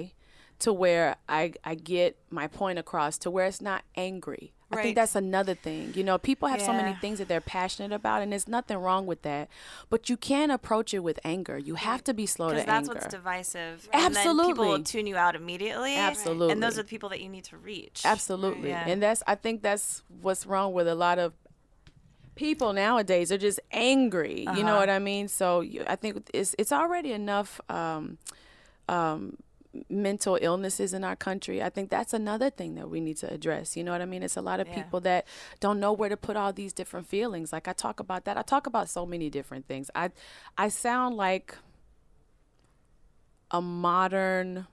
to 0.60 0.72
where 0.72 1.16
I 1.28 1.52
I 1.64 1.74
get 1.74 2.16
my 2.30 2.46
point 2.48 2.78
across, 2.78 3.18
to 3.18 3.30
where 3.30 3.46
it's 3.46 3.60
not 3.60 3.82
angry. 3.96 4.52
I 4.70 4.82
think 4.82 4.96
that's 4.96 5.14
another 5.16 5.54
thing. 5.54 5.92
You 5.94 6.04
know, 6.04 6.18
people 6.18 6.46
have 6.46 6.60
so 6.60 6.74
many 6.74 6.92
things 7.00 7.18
that 7.20 7.26
they're 7.28 7.40
passionate 7.40 7.90
about, 7.90 8.20
and 8.20 8.30
there's 8.32 8.46
nothing 8.46 8.76
wrong 8.76 9.06
with 9.06 9.22
that. 9.22 9.48
But 9.88 10.10
you 10.10 10.18
can't 10.18 10.52
approach 10.52 10.92
it 10.92 10.98
with 10.98 11.18
anger. 11.24 11.56
You 11.56 11.76
have 11.76 12.04
to 12.04 12.12
be 12.12 12.26
slow 12.26 12.48
to 12.50 12.54
Because 12.56 12.66
that's 12.66 12.88
anger. 12.90 13.00
what's 13.00 13.06
divisive. 13.14 13.88
People 13.90 14.00
Absolutely. 14.06 14.68
will 14.68 14.82
tune 14.82 15.06
you 15.06 15.16
out 15.16 15.34
immediately. 15.34 15.96
Absolutely. 15.96 16.52
And 16.52 16.62
those 16.62 16.78
are 16.78 16.82
the 16.82 16.88
people 16.88 17.08
that 17.08 17.22
you 17.22 17.30
need 17.30 17.44
to 17.44 17.56
reach. 17.56 18.02
Absolutely. 18.04 18.68
Yeah. 18.68 18.86
And 18.86 19.02
that's 19.02 19.22
I 19.26 19.36
think 19.36 19.62
that's 19.62 20.02
what's 20.20 20.44
wrong 20.44 20.74
with 20.74 20.86
a 20.86 20.94
lot 20.94 21.18
of 21.18 21.32
people 22.34 22.74
nowadays. 22.74 23.30
They're 23.30 23.38
just 23.38 23.60
angry. 23.72 24.40
You 24.40 24.44
know 24.64 24.72
Uh-huh. 24.72 24.76
what 24.80 24.90
I 24.90 24.98
mean? 24.98 25.28
So 25.28 25.60
you, 25.62 25.82
I 25.86 25.96
think 25.96 26.28
it's 26.34 26.54
it's 26.58 26.72
already 26.72 27.12
enough 27.12 27.58
um, 27.70 28.18
um, 28.86 29.38
mental 29.88 30.38
illnesses 30.40 30.92
in 30.94 31.04
our 31.04 31.14
country. 31.16 31.62
I 31.62 31.68
think 31.68 31.90
that's 31.90 32.14
another 32.14 32.50
thing 32.50 32.74
that 32.76 32.88
we 32.88 33.00
need 33.00 33.16
to 33.18 33.32
address. 33.32 33.76
You 33.76 33.84
know 33.84 33.92
what 33.92 34.00
I 34.00 34.06
mean? 34.06 34.22
It's 34.22 34.36
a 34.36 34.40
lot 34.42 34.60
of 34.60 34.68
Yeah. 34.68 34.82
people 34.82 35.00
that 35.00 35.26
don't 35.60 35.78
know 35.78 35.92
where 35.92 36.08
to 36.08 36.16
put 36.16 36.36
all 36.36 36.52
these 36.52 36.72
different 36.72 37.06
feelings. 37.06 37.52
Like 37.52 37.68
I 37.68 37.72
talk 37.74 38.00
about 38.00 38.24
that. 38.24 38.36
I 38.38 38.42
talk 38.42 38.66
about 38.66 38.88
so 38.88 39.04
many 39.06 39.28
different 39.30 39.66
things. 39.66 39.90
I 39.94 40.10
I 40.56 40.68
sound 40.68 41.16
like 41.16 41.54
a 43.50 43.60
modern 43.60 44.66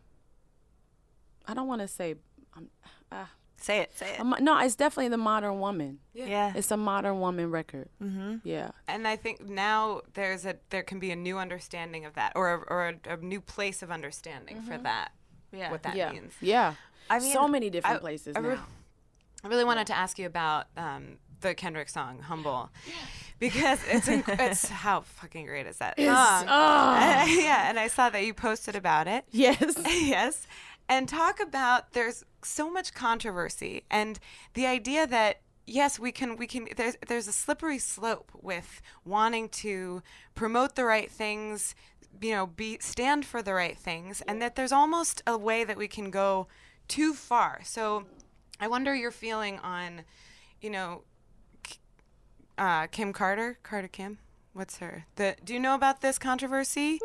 I 1.47 1.53
don't 1.53 1.67
want 1.67 1.81
to 1.81 1.87
say 1.87 2.15
um, 2.57 2.69
uh, 3.11 3.25
Say 3.65 3.79
it. 3.79 3.97
Say 3.97 4.13
it. 4.13 4.19
a 4.19 4.23
mo- 4.23 4.37
no, 4.39 4.59
it's 4.59 4.75
definitely 4.75 5.07
the 5.09 5.17
modern 5.17 5.59
woman. 5.59 5.97
yeah. 6.13 6.53
It's 6.55 6.69
a 6.69 6.77
modern 6.77 7.19
woman 7.19 7.49
record. 7.49 7.89
Mm-hmm. 7.99 8.35
Yeah. 8.43 8.69
And 8.87 9.07
I 9.07 9.15
think 9.15 9.41
now 9.49 10.01
there's 10.13 10.45
a 10.45 10.55
there 10.69 10.83
can 10.83 10.99
be 10.99 11.09
a 11.09 11.15
new 11.15 11.39
understanding 11.39 12.05
of 12.05 12.13
that, 12.13 12.33
or 12.35 12.53
a, 12.53 12.57
or 12.73 12.89
a, 12.89 13.13
a 13.13 13.17
new 13.17 13.41
place 13.41 13.81
of 13.81 13.89
understanding 13.89 14.61
for 14.61 14.77
that. 14.77 15.13
Yeah. 15.51 15.71
What 15.71 15.81
that 15.83 15.95
yeah. 15.95 16.11
means. 16.11 16.33
Yeah. 16.41 16.75
I 17.09 17.17
mean, 17.19 17.33
so 17.33 17.47
many 17.47 17.71
different 17.71 17.97
I- 17.97 17.99
places 17.99 18.35
I 18.35 18.39
re- 18.39 18.55
now. 18.55 18.65
I 19.43 19.47
really 19.47 19.65
wanted 19.65 19.87
to 19.87 19.97
ask 19.97 20.19
you 20.19 20.27
about 20.27 20.67
um, 20.77 21.17
the 21.41 21.53
Kendrick 21.55 21.89
song 21.89 22.19
"Humble," 22.19 22.69
because 23.39 23.79
it's 23.87 24.07
inc- 24.07 24.39
it's 24.51 24.69
how 24.69 25.01
fucking 25.01 25.45
great 25.47 25.65
is 25.67 25.77
that 25.77 25.97
song? 25.97 26.05
yeah, 26.47 27.69
and 27.69 27.79
I 27.79 27.87
saw 27.87 28.09
that 28.09 28.23
you 28.25 28.33
posted 28.33 28.75
about 28.75 29.07
it. 29.07 29.23
Yes. 29.31 29.75
yes, 29.85 30.47
and 30.87 31.07
talk 31.07 31.39
about 31.39 31.93
there's 31.93 32.23
so 32.43 32.69
much 32.69 32.93
controversy 32.93 33.83
and 33.89 34.19
the 34.53 34.65
idea 34.65 35.07
that 35.07 35.41
yes 35.65 35.97
we 35.97 36.11
can 36.11 36.37
we 36.37 36.45
can 36.45 36.67
there's 36.77 36.95
there's 37.07 37.27
a 37.27 37.31
slippery 37.31 37.79
slope 37.79 38.31
with 38.41 38.81
wanting 39.03 39.49
to 39.49 40.01
promote 40.35 40.75
the 40.75 40.85
right 40.85 41.11
things 41.11 41.73
you 42.21 42.31
know 42.31 42.47
be 42.47 42.77
stand 42.79 43.25
for 43.25 43.41
the 43.41 43.53
right 43.53 43.77
things 43.77 44.21
and 44.27 44.41
that 44.41 44.55
there's 44.55 44.71
almost 44.71 45.21
a 45.25 45.37
way 45.37 45.63
that 45.63 45.77
we 45.77 45.87
can 45.87 46.11
go 46.11 46.47
too 46.87 47.13
far. 47.13 47.61
So 47.63 48.05
i 48.59 48.67
wonder 48.67 48.95
your 48.95 49.11
feeling 49.11 49.59
on 49.59 50.01
you 50.61 50.69
know 50.69 51.01
uh, 52.57 52.87
kim 52.87 53.11
carter 53.11 53.57
carter 53.63 53.87
kim 53.87 54.17
what's 54.53 54.77
her 54.77 55.05
the 55.17 55.35
do 55.43 55.53
you 55.53 55.59
know 55.59 55.75
about 55.75 56.01
this 56.01 56.17
controversy? 56.17 56.99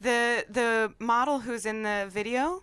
The 0.00 0.46
the 0.48 0.94
model 0.98 1.40
who's 1.40 1.66
in 1.66 1.82
the 1.82 2.08
video 2.10 2.62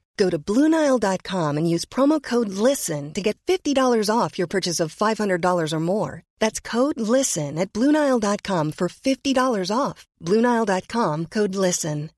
Go 0.21 0.29
to 0.29 0.37
BlueNile.com 0.37 1.57
and 1.57 1.67
use 1.67 1.83
promo 1.83 2.21
code 2.21 2.49
LISTEN 2.49 3.11
to 3.15 3.23
get 3.23 3.39
$50 3.47 3.75
off 4.15 4.37
your 4.37 4.45
purchase 4.45 4.79
of 4.79 4.93
$500 4.95 5.73
or 5.73 5.79
more. 5.79 6.21
That's 6.37 6.59
code 6.59 6.99
LISTEN 7.01 7.57
at 7.57 7.73
BlueNile.com 7.73 8.73
for 8.73 8.87
$50 8.87 9.75
off. 9.75 10.05
BlueNile.com 10.23 11.25
code 11.25 11.55
LISTEN. 11.55 12.11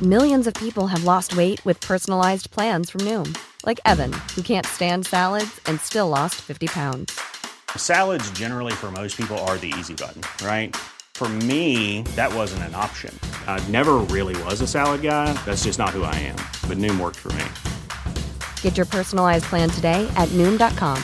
Millions 0.00 0.46
of 0.46 0.54
people 0.54 0.86
have 0.86 1.02
lost 1.02 1.36
weight 1.36 1.60
with 1.64 1.80
personalized 1.80 2.52
plans 2.52 2.90
from 2.90 3.00
Noom, 3.00 3.36
Like 3.66 3.80
Evan, 3.84 4.12
who 4.36 4.42
can't 4.42 4.66
stand 4.66 5.06
salads 5.06 5.60
and 5.66 5.80
still 5.80 6.08
lost 6.08 6.36
50 6.36 6.68
pounds. 6.68 7.20
Salads, 7.76 8.30
generally, 8.38 8.72
for 8.72 8.92
most 8.92 9.16
people, 9.16 9.38
are 9.48 9.58
the 9.58 9.74
easy 9.80 9.94
button, 9.94 10.22
right? 10.46 10.76
For 11.14 11.28
me, 11.28 12.02
that 12.14 12.32
wasn't 12.32 12.62
an 12.62 12.76
option. 12.76 13.18
I 13.48 13.58
never 13.68 13.98
really 13.98 14.40
was 14.44 14.60
a 14.60 14.68
salad 14.68 15.02
guy. 15.02 15.32
That's 15.44 15.64
just 15.64 15.80
not 15.80 15.90
who 15.90 16.04
I 16.04 16.18
am. 16.18 16.36
But 16.68 16.78
Noom 16.78 16.98
worked 16.98 17.18
for 17.18 17.32
me. 17.34 17.44
Get 18.62 18.76
your 18.76 18.86
personalized 18.86 19.44
plan 19.44 19.70
today 19.70 20.12
at 20.16 20.28
Noom.com. 20.30 21.00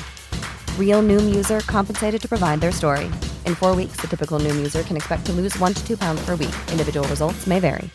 Real 0.76 1.02
Noom 1.02 1.32
user 1.32 1.60
compensated 1.60 2.20
to 2.20 2.28
provide 2.28 2.60
their 2.60 2.72
story. 2.72 3.04
In 3.46 3.54
four 3.54 3.76
weeks, 3.76 3.98
the 4.00 4.08
typical 4.08 4.40
Noom 4.40 4.56
user 4.56 4.82
can 4.82 4.96
expect 4.96 5.24
to 5.26 5.32
lose 5.32 5.56
one 5.60 5.72
to 5.72 5.86
two 5.86 5.96
pounds 5.96 6.20
per 6.26 6.34
week. 6.34 6.56
Individual 6.72 7.06
results 7.06 7.46
may 7.46 7.60
vary. 7.60 7.88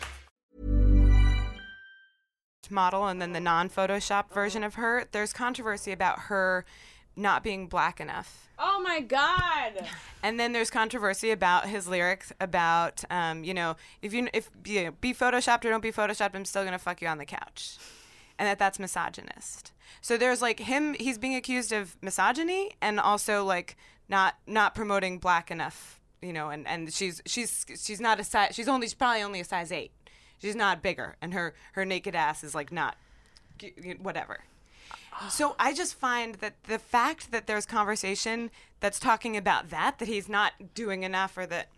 model 2.70 3.06
and 3.06 3.20
then 3.20 3.32
the 3.32 3.40
non-Photoshop 3.40 4.30
version 4.32 4.64
of 4.64 4.74
her. 4.74 5.06
There's 5.12 5.32
controversy 5.32 5.92
about 5.92 6.18
her 6.18 6.64
not 7.16 7.42
being 7.42 7.66
black 7.66 8.00
enough. 8.00 8.48
Oh 8.58 8.80
my 8.80 9.00
God. 9.00 9.86
And 10.22 10.38
then 10.38 10.52
there's 10.52 10.70
controversy 10.70 11.30
about 11.30 11.68
his 11.68 11.88
lyrics 11.88 12.32
about, 12.40 13.04
um, 13.10 13.44
you 13.44 13.54
know, 13.54 13.76
if 14.02 14.12
you 14.12 14.28
if 14.32 14.50
you 14.64 14.84
know, 14.84 14.90
be 15.00 15.12
photoshopped 15.12 15.64
or 15.64 15.70
don't 15.70 15.82
be 15.82 15.92
photoshopped, 15.92 16.34
I'm 16.34 16.44
still 16.44 16.64
gonna 16.64 16.78
fuck 16.78 17.02
you 17.02 17.08
on 17.08 17.18
the 17.18 17.26
couch, 17.26 17.76
and 18.38 18.46
that 18.46 18.58
that's 18.58 18.78
misogynist. 18.78 19.72
So 20.00 20.16
there's 20.16 20.42
like 20.42 20.60
him, 20.60 20.94
he's 20.94 21.18
being 21.18 21.34
accused 21.34 21.72
of 21.72 21.96
misogyny 22.00 22.72
and 22.80 23.00
also 23.00 23.44
like 23.44 23.76
not 24.08 24.34
not 24.46 24.74
promoting 24.74 25.18
black 25.18 25.50
enough, 25.50 26.00
you 26.22 26.32
know, 26.32 26.50
and 26.50 26.66
and 26.66 26.92
she's 26.92 27.22
she's 27.26 27.66
she's 27.76 28.00
not 28.00 28.20
a 28.20 28.24
size, 28.24 28.54
she's 28.54 28.68
only 28.68 28.86
she's 28.86 28.94
probably 28.94 29.22
only 29.22 29.40
a 29.40 29.44
size 29.44 29.72
eight. 29.72 29.92
She's 30.38 30.56
not 30.56 30.82
bigger, 30.82 31.16
and 31.22 31.32
her 31.34 31.54
her 31.72 31.84
naked 31.84 32.14
ass 32.14 32.44
is 32.44 32.54
like 32.54 32.70
not 32.70 32.96
whatever. 33.98 34.44
So 35.28 35.54
I 35.58 35.72
just 35.72 35.94
find 35.94 36.36
that 36.36 36.54
the 36.64 36.78
fact 36.78 37.30
that 37.30 37.46
there's 37.46 37.66
conversation 37.66 38.50
that's 38.80 38.98
talking 38.98 39.36
about 39.36 39.70
that, 39.70 39.98
that 39.98 40.08
he's 40.08 40.28
not 40.28 40.52
doing 40.74 41.02
enough, 41.02 41.36
or 41.38 41.46
that 41.46 41.68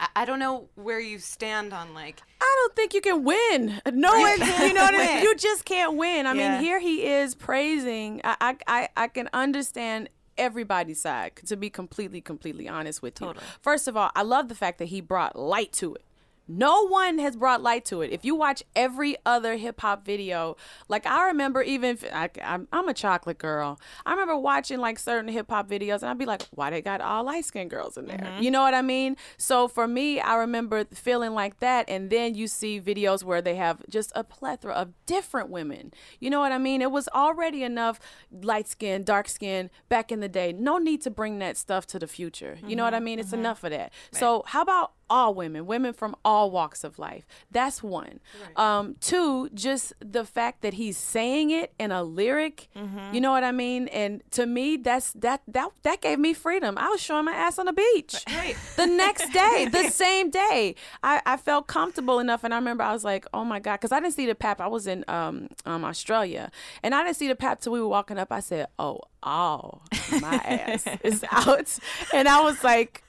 I, 0.00 0.08
I 0.16 0.24
don't 0.24 0.38
know 0.38 0.68
where 0.74 1.00
you 1.00 1.18
stand 1.18 1.72
on 1.72 1.94
like. 1.94 2.20
I 2.40 2.56
don't 2.62 2.76
think 2.76 2.92
you 2.94 3.00
can 3.00 3.24
win. 3.24 3.80
No, 3.92 4.14
You 4.14 4.26
you 4.44 4.74
know 4.74 4.82
what 4.82 4.94
I 4.94 5.14
mean. 5.14 5.22
You 5.22 5.36
just 5.36 5.64
can't 5.64 5.96
win. 5.96 6.26
I 6.26 6.34
Yeah. 6.34 6.52
mean, 6.56 6.60
here 6.64 6.78
he 6.80 7.06
is 7.06 7.34
praising. 7.34 8.20
I, 8.24 8.36
I, 8.40 8.56
I, 8.66 8.88
I 8.96 9.08
can 9.08 9.28
understand 9.32 10.08
everybody's 10.36 11.00
side. 11.00 11.32
To 11.46 11.56
be 11.56 11.70
completely, 11.70 12.20
completely 12.20 12.68
honest 12.68 13.02
with 13.02 13.20
you. 13.20 13.34
First 13.62 13.86
of 13.88 13.96
all, 13.96 14.10
I 14.16 14.22
love 14.22 14.48
the 14.48 14.54
fact 14.54 14.78
that 14.78 14.86
he 14.86 15.00
brought 15.00 15.36
light 15.38 15.72
to 15.74 15.94
it. 15.94 16.02
No 16.46 16.86
one 16.86 17.18
has 17.18 17.36
brought 17.36 17.62
light 17.62 17.84
to 17.86 18.02
it. 18.02 18.12
If 18.12 18.24
you 18.24 18.34
watch 18.34 18.62
every 18.76 19.16
other 19.24 19.56
hip 19.56 19.80
hop 19.80 20.04
video, 20.04 20.56
like 20.88 21.06
I 21.06 21.28
remember, 21.28 21.62
even 21.62 21.98
I, 22.12 22.30
I'm, 22.42 22.68
I'm 22.72 22.88
a 22.88 22.94
chocolate 22.94 23.38
girl, 23.38 23.80
I 24.04 24.10
remember 24.12 24.36
watching 24.36 24.78
like 24.78 24.98
certain 24.98 25.32
hip 25.32 25.50
hop 25.50 25.68
videos, 25.68 26.02
and 26.02 26.10
I'd 26.10 26.18
be 26.18 26.26
like, 26.26 26.42
"Why 26.50 26.70
they 26.70 26.82
got 26.82 27.00
all 27.00 27.24
light 27.24 27.44
skinned 27.44 27.70
girls 27.70 27.96
in 27.96 28.06
there?" 28.06 28.18
Mm-hmm. 28.18 28.42
You 28.42 28.50
know 28.50 28.62
what 28.62 28.74
I 28.74 28.82
mean? 28.82 29.16
So 29.38 29.68
for 29.68 29.88
me, 29.88 30.20
I 30.20 30.36
remember 30.36 30.84
feeling 30.92 31.32
like 31.32 31.60
that, 31.60 31.88
and 31.88 32.10
then 32.10 32.34
you 32.34 32.46
see 32.46 32.80
videos 32.80 33.24
where 33.24 33.40
they 33.40 33.54
have 33.56 33.82
just 33.88 34.12
a 34.14 34.22
plethora 34.22 34.74
of 34.74 34.92
different 35.06 35.48
women. 35.48 35.92
You 36.20 36.30
know 36.30 36.40
what 36.40 36.52
I 36.52 36.58
mean? 36.58 36.82
It 36.82 36.90
was 36.90 37.08
already 37.14 37.62
enough 37.62 38.00
light 38.30 38.68
skin, 38.68 39.02
dark 39.02 39.28
skin 39.28 39.70
back 39.88 40.12
in 40.12 40.20
the 40.20 40.28
day. 40.28 40.52
No 40.52 40.78
need 40.78 41.00
to 41.02 41.10
bring 41.10 41.38
that 41.38 41.56
stuff 41.56 41.86
to 41.88 41.98
the 41.98 42.06
future. 42.06 42.58
You 42.66 42.76
know 42.76 42.84
what 42.84 42.92
mm-hmm. 42.92 43.02
I 43.02 43.04
mean? 43.04 43.18
It's 43.18 43.28
mm-hmm. 43.28 43.40
enough 43.40 43.64
of 43.64 43.70
that. 43.70 43.92
So 44.12 44.44
how 44.46 44.62
about 44.62 44.92
all 45.14 45.32
women, 45.32 45.64
women 45.64 45.92
from 45.92 46.16
all 46.24 46.50
walks 46.50 46.82
of 46.82 46.98
life. 46.98 47.24
That's 47.48 47.84
one. 47.84 48.18
Um, 48.56 48.96
two, 49.00 49.48
just 49.54 49.92
the 50.00 50.24
fact 50.24 50.60
that 50.62 50.74
he's 50.74 50.96
saying 50.96 51.50
it 51.52 51.72
in 51.78 51.92
a 51.92 52.02
lyric. 52.02 52.68
You 53.12 53.20
know 53.20 53.30
what 53.30 53.44
I 53.44 53.52
mean? 53.52 53.86
And 53.88 54.22
to 54.32 54.44
me, 54.44 54.76
that's 54.76 55.12
that 55.12 55.42
that 55.46 55.70
that 55.84 56.00
gave 56.00 56.18
me 56.18 56.34
freedom. 56.34 56.76
I 56.76 56.88
was 56.88 57.00
showing 57.00 57.26
my 57.26 57.32
ass 57.32 57.60
on 57.60 57.66
the 57.66 57.72
beach. 57.72 58.16
Right. 58.28 58.56
The 58.76 58.86
next 58.86 59.32
day, 59.32 59.68
the 59.70 59.88
same 60.04 60.30
day, 60.30 60.74
I, 61.02 61.22
I 61.24 61.36
felt 61.36 61.68
comfortable 61.68 62.18
enough, 62.18 62.42
and 62.42 62.52
I 62.52 62.56
remember 62.56 62.82
I 62.82 62.92
was 62.92 63.04
like, 63.04 63.24
"Oh 63.32 63.44
my 63.44 63.60
god," 63.60 63.76
because 63.76 63.92
I 63.92 64.00
didn't 64.00 64.14
see 64.14 64.26
the 64.26 64.34
pap. 64.34 64.60
I 64.60 64.66
was 64.66 64.86
in 64.88 65.04
um, 65.06 65.48
um 65.64 65.84
Australia, 65.84 66.50
and 66.82 66.92
I 66.92 67.04
didn't 67.04 67.16
see 67.16 67.28
the 67.28 67.36
pap 67.36 67.60
till 67.60 67.72
we 67.72 67.80
were 67.80 67.88
walking 67.88 68.18
up. 68.18 68.32
I 68.32 68.40
said, 68.40 68.66
"Oh, 68.78 68.98
oh, 69.22 69.80
my 70.20 70.34
ass 70.44 70.84
is 71.04 71.24
out," 71.30 71.78
and 72.12 72.28
I 72.28 72.40
was 72.42 72.64
like. 72.64 73.02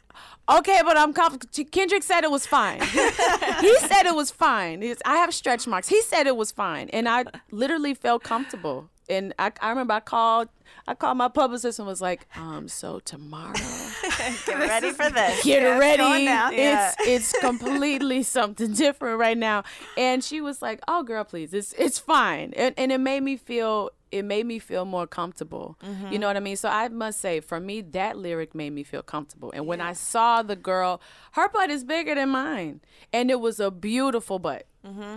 Okay, 0.47 0.79
but 0.83 0.97
I'm 0.97 1.11
comfortable. 1.13 1.47
Kendrick 1.71 2.03
said 2.03 2.23
it 2.23 2.29
was 2.31 2.45
fine. 2.45 2.79
he 2.81 3.75
said 3.79 4.05
it 4.05 4.15
was 4.15 4.29
fine. 4.31 4.83
It's- 4.83 5.01
I 5.05 5.15
have 5.17 5.33
stretch 5.33 5.65
marks. 5.67 5.87
He 5.89 6.01
said 6.03 6.27
it 6.27 6.37
was 6.37 6.51
fine, 6.51 6.89
and 6.89 7.09
I 7.09 7.25
literally 7.51 7.93
felt 7.95 8.23
comfortable. 8.23 8.89
And 9.07 9.33
I, 9.37 9.51
I 9.61 9.69
remember 9.69 9.93
I 9.93 9.99
called, 9.99 10.49
I 10.87 10.95
called 10.95 11.17
my 11.17 11.27
publicist 11.27 11.77
and 11.77 11.87
was 11.87 12.01
like, 12.01 12.25
um, 12.35 12.67
so 12.67 12.99
tomorrow, 12.99 13.53
Get 14.47 14.57
ready 14.59 14.91
for 14.91 15.09
this. 15.11 15.43
get 15.43 15.63
ready. 15.79 15.97
going 15.97 16.25
down. 16.25 16.53
It's 16.55 16.95
it's 17.01 17.39
completely 17.39 18.23
something 18.37 18.73
different 18.73 19.19
right 19.19 19.37
now. 19.37 19.63
And 19.97 20.23
she 20.23 20.41
was 20.41 20.61
like, 20.61 20.79
"Oh, 20.87 21.03
girl, 21.03 21.23
please, 21.23 21.53
it's 21.53 21.73
it's 21.73 21.99
fine." 21.99 22.53
And 22.55 22.73
and 22.77 22.91
it 22.91 22.99
made 22.99 23.21
me 23.21 23.37
feel 23.37 23.91
it 24.11 24.23
made 24.23 24.45
me 24.45 24.59
feel 24.59 24.85
more 24.85 25.07
comfortable. 25.07 25.77
You 25.81 25.89
mm-hmm. 25.89 26.15
know 26.15 26.27
what 26.27 26.37
I 26.37 26.39
mean? 26.39 26.57
So 26.57 26.69
I 26.69 26.87
must 26.89 27.19
say, 27.19 27.39
for 27.39 27.59
me, 27.59 27.81
that 27.81 28.17
lyric 28.17 28.55
made 28.55 28.71
me 28.71 28.83
feel 28.83 29.01
comfortable. 29.01 29.51
And 29.51 29.65
when 29.67 29.81
I 29.81 29.93
saw 29.93 30.41
the 30.41 30.55
girl, 30.55 31.01
her 31.33 31.49
butt 31.49 31.69
is 31.69 31.83
bigger 31.83 32.15
than 32.15 32.29
mine, 32.29 32.81
and 33.11 33.29
it 33.29 33.39
was 33.39 33.59
a 33.59 33.71
beautiful 33.71 34.39
butt. 34.39 34.67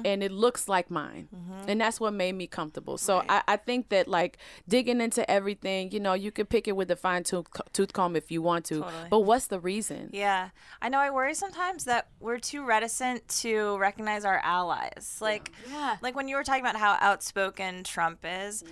And 0.05 0.23
it 0.23 0.33
looks 0.33 0.69
like 0.69 0.91
mine, 0.91 1.29
and 1.67 1.81
that's 1.81 2.01
what 2.01 2.15
made 2.15 2.35
me 2.35 2.47
comfortable. 2.47 2.97
So 2.97 3.23
I, 3.29 3.43
I 3.47 3.57
think 3.57 3.91
that 3.91 4.09
like 4.09 4.39
digging 4.69 5.01
into 5.01 5.29
everything, 5.31 5.93
you 5.93 6.01
know, 6.01 6.15
you 6.15 6.31
can 6.31 6.47
pick 6.47 6.67
it 6.67 6.77
with 6.77 6.91
a 6.91 6.97
fine 6.97 7.23
tooth 7.25 7.47
tooth 7.73 7.93
comb 7.93 8.17
if 8.17 8.31
you 8.31 8.41
want 8.43 8.65
to, 8.67 8.85
but 9.11 9.21
what's 9.21 9.49
the 9.49 9.61
reason? 9.61 10.11
Yeah. 10.13 10.51
I 10.81 10.89
know 10.89 10.99
I 10.99 11.11
worry 11.11 11.35
sometimes 11.35 11.85
that 11.85 12.09
we're 12.21 12.39
too 12.39 12.65
reticent 12.65 13.27
to 13.41 13.77
recognize 13.79 14.25
our 14.25 14.41
allies. 14.43 15.19
Like 15.21 15.53
yeah. 15.71 15.97
like 16.01 16.17
when 16.17 16.29
you 16.29 16.37
were 16.37 16.45
talking 16.45 16.63
about 16.63 16.77
how 16.77 16.97
outspoken 17.01 17.85
Trump 17.85 18.21
is, 18.25 18.65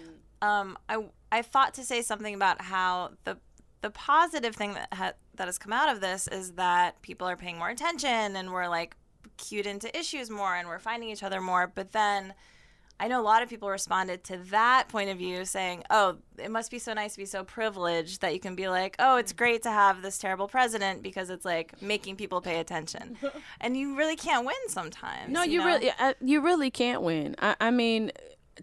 um 0.42 0.78
I 0.88 1.04
I 1.30 1.42
thought 1.42 1.74
to 1.74 1.84
say 1.84 2.02
something 2.02 2.34
about 2.34 2.62
how 2.62 3.12
the 3.24 3.36
the 3.82 3.90
positive 3.90 4.56
thing 4.56 4.74
that 4.74 4.88
ha- 4.92 5.12
that 5.36 5.46
has 5.46 5.58
come 5.58 5.72
out 5.72 5.88
of 5.88 6.00
this 6.00 6.28
is 6.28 6.52
that 6.52 7.00
people 7.02 7.28
are 7.28 7.36
paying 7.36 7.58
more 7.58 7.68
attention 7.68 8.36
and 8.36 8.52
we're 8.52 8.68
like 8.68 8.96
cued 9.36 9.66
into 9.66 9.96
issues 9.96 10.30
more 10.30 10.54
and 10.54 10.68
we're 10.68 10.78
finding 10.78 11.08
each 11.08 11.22
other 11.22 11.40
more, 11.40 11.70
but 11.72 11.92
then 11.92 12.34
I 12.98 13.08
know 13.08 13.20
a 13.20 13.22
lot 13.22 13.42
of 13.42 13.50
people 13.50 13.68
responded 13.68 14.24
to 14.24 14.38
that 14.50 14.88
point 14.88 15.10
of 15.10 15.18
view 15.18 15.44
saying, 15.44 15.84
oh, 15.90 16.16
it 16.38 16.50
must 16.50 16.70
be 16.70 16.78
so 16.78 16.94
nice 16.94 17.12
to 17.12 17.18
be 17.18 17.26
so 17.26 17.44
privileged 17.44 18.22
that 18.22 18.32
you 18.32 18.40
can 18.40 18.54
be 18.54 18.68
like, 18.68 18.96
oh, 18.98 19.16
it's 19.16 19.32
great 19.32 19.62
to 19.64 19.70
have 19.70 20.00
this 20.00 20.16
terrible 20.16 20.48
president 20.48 21.02
because 21.02 21.28
it's 21.28 21.44
like 21.44 21.80
making 21.82 22.16
people 22.16 22.40
pay 22.40 22.58
attention. 22.58 23.18
and 23.60 23.76
you 23.76 23.96
really 23.96 24.16
can't 24.16 24.46
win 24.46 24.54
sometimes. 24.68 25.30
No, 25.30 25.42
you, 25.42 25.58
know? 25.58 25.66
really, 25.66 25.90
uh, 25.98 26.14
you 26.22 26.40
really 26.40 26.70
can't 26.70 27.02
win. 27.02 27.36
I, 27.38 27.56
I 27.60 27.70
mean, 27.70 28.12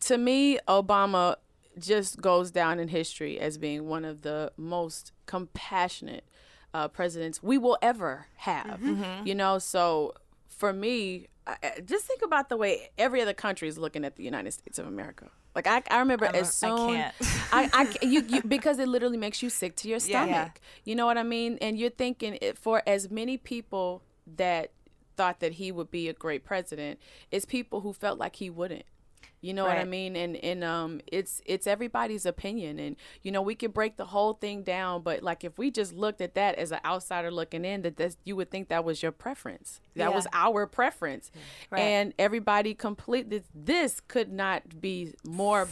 to 0.01 0.17
me, 0.17 0.57
Obama 0.67 1.35
just 1.77 2.19
goes 2.19 2.49
down 2.49 2.79
in 2.79 2.87
history 2.87 3.39
as 3.39 3.59
being 3.59 3.87
one 3.87 4.03
of 4.03 4.23
the 4.23 4.51
most 4.57 5.11
compassionate 5.27 6.23
uh, 6.73 6.87
presidents 6.87 7.43
we 7.43 7.59
will 7.59 7.77
ever 7.83 8.27
have. 8.37 8.79
You 9.25 9.35
know, 9.35 9.59
so 9.59 10.13
for 10.57 10.71
me, 10.73 11.27
I, 11.45 11.55
I- 11.63 11.79
just 11.81 12.05
think 12.05 12.21
about 12.23 12.49
the 12.49 12.57
way 12.57 12.89
every 12.97 13.21
other 13.21 13.33
country 13.33 13.67
is 13.67 13.77
looking 13.77 14.05
at 14.05 14.15
the 14.15 14.23
United 14.23 14.51
States 14.51 14.79
of 14.79 14.87
America. 14.87 15.29
Like 15.55 15.67
I, 15.67 15.83
I 15.91 15.99
remember 15.99 16.25
I'm 16.27 16.35
as 16.35 16.47
I 16.63 16.67
soon 16.67 16.87
can't. 16.95 17.15
I, 17.51 17.69
I 17.73 17.97
you, 18.05 18.21
you 18.27 18.41
because 18.41 18.79
it 18.79 18.87
literally 18.87 19.17
makes 19.17 19.43
you 19.43 19.49
sick 19.49 19.75
to 19.77 19.87
your 19.87 19.97
Yeah. 19.97 20.23
stomach. 20.25 20.31
Yeah. 20.33 20.49
You 20.85 20.95
know 20.95 21.05
what 21.05 21.17
I 21.17 21.23
mean? 21.23 21.57
And 21.61 21.77
you're 21.77 21.89
thinking 21.91 22.37
it, 22.41 22.57
for 22.57 22.81
as 22.87 23.11
many 23.11 23.37
people 23.37 24.01
that 24.37 24.71
thought 25.15 25.41
that 25.41 25.53
he 25.53 25.71
would 25.71 25.91
be 25.91 26.09
a 26.09 26.13
great 26.13 26.43
president, 26.43 26.99
it's 27.29 27.45
people 27.45 27.81
who 27.81 27.93
felt 27.93 28.17
like 28.17 28.37
he 28.37 28.49
wouldn't. 28.49 28.85
You 29.43 29.53
know 29.53 29.65
what 29.65 29.77
I 29.77 29.83
mean? 29.83 30.15
And 30.15 30.37
and 30.37 30.63
um 30.63 31.01
it's 31.07 31.41
it's 31.45 31.67
everybody's 31.67 32.25
opinion 32.25 32.79
and 32.79 32.95
you 33.23 33.31
know 33.31 33.41
we 33.41 33.55
could 33.55 33.73
break 33.73 33.97
the 33.97 34.05
whole 34.05 34.33
thing 34.35 34.63
down 34.63 35.01
but 35.01 35.21
like 35.21 35.43
if 35.43 35.57
we 35.57 35.69
just 35.69 35.93
looked 35.93 36.21
at 36.21 36.33
that 36.35 36.55
as 36.55 36.71
an 36.71 36.79
outsider 36.85 37.29
looking 37.29 37.65
in 37.65 37.81
that 37.81 37.97
this, 37.97 38.15
you 38.23 38.37
would 38.37 38.49
think 38.49 38.69
that 38.69 38.85
was 38.85 39.03
your 39.03 39.11
preference. 39.11 39.81
That 39.95 40.09
Yeah. 40.11 40.15
was 40.15 40.27
our 40.31 40.65
preference. 40.65 41.29
Right. 41.69 41.81
And 41.81 42.13
everybody 42.17 42.73
completely 42.73 43.43
this 43.53 43.99
could 43.99 44.31
not 44.31 44.79
be 44.79 45.13
more 45.25 45.67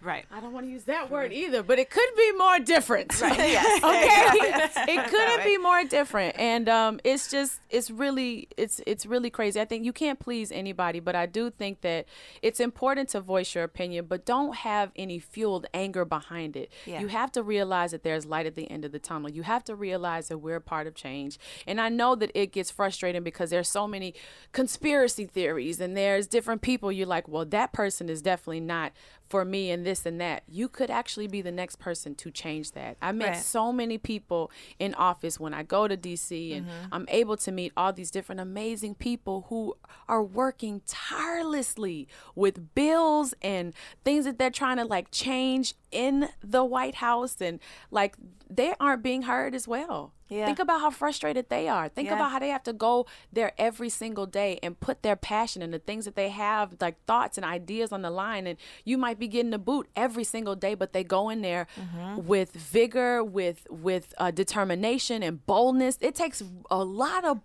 Right. 0.00 0.24
I 0.30 0.40
don't 0.40 0.52
want 0.52 0.66
to 0.66 0.70
use 0.70 0.84
that 0.84 1.10
word 1.10 1.32
either, 1.32 1.64
but 1.64 1.80
it 1.80 1.90
could 1.90 2.08
be 2.16 2.32
more 2.32 2.58
different. 2.60 3.20
Right. 3.20 3.38
Yes. 3.48 3.82
okay. 3.82 4.92
it 4.92 5.10
couldn't 5.10 5.44
be 5.44 5.56
more 5.58 5.82
different. 5.84 6.36
And 6.38 6.68
um 6.68 7.00
it's 7.02 7.30
just 7.30 7.60
it's 7.70 7.90
really 7.90 8.48
it's 8.56 8.80
it's 8.86 9.06
really 9.06 9.30
crazy. 9.30 9.60
I 9.60 9.64
think 9.64 9.84
you 9.84 9.92
can't 9.92 10.18
please 10.20 10.52
anybody, 10.52 11.00
but 11.00 11.16
I 11.16 11.26
do 11.26 11.50
think 11.50 11.80
that 11.80 12.06
it's 12.42 12.60
important 12.60 13.08
to 13.10 13.20
voice 13.20 13.54
your 13.54 13.64
opinion, 13.64 14.06
but 14.06 14.24
don't 14.24 14.54
have 14.56 14.92
any 14.96 15.18
fueled 15.18 15.66
anger 15.74 16.04
behind 16.04 16.56
it. 16.56 16.70
Yeah. 16.86 17.00
You 17.00 17.08
have 17.08 17.32
to 17.32 17.42
realize 17.42 17.90
that 17.90 18.02
there's 18.02 18.26
light 18.26 18.46
at 18.46 18.54
the 18.54 18.70
end 18.70 18.84
of 18.84 18.92
the 18.92 18.98
tunnel. 18.98 19.30
You 19.30 19.42
have 19.42 19.64
to 19.64 19.74
realize 19.74 20.28
that 20.28 20.38
we're 20.38 20.60
part 20.60 20.86
of 20.86 20.94
change. 20.94 21.38
And 21.66 21.80
I 21.80 21.88
know 21.88 22.14
that 22.16 22.30
it 22.34 22.52
gets 22.52 22.70
frustrating 22.70 23.22
because 23.22 23.50
there's 23.50 23.68
so 23.68 23.88
many 23.88 24.14
conspiracy 24.52 25.26
theories 25.26 25.80
and 25.80 25.96
there's 25.96 26.26
different 26.26 26.62
people 26.62 26.92
you're 26.92 27.06
like, 27.06 27.26
well, 27.28 27.44
that 27.46 27.72
person 27.72 28.08
is 28.08 28.22
definitely 28.22 28.60
not 28.60 28.92
for 29.28 29.44
me 29.44 29.70
and 29.70 29.86
this 29.88 30.04
and 30.06 30.20
that. 30.20 30.42
You 30.46 30.68
could 30.68 30.90
actually 30.90 31.26
be 31.28 31.40
the 31.42 31.50
next 31.52 31.76
person 31.78 32.14
to 32.16 32.30
change 32.30 32.72
that. 32.72 32.96
I 33.00 33.12
met 33.12 33.28
Right. 33.28 33.36
so 33.36 33.72
many 33.72 33.96
people 33.98 34.50
in 34.78 34.92
office 34.94 35.40
when 35.40 35.54
I 35.54 35.62
go 35.62 35.88
to 35.88 35.96
DC 35.96 36.52
and 36.56 36.66
Mm-hmm. 36.66 36.94
I'm 36.94 37.06
able 37.08 37.36
to 37.38 37.50
meet 37.52 37.72
all 37.76 37.92
these 37.92 38.10
different 38.10 38.40
amazing 38.40 38.94
people 38.96 39.46
who 39.48 39.76
are 40.08 40.22
working 40.22 40.82
tirelessly 40.86 42.08
with 42.34 42.74
bills 42.74 43.34
and 43.42 43.72
things 44.04 44.24
that 44.24 44.38
they're 44.38 44.50
trying 44.50 44.76
to 44.78 44.84
like 44.84 45.10
change 45.10 45.74
in 45.90 46.28
the 46.42 46.64
White 46.64 46.96
House 46.96 47.40
and 47.40 47.60
like 47.90 48.16
they 48.50 48.74
aren't 48.80 49.02
being 49.02 49.22
heard 49.22 49.54
as 49.54 49.66
well. 49.68 50.12
Yeah. 50.28 50.44
Think 50.44 50.58
about 50.58 50.80
how 50.82 50.90
frustrated 50.90 51.48
they 51.48 51.68
are. 51.68 51.88
Think 51.88 52.08
Yeah. 52.08 52.16
about 52.16 52.30
how 52.32 52.38
they 52.38 52.48
have 52.50 52.62
to 52.64 52.74
go 52.74 53.06
there 53.32 53.52
every 53.56 53.88
single 53.88 54.26
day 54.26 54.58
and 54.62 54.78
put 54.78 55.02
their 55.02 55.16
passion 55.16 55.62
and 55.62 55.72
the 55.72 55.78
things 55.78 56.04
that 56.04 56.16
they 56.16 56.28
have, 56.28 56.76
like 56.80 57.02
thoughts 57.06 57.38
and 57.38 57.46
ideas 57.46 57.92
on 57.92 58.02
the 58.02 58.10
line. 58.10 58.46
And 58.46 58.58
you 58.84 58.98
might 58.98 59.18
be 59.18 59.26
getting 59.26 59.50
the 59.52 59.58
boot 59.58 59.88
every 59.96 60.24
single 60.24 60.54
day, 60.54 60.74
but 60.74 60.92
they 60.92 61.02
go 61.04 61.30
in 61.30 61.40
there 61.40 61.66
Mm-hmm. 61.78 62.26
with 62.26 62.52
vigor, 62.52 63.24
with 63.24 63.66
with 63.70 64.12
uh, 64.18 64.30
determination 64.30 65.22
and 65.22 65.44
boldness. 65.46 65.96
It 66.02 66.14
takes 66.14 66.42
a 66.70 66.84
lot 66.84 67.24
of 67.24 67.42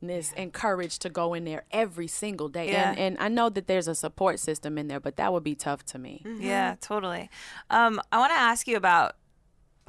boldness 0.00 0.32
and 0.36 0.52
courage 0.52 0.98
to 1.00 1.08
go 1.08 1.34
in 1.34 1.44
there 1.44 1.64
every 1.70 2.06
single 2.06 2.48
day. 2.48 2.70
Yeah. 2.70 2.90
And, 2.90 2.98
and 2.98 3.18
I 3.18 3.28
know 3.28 3.48
that 3.50 3.66
there's 3.66 3.88
a 3.88 3.94
support 3.94 4.38
system 4.38 4.78
in 4.78 4.88
there, 4.88 5.00
but 5.00 5.16
that 5.16 5.32
would 5.32 5.44
be 5.44 5.54
tough 5.54 5.84
to 5.86 5.98
me. 5.98 6.24
Yeah, 6.38 6.76
totally. 6.80 7.30
Um, 7.70 8.00
I 8.12 8.18
want 8.18 8.32
to 8.32 8.38
ask 8.38 8.66
you 8.66 8.76
about 8.76 9.16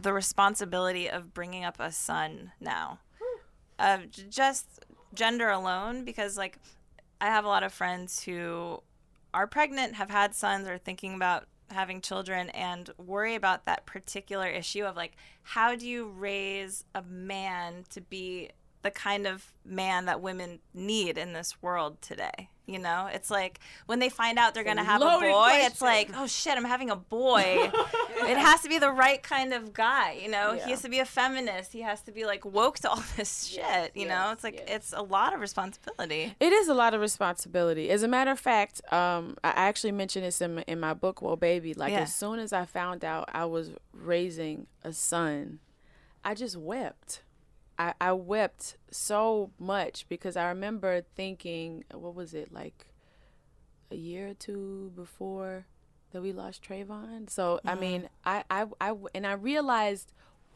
the 0.01 0.13
responsibility 0.13 1.09
of 1.09 1.33
bringing 1.33 1.65
up 1.65 1.77
a 1.79 1.91
son 1.91 2.51
now, 2.59 2.99
uh, 3.77 3.99
just 4.29 4.85
gender 5.13 5.49
alone, 5.49 6.05
because 6.05 6.37
like 6.37 6.57
I 7.19 7.25
have 7.25 7.43
a 7.43 7.47
lot 7.47 7.63
of 7.63 7.73
friends 7.73 8.23
who 8.23 8.81
are 9.33 9.47
pregnant, 9.47 9.95
have 9.95 10.09
had 10.09 10.33
sons, 10.33 10.67
are 10.67 10.77
thinking 10.77 11.15
about 11.15 11.45
having 11.69 12.01
children, 12.01 12.49
and 12.51 12.89
worry 12.97 13.35
about 13.35 13.65
that 13.65 13.85
particular 13.85 14.47
issue 14.47 14.85
of 14.85 14.95
like, 14.95 15.15
how 15.43 15.75
do 15.75 15.87
you 15.87 16.07
raise 16.07 16.85
a 16.95 17.01
man 17.03 17.83
to 17.89 18.01
be 18.01 18.49
the 18.81 18.91
kind 18.91 19.27
of 19.27 19.53
man 19.65 20.05
that 20.05 20.21
women 20.21 20.59
need 20.73 21.17
in 21.17 21.33
this 21.33 21.61
world 21.61 22.01
today? 22.01 22.49
You 22.65 22.77
know, 22.77 23.09
it's 23.11 23.31
like 23.31 23.59
when 23.87 23.97
they 23.97 24.09
find 24.09 24.37
out 24.37 24.53
they're 24.53 24.63
going 24.63 24.77
to 24.77 24.83
have 24.83 25.01
a 25.01 25.05
boy, 25.05 25.49
it's 25.53 25.81
like, 25.81 26.11
oh 26.15 26.27
shit, 26.27 26.55
I'm 26.55 26.63
having 26.65 26.91
a 26.91 26.95
boy. 26.95 27.71
it 27.73 28.37
has 28.37 28.61
to 28.61 28.69
be 28.69 28.77
the 28.77 28.91
right 28.91 29.23
kind 29.23 29.55
of 29.55 29.73
guy, 29.73 30.19
you 30.21 30.29
know? 30.29 30.53
He 30.53 30.69
has 30.69 30.83
to 30.83 30.89
be 30.89 30.99
a 30.99 31.05
feminist. 31.05 31.73
He 31.73 31.81
has 31.81 32.01
to 32.03 32.11
be 32.11 32.25
like 32.25 32.45
woke 32.45 32.77
to 32.81 32.89
all 32.91 33.03
this 33.17 33.45
shit, 33.45 33.91
you 33.95 34.07
know? 34.07 34.29
It's 34.33 34.43
like, 34.43 34.65
it's 34.67 34.93
a 34.93 35.01
lot 35.01 35.33
of 35.33 35.39
responsibility. 35.39 36.35
It 36.39 36.53
is 36.53 36.67
a 36.67 36.75
lot 36.75 36.93
of 36.93 37.01
responsibility. 37.01 37.89
As 37.89 38.03
a 38.03 38.07
matter 38.07 38.29
of 38.29 38.39
fact, 38.39 38.81
um, 38.93 39.35
I 39.43 39.49
actually 39.49 39.93
mentioned 39.93 40.25
this 40.25 40.39
in, 40.39 40.53
my- 40.53 40.65
in 40.67 40.79
my 40.79 40.93
book, 40.93 41.23
Whoa 41.23 41.37
Baby. 41.37 41.73
Like, 41.73 41.93
Yeah. 41.93 42.01
as 42.01 42.13
soon 42.13 42.37
as 42.37 42.53
I 42.53 42.65
found 42.65 43.03
out 43.03 43.29
I 43.33 43.45
was 43.45 43.71
raising 43.93 44.67
a 44.83 44.93
son, 44.93 45.57
I 46.23 46.35
just 46.35 46.55
wept. 46.55 47.23
I, 47.79 47.93
I 48.01 48.11
wept 48.11 48.75
so 48.91 49.51
much 49.57 50.05
because 50.09 50.35
I 50.35 50.49
remember 50.49 51.01
thinking, 51.15 51.85
what 51.93 52.13
was 52.13 52.33
it, 52.33 52.51
like 52.51 52.87
a 53.89 53.95
year 53.95 54.27
or 54.27 54.33
two 54.33 54.91
before 54.95 55.65
that 56.11 56.21
we 56.21 56.33
lost 56.33 56.61
Trayvon? 56.61 57.29
So, 57.29 57.61
I 57.65 57.71
mm-hmm. 57.71 57.79
mean, 57.79 58.09
I, 58.25 58.43
I, 58.51 58.65
I, 58.81 58.93
and 59.15 59.25
I 59.25 59.31
realized 59.31 60.11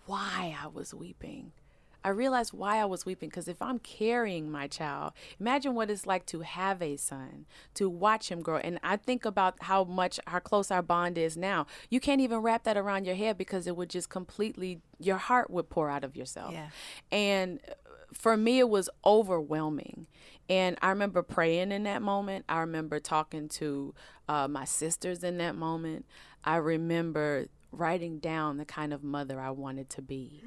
why 0.05 0.53
I 0.61 0.67
was 0.67 0.93
weeping. 0.93 1.53
I 2.03 2.09
realized 2.09 2.53
why 2.53 2.77
I 2.77 2.85
was 2.85 3.05
weeping 3.05 3.29
because 3.29 3.47
if 3.47 3.61
I'm 3.61 3.79
carrying 3.79 4.51
my 4.51 4.67
child, 4.67 5.13
imagine 5.39 5.73
what 5.73 5.89
it's 5.89 6.05
like 6.05 6.25
to 6.27 6.41
have 6.41 6.81
a 6.81 6.97
son, 6.97 7.45
to 7.75 7.89
watch 7.89 8.29
him 8.29 8.41
grow. 8.41 8.57
And 8.57 8.79
I 8.83 8.97
think 8.97 9.25
about 9.25 9.55
how 9.61 9.83
much, 9.83 10.19
how 10.27 10.39
close 10.39 10.71
our 10.71 10.81
bond 10.81 11.17
is 11.17 11.37
now. 11.37 11.65
You 11.89 11.99
can't 11.99 12.21
even 12.21 12.39
wrap 12.39 12.63
that 12.63 12.77
around 12.77 13.05
your 13.05 13.15
head 13.15 13.37
because 13.37 13.67
it 13.67 13.75
would 13.75 13.89
just 13.89 14.09
completely, 14.09 14.81
your 14.99 15.17
heart 15.17 15.49
would 15.49 15.69
pour 15.69 15.89
out 15.89 16.03
of 16.03 16.15
yourself. 16.15 16.53
Yeah. 16.53 16.69
And 17.11 17.59
for 18.13 18.37
me, 18.37 18.59
it 18.59 18.69
was 18.69 18.89
overwhelming. 19.05 20.07
And 20.49 20.77
I 20.81 20.89
remember 20.89 21.23
praying 21.23 21.71
in 21.71 21.83
that 21.83 22.01
moment. 22.01 22.45
I 22.49 22.59
remember 22.59 22.99
talking 22.99 23.47
to 23.49 23.93
uh, 24.27 24.47
my 24.47 24.65
sisters 24.65 25.23
in 25.23 25.37
that 25.37 25.55
moment. 25.55 26.05
I 26.43 26.57
remember 26.57 27.47
writing 27.71 28.19
down 28.19 28.57
the 28.57 28.65
kind 28.65 28.93
of 28.93 29.03
mother 29.03 29.39
I 29.39 29.49
wanted 29.49 29.89
to 29.91 30.01
be. 30.01 30.43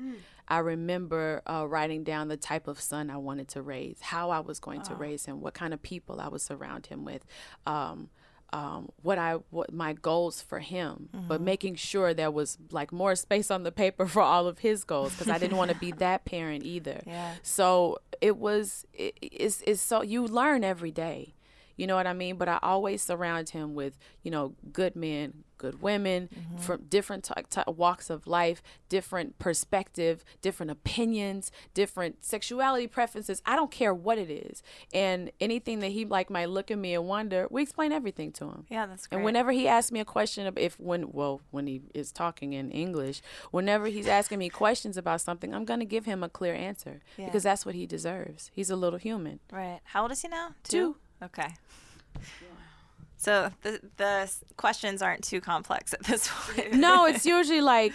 I 0.48 0.58
remember 0.58 1.42
uh, 1.46 1.66
writing 1.68 2.04
down 2.04 2.28
the 2.28 2.36
type 2.36 2.68
of 2.68 2.80
son 2.80 3.10
I 3.10 3.16
wanted 3.16 3.48
to 3.48 3.62
raise, 3.62 4.00
how 4.00 4.30
I 4.30 4.40
was 4.40 4.60
going 4.60 4.82
to 4.82 4.94
raise 4.94 5.26
him, 5.26 5.40
what 5.40 5.54
kind 5.54 5.74
of 5.74 5.82
people 5.82 6.20
I 6.20 6.28
would 6.28 6.40
surround 6.40 6.86
him 6.86 7.04
with. 7.04 7.24
Um, 7.66 8.10
um, 8.52 8.90
what 9.02 9.18
I 9.18 9.34
what 9.50 9.72
my 9.72 9.92
goals 9.92 10.40
for 10.40 10.60
him, 10.60 11.08
but 11.26 11.40
making 11.40 11.74
sure 11.74 12.14
there 12.14 12.30
was 12.30 12.58
like 12.70 12.92
more 12.92 13.16
space 13.16 13.50
on 13.50 13.64
the 13.64 13.72
paper 13.72 14.06
for 14.14 14.22
all 14.22 14.46
of 14.46 14.60
his 14.60 14.84
goals 14.84 15.12
because 15.12 15.28
I 15.28 15.38
didn't 15.38 15.56
want 15.56 15.72
to 15.72 15.76
be 15.76 15.90
that 15.98 16.24
parent 16.24 16.64
either. 16.64 17.02
Yeah. 17.06 17.34
So 17.42 17.98
it 18.20 18.36
was 18.36 18.86
it, 18.92 19.18
it's 19.20 19.62
it's 19.66 19.82
so 19.82 20.02
you 20.02 20.26
learn 20.26 20.64
every 20.64 20.92
day. 20.92 21.34
You 21.76 21.86
know 21.86 21.96
what 21.96 22.06
I 22.06 22.12
mean? 22.12 22.36
But 22.36 22.48
I 22.48 22.58
always 22.62 23.02
surround 23.02 23.50
him 23.50 23.74
with, 23.74 23.98
you 24.22 24.30
know, 24.30 24.54
good 24.72 24.96
men, 24.96 25.44
good 25.58 25.80
women 25.80 26.28
mm-hmm. 26.34 26.58
from 26.58 26.82
different 26.88 27.24
t- 27.24 27.42
t- 27.48 27.62
walks 27.66 28.10
of 28.10 28.26
life, 28.26 28.62
different 28.88 29.38
perspective, 29.38 30.24
different 30.42 30.70
opinions, 30.70 31.50
different 31.74 32.24
sexuality 32.24 32.86
preferences. 32.86 33.42
I 33.46 33.56
don't 33.56 33.70
care 33.70 33.94
what 33.94 34.18
it 34.18 34.30
is. 34.30 34.62
And 34.92 35.30
anything 35.40 35.80
that 35.80 35.92
he 35.92 36.04
like 36.04 36.30
might 36.30 36.50
look 36.50 36.70
at 36.70 36.78
me 36.78 36.94
and 36.94 37.06
wonder, 37.06 37.46
we 37.50 37.62
explain 37.62 37.92
everything 37.92 38.32
to 38.32 38.44
him. 38.44 38.66
Yeah, 38.68 38.86
that's 38.86 39.06
great. 39.06 39.18
And 39.18 39.24
whenever 39.24 39.52
he 39.52 39.68
asks 39.68 39.92
me 39.92 40.00
a 40.00 40.04
question, 40.04 40.46
of 40.46 40.58
if 40.58 40.78
when 40.78 41.12
well 41.12 41.40
when 41.50 41.66
he 41.66 41.82
is 41.94 42.12
talking 42.12 42.52
in 42.52 42.70
English, 42.70 43.22
whenever 43.50 43.86
he's 43.86 44.06
asking 44.08 44.38
me 44.38 44.48
questions 44.48 44.96
about 44.96 45.20
something, 45.20 45.54
I'm 45.54 45.64
gonna 45.64 45.84
give 45.84 46.04
him 46.04 46.22
a 46.22 46.28
clear 46.28 46.54
answer 46.54 47.00
Yeah. 47.16 47.26
because 47.26 47.42
that's 47.42 47.64
what 47.64 47.74
he 47.74 47.86
deserves. 47.86 48.50
He's 48.52 48.70
a 48.70 48.76
little 48.76 48.98
human. 48.98 49.40
Right. 49.50 49.80
How 49.84 50.02
old 50.02 50.12
is 50.12 50.22
he 50.22 50.28
now? 50.28 50.54
Two. 50.64 50.96
Okay. 51.22 51.54
So 53.16 53.50
the 53.62 53.80
the 53.96 54.32
questions 54.56 55.02
aren't 55.02 55.24
too 55.24 55.40
complex 55.40 55.92
at 55.92 56.04
this 56.04 56.28
point. 56.28 56.74
No, 56.74 57.06
it's 57.10 57.24
usually 57.26 57.60
like, 57.62 57.92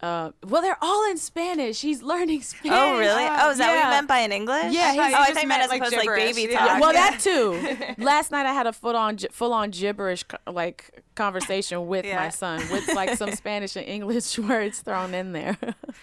uh, 0.00 0.30
well, 0.46 0.62
they're 0.62 0.78
all 0.80 1.10
in 1.10 1.18
Spanish. 1.18 1.80
He's 1.82 2.00
learning 2.02 2.40
Spanish. 2.42 2.78
Oh 2.78 2.98
really? 2.98 3.26
Oh, 3.28 3.50
is 3.50 3.58
that 3.58 3.74
what 3.74 3.84
you 3.84 3.90
meant 3.90 4.08
by 4.08 4.18
in 4.20 4.32
English? 4.32 4.72
Yeah, 4.72 4.90
Oh, 4.90 4.92
he 4.92 5.00
I 5.00 5.10
just 5.10 5.32
thought 5.34 5.42
you 5.42 5.48
meant 5.48 5.62
as 5.62 5.68
like, 5.70 5.80
opposed 5.82 5.96
like 5.96 6.08
baby 6.16 6.42
Yeah. 6.50 6.58
talk. 6.66 6.80
well, 6.80 6.94
Yeah. 6.94 7.10
that 7.10 7.20
too. 7.20 7.94
Last 8.02 8.30
night 8.30 8.46
I 8.46 8.54
had 8.54 8.66
a 8.66 8.72
full 8.72 8.96
on 8.96 9.18
full 9.32 9.52
on 9.52 9.70
gibberish 9.72 10.24
like 10.46 11.02
conversation 11.16 11.86
with 11.88 12.06
Yeah. 12.06 12.16
my 12.20 12.28
son 12.30 12.60
with 12.70 12.88
like 12.94 13.16
some 13.18 13.32
Spanish 13.42 13.76
and 13.76 13.86
English 13.86 14.38
words 14.38 14.80
thrown 14.80 15.12
in 15.12 15.32
there. 15.32 15.58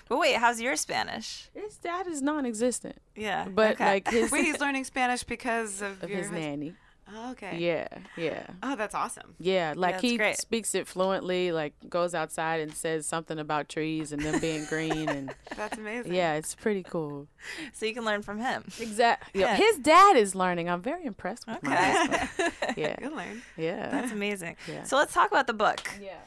But 0.10 0.20
wait, 0.20 0.36
how's 0.36 0.62
your 0.62 0.76
Spanish? 0.76 1.50
His 1.78 1.84
dad 1.84 2.08
is 2.08 2.22
non-existent, 2.22 2.98
Yeah. 3.16 3.48
but 3.48 3.74
okay. 3.74 3.86
like 3.86 4.08
his 4.10 4.32
Wait, 4.32 4.46
he's 4.46 4.60
learning 4.60 4.84
Spanish 4.86 5.24
because 5.24 5.82
of, 5.88 6.02
of 6.04 6.10
your 6.10 6.20
his 6.20 6.28
hus- 6.28 6.36
nanny. 6.40 6.74
Oh, 7.16 7.32
okay. 7.32 7.58
Yeah, 7.58 7.88
yeah. 8.18 8.48
Oh, 8.62 8.76
that's 8.76 8.94
awesome. 8.94 9.36
Yeah, 9.40 9.74
like 9.78 9.94
that's 9.94 10.02
he 10.02 10.18
great. 10.18 10.36
speaks 10.38 10.76
it 10.76 10.88
fluently, 10.88 11.54
like 11.54 11.74
goes 11.88 12.14
outside 12.14 12.60
and 12.60 12.74
says 12.74 13.06
something 13.06 13.40
about 13.40 13.70
trees 13.70 14.12
and 14.12 14.22
them 14.22 14.42
being 14.42 14.66
green 14.66 15.08
and 15.08 15.34
That's 15.56 15.78
amazing. 15.78 16.14
yeah, 16.14 16.34
it's 16.34 16.54
pretty 16.54 16.84
cool. 16.84 17.28
so 17.72 17.86
you 17.86 17.94
can 17.94 18.04
learn 18.04 18.24
from 18.24 18.40
him. 18.42 18.66
Exactly. 18.78 19.40
Yeah. 19.40 19.56
His 19.56 19.78
dad 19.78 20.18
is 20.18 20.36
learning. 20.36 20.70
I'm 20.70 20.82
very 20.82 21.06
impressed 21.06 21.48
with 21.48 21.64
my 21.64 21.76
husband. 21.78 22.54
Yeah. 22.76 22.98
You'll 23.02 23.16
learn. 23.16 23.42
Yeah. 23.56 23.88
That's 23.90 24.12
amazing. 24.12 24.58
Yeah. 24.70 24.84
So 24.84 24.98
let's 24.98 25.14
talk 25.14 25.32
about 25.32 25.48
the 25.48 25.54
book. 25.54 25.90
yeah. 26.02 26.18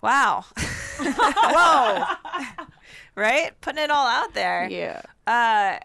Wow. 0.00 0.44
Whoa. 1.00 2.04
right? 3.14 3.52
Putting 3.60 3.82
it 3.82 3.90
all 3.90 4.06
out 4.06 4.34
there. 4.34 4.68
Yeah. 4.70 5.02
Uh, 5.26 5.78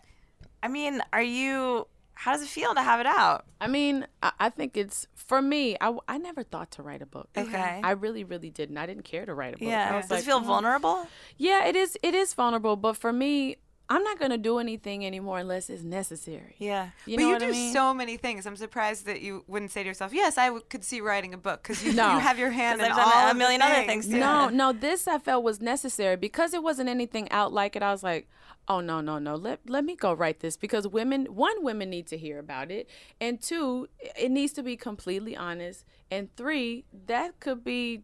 I 0.61 0.67
mean, 0.69 1.01
are 1.11 1.21
you? 1.21 1.87
How 2.15 2.31
does 2.31 2.41
it 2.43 2.47
feel 2.47 2.73
to 2.73 2.81
have 2.81 2.99
it 3.01 3.05
out? 3.05 3.45
I 3.59 3.67
mean, 3.67 4.07
I, 4.21 4.31
I 4.39 4.49
think 4.49 4.77
it's 4.77 5.07
for 5.13 5.41
me. 5.41 5.75
I, 5.81 5.97
I 6.07 6.17
never 6.17 6.43
thought 6.43 6.71
to 6.71 6.83
write 6.83 7.01
a 7.01 7.05
book. 7.05 7.27
Okay. 7.35 7.81
I 7.83 7.91
really, 7.91 8.23
really 8.23 8.49
didn't. 8.49 8.77
I 8.77 8.85
didn't 8.85 9.03
care 9.03 9.25
to 9.25 9.33
write 9.33 9.55
a 9.55 9.57
book. 9.57 9.67
I 9.67 9.71
Yeah. 9.71 10.01
Does 10.01 10.09
like, 10.09 10.19
it 10.21 10.25
feel 10.25 10.39
"Mm." 10.39 10.45
vulnerable? 10.45 11.07
Yeah, 11.37 11.65
it 11.65 11.75
is. 11.75 11.97
It 12.01 12.13
is 12.13 12.33
vulnerable, 12.33 12.75
but 12.77 12.95
for 12.95 13.11
me, 13.11 13.57
I'm 13.89 14.01
not 14.03 14.17
gonna 14.17 14.37
do 14.37 14.59
anything 14.59 15.05
anymore 15.05 15.39
unless 15.39 15.69
it's 15.69 15.83
necessary. 15.83 16.55
Yeah. 16.57 16.91
You 17.05 17.17
but 17.17 17.21
know 17.21 17.27
you 17.27 17.33
what 17.33 17.39
do 17.41 17.47
I 17.47 17.51
mean? 17.51 17.73
so 17.73 17.93
many 17.93 18.17
things. 18.17 18.45
I'm 18.45 18.55
surprised 18.55 19.05
that 19.05 19.21
you 19.21 19.43
wouldn't 19.47 19.71
say 19.71 19.83
to 19.83 19.87
yourself, 19.89 20.13
"Yes, 20.13 20.37
I 20.37 20.47
w- 20.47 20.63
could 20.69 20.83
see 20.85 21.01
writing 21.01 21.33
a 21.33 21.37
book," 21.37 21.61
because 21.63 21.83
you, 21.83 21.93
No. 21.93 22.13
you 22.13 22.19
have 22.19 22.39
your 22.39 22.51
hand 22.51 22.79
in 22.81 22.91
I've 22.91 22.97
all 22.97 23.11
a 23.11 23.23
of 23.29 23.33
the 23.33 23.37
million 23.39 23.61
other 23.61 23.83
things, 23.85 24.07
too. 24.07 24.17
No, 24.17 24.47
no, 24.49 24.71
this 24.71 25.07
I 25.07 25.19
felt 25.19 25.43
was 25.43 25.61
necessary 25.61 26.15
because 26.15 26.53
it 26.53 26.63
wasn't 26.63 26.87
anything 26.89 27.29
out 27.31 27.51
like 27.51 27.75
it. 27.75 27.83
I 27.83 27.91
was 27.91 28.03
like, 28.03 28.29
oh 28.69 28.79
no, 28.79 29.01
no, 29.01 29.19
no. 29.19 29.35
Let 29.35 29.59
let 29.69 29.83
me 29.83 29.95
go 29.97 30.13
write 30.13 30.39
this 30.39 30.55
because 30.55 30.87
women 30.87 31.25
one, 31.25 31.61
women 31.63 31.89
need 31.89 32.07
to 32.07 32.17
hear 32.17 32.39
about 32.39 32.71
it. 32.71 32.89
And 33.19 33.41
two, 33.41 33.89
it 34.17 34.31
needs 34.31 34.53
to 34.53 34.63
be 34.63 34.77
completely 34.77 35.35
honest. 35.35 35.83
And 36.09 36.33
three, 36.37 36.85
that 37.07 37.39
could 37.41 37.63
be 37.65 38.03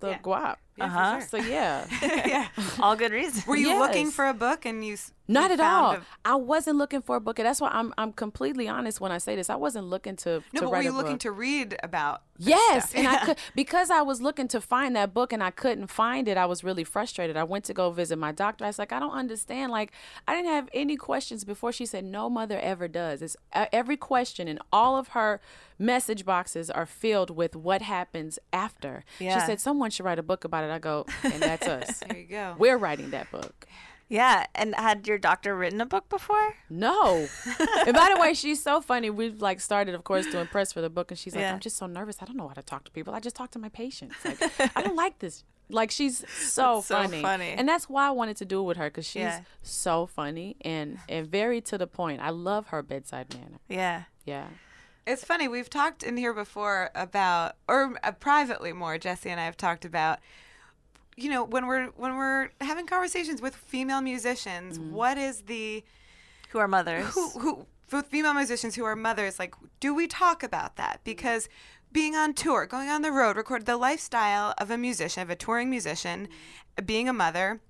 the 0.00 0.14
guap. 0.22 0.56
Yeah, 0.76 0.86
Uh-huh. 0.86 1.20
sure. 1.20 1.28
So 1.28 1.36
yeah, 1.38 1.86
yeah. 2.02 2.48
All 2.80 2.96
good 2.96 3.12
reasons. 3.12 3.46
Were 3.46 3.56
you 3.56 3.78
looking 3.78 4.10
for 4.10 4.26
a 4.26 4.34
book 4.34 4.64
and 4.66 4.84
you? 4.84 4.96
not 5.26 5.48
you 5.48 5.54
at 5.54 5.60
all. 5.60 5.96
I 6.24 6.34
wasn't 6.34 6.76
looking 6.76 7.00
for 7.00 7.16
a 7.16 7.20
book, 7.20 7.38
and 7.38 7.46
that's 7.46 7.60
why 7.60 7.70
I'm 7.72 7.94
I'm 7.96 8.12
completely 8.12 8.68
honest 8.68 9.00
when 9.00 9.10
I 9.12 9.18
say 9.18 9.36
this. 9.36 9.48
I 9.48 9.56
wasn't 9.56 9.86
looking 9.86 10.16
to 10.16 10.42
no, 10.52 10.60
to 10.60 10.66
but 10.66 10.70
were 10.70 10.82
you 10.82 10.92
looking 10.92 11.12
book. 11.12 11.20
to 11.20 11.30
read 11.30 11.76
about? 11.82 12.22
Yes, 12.36 12.92
and 12.94 13.06
I 13.06 13.24
could 13.24 13.38
because 13.54 13.90
I 13.90 14.02
was 14.02 14.20
looking 14.20 14.48
to 14.48 14.60
find 14.60 14.94
that 14.96 15.14
book 15.14 15.32
and 15.32 15.42
I 15.42 15.50
couldn't 15.50 15.86
find 15.86 16.26
it. 16.28 16.36
I 16.36 16.46
was 16.46 16.64
really 16.64 16.84
frustrated. 16.84 17.36
I 17.36 17.44
went 17.44 17.64
to 17.66 17.72
go 17.74 17.90
visit 17.90 18.18
my 18.18 18.32
doctor. 18.32 18.64
I 18.64 18.68
was 18.68 18.78
like, 18.78 18.92
I 18.92 18.98
don't 18.98 19.12
understand. 19.12 19.70
Like, 19.70 19.92
I 20.26 20.34
didn't 20.34 20.50
have 20.50 20.68
any 20.74 20.96
questions 20.96 21.44
before. 21.44 21.72
She 21.72 21.86
said, 21.86 22.04
No 22.04 22.28
mother 22.28 22.58
ever 22.58 22.88
does. 22.88 23.22
It's 23.22 23.36
uh, 23.52 23.66
every 23.72 23.96
question 23.96 24.48
and 24.48 24.58
all 24.72 24.96
of 24.98 25.08
her 25.08 25.40
message 25.78 26.24
boxes 26.24 26.70
are 26.70 26.86
filled 26.86 27.30
with 27.30 27.54
what 27.56 27.82
happens 27.82 28.38
after. 28.52 29.04
Yeah. 29.20 29.38
She 29.38 29.46
said, 29.46 29.60
Someone 29.60 29.90
should 29.90 30.04
write 30.04 30.18
a 30.18 30.22
book 30.22 30.44
about 30.44 30.63
it. 30.64 30.70
I 30.70 30.78
go, 30.78 31.06
and 31.22 31.42
that's 31.42 31.66
us. 31.68 32.02
There 32.08 32.18
you 32.18 32.26
go. 32.26 32.54
We're 32.58 32.76
writing 32.78 33.10
that 33.10 33.30
book. 33.30 33.66
Yeah, 34.08 34.46
and 34.54 34.74
had 34.74 35.06
your 35.08 35.16
doctor 35.18 35.56
written 35.56 35.80
a 35.80 35.86
book 35.86 36.08
before? 36.10 36.54
No. 36.68 37.26
and 37.86 37.94
by 37.94 38.12
the 38.14 38.20
way, 38.20 38.34
she's 38.34 38.62
so 38.62 38.80
funny. 38.80 39.08
We've 39.10 39.40
like 39.40 39.60
started, 39.60 39.94
of 39.94 40.04
course, 40.04 40.26
doing 40.26 40.46
press 40.46 40.72
for 40.72 40.80
the 40.82 40.90
book, 40.90 41.10
and 41.10 41.18
she's 41.18 41.34
like, 41.34 41.42
Yeah. 41.42 41.52
"I'm 41.54 41.60
just 41.60 41.76
so 41.78 41.86
nervous. 41.86 42.16
I 42.20 42.26
don't 42.26 42.36
know 42.36 42.46
how 42.48 42.54
to 42.54 42.62
talk 42.62 42.84
to 42.84 42.90
people. 42.90 43.14
I 43.14 43.20
just 43.20 43.34
talk 43.34 43.50
to 43.52 43.58
my 43.58 43.70
patients. 43.70 44.14
Like, 44.24 44.76
I 44.76 44.82
don't 44.82 44.96
like 44.96 45.18
this." 45.20 45.44
Like 45.70 45.90
she's 45.90 46.18
so 46.28 46.74
That's 46.76 46.86
so 46.86 46.94
funny. 47.02 47.22
funny. 47.22 47.48
and 47.56 47.66
that's 47.66 47.88
why 47.88 48.06
I 48.06 48.10
wanted 48.10 48.36
to 48.36 48.44
do 48.44 48.60
it 48.60 48.64
with 48.64 48.76
her 48.76 48.90
because 48.90 49.06
she's 49.06 49.22
Yeah. 49.22 49.40
so 49.62 50.04
funny 50.06 50.56
and 50.60 50.98
and 51.08 51.26
very 51.26 51.62
to 51.62 51.78
the 51.78 51.86
point. 51.86 52.20
I 52.20 52.28
love 52.28 52.66
her 52.68 52.82
bedside 52.82 53.32
manner. 53.34 53.58
Yeah. 53.70 54.02
Yeah. 54.26 54.48
It's 55.06 55.24
funny. 55.24 55.48
We've 55.48 55.70
talked 55.70 56.02
in 56.02 56.18
here 56.18 56.34
before 56.34 56.90
about, 56.94 57.56
or 57.66 57.94
uh, 58.02 58.12
privately 58.12 58.72
more. 58.74 58.98
Jesse 58.98 59.28
and 59.30 59.40
I 59.40 59.44
have 59.46 59.56
talked 59.56 59.84
about, 59.86 60.18
you 61.16 61.30
know, 61.30 61.44
when 61.44 61.66
we're 61.66 61.86
when 61.96 62.16
we're 62.16 62.50
having 62.60 62.86
conversations 62.86 63.40
with 63.40 63.54
female 63.54 64.00
musicians, 64.00 64.78
mm. 64.78 64.90
what 64.90 65.18
is 65.18 65.42
the 65.42 65.84
Who 66.50 66.58
are 66.58 66.68
mothers? 66.68 67.06
who 67.14 67.28
who 67.30 67.66
with 67.92 68.06
female 68.06 68.34
musicians 68.34 68.74
who 68.74 68.84
are 68.84 68.96
mothers? 68.96 69.38
Like, 69.38 69.54
do 69.80 69.94
we 69.94 70.06
talk 70.06 70.42
about 70.42 70.76
that? 70.76 71.00
Because 71.04 71.48
being 71.92 72.16
on 72.16 72.34
tour, 72.34 72.66
going 72.66 72.88
on 72.88 73.02
the 73.02 73.12
road, 73.12 73.36
record 73.36 73.66
the 73.66 73.76
lifestyle 73.76 74.54
of 74.58 74.70
a 74.70 74.76
musician, 74.78 75.22
of 75.22 75.30
a 75.30 75.36
touring 75.36 75.70
musician, 75.70 76.26
being 76.84 77.08
a 77.08 77.12
mother, 77.12 77.60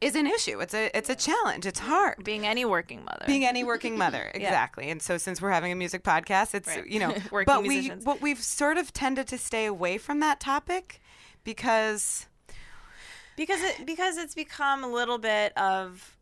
is 0.00 0.14
an 0.14 0.26
issue. 0.26 0.60
It's 0.60 0.74
a 0.74 0.96
it's 0.96 1.10
a 1.10 1.14
challenge. 1.16 1.66
It's 1.66 1.80
hard 1.80 2.22
Being 2.22 2.46
any 2.46 2.64
working 2.64 3.04
mother. 3.04 3.24
being 3.26 3.44
any 3.44 3.64
working 3.64 3.96
mother 3.98 4.30
exactly 4.34 4.90
and 4.90 5.00
so 5.02 5.18
since 5.18 5.40
we're 5.40 5.50
having 5.50 5.72
a 5.72 5.76
music 5.76 6.02
podcast 6.04 6.54
it's 6.54 6.70
you 6.86 6.98
know 7.00 7.14
Working 7.30 7.46
but 7.46 7.62
we 7.62 7.68
musicians. 7.68 8.04
but 8.04 8.20
we've 8.20 8.42
sort 8.42 8.76
of 8.76 8.92
tended 8.92 9.26
to 9.28 9.38
stay 9.38 9.66
away 9.66 9.98
from 9.98 10.20
that 10.20 10.40
topic 10.40 11.00
because 11.42 12.26
because 13.36 13.60
it 13.62 13.86
because 13.86 14.16
it's 14.16 14.34
become 14.34 14.84
a 14.84 14.88
little 14.88 15.18
bit 15.18 15.56
of 15.56 16.16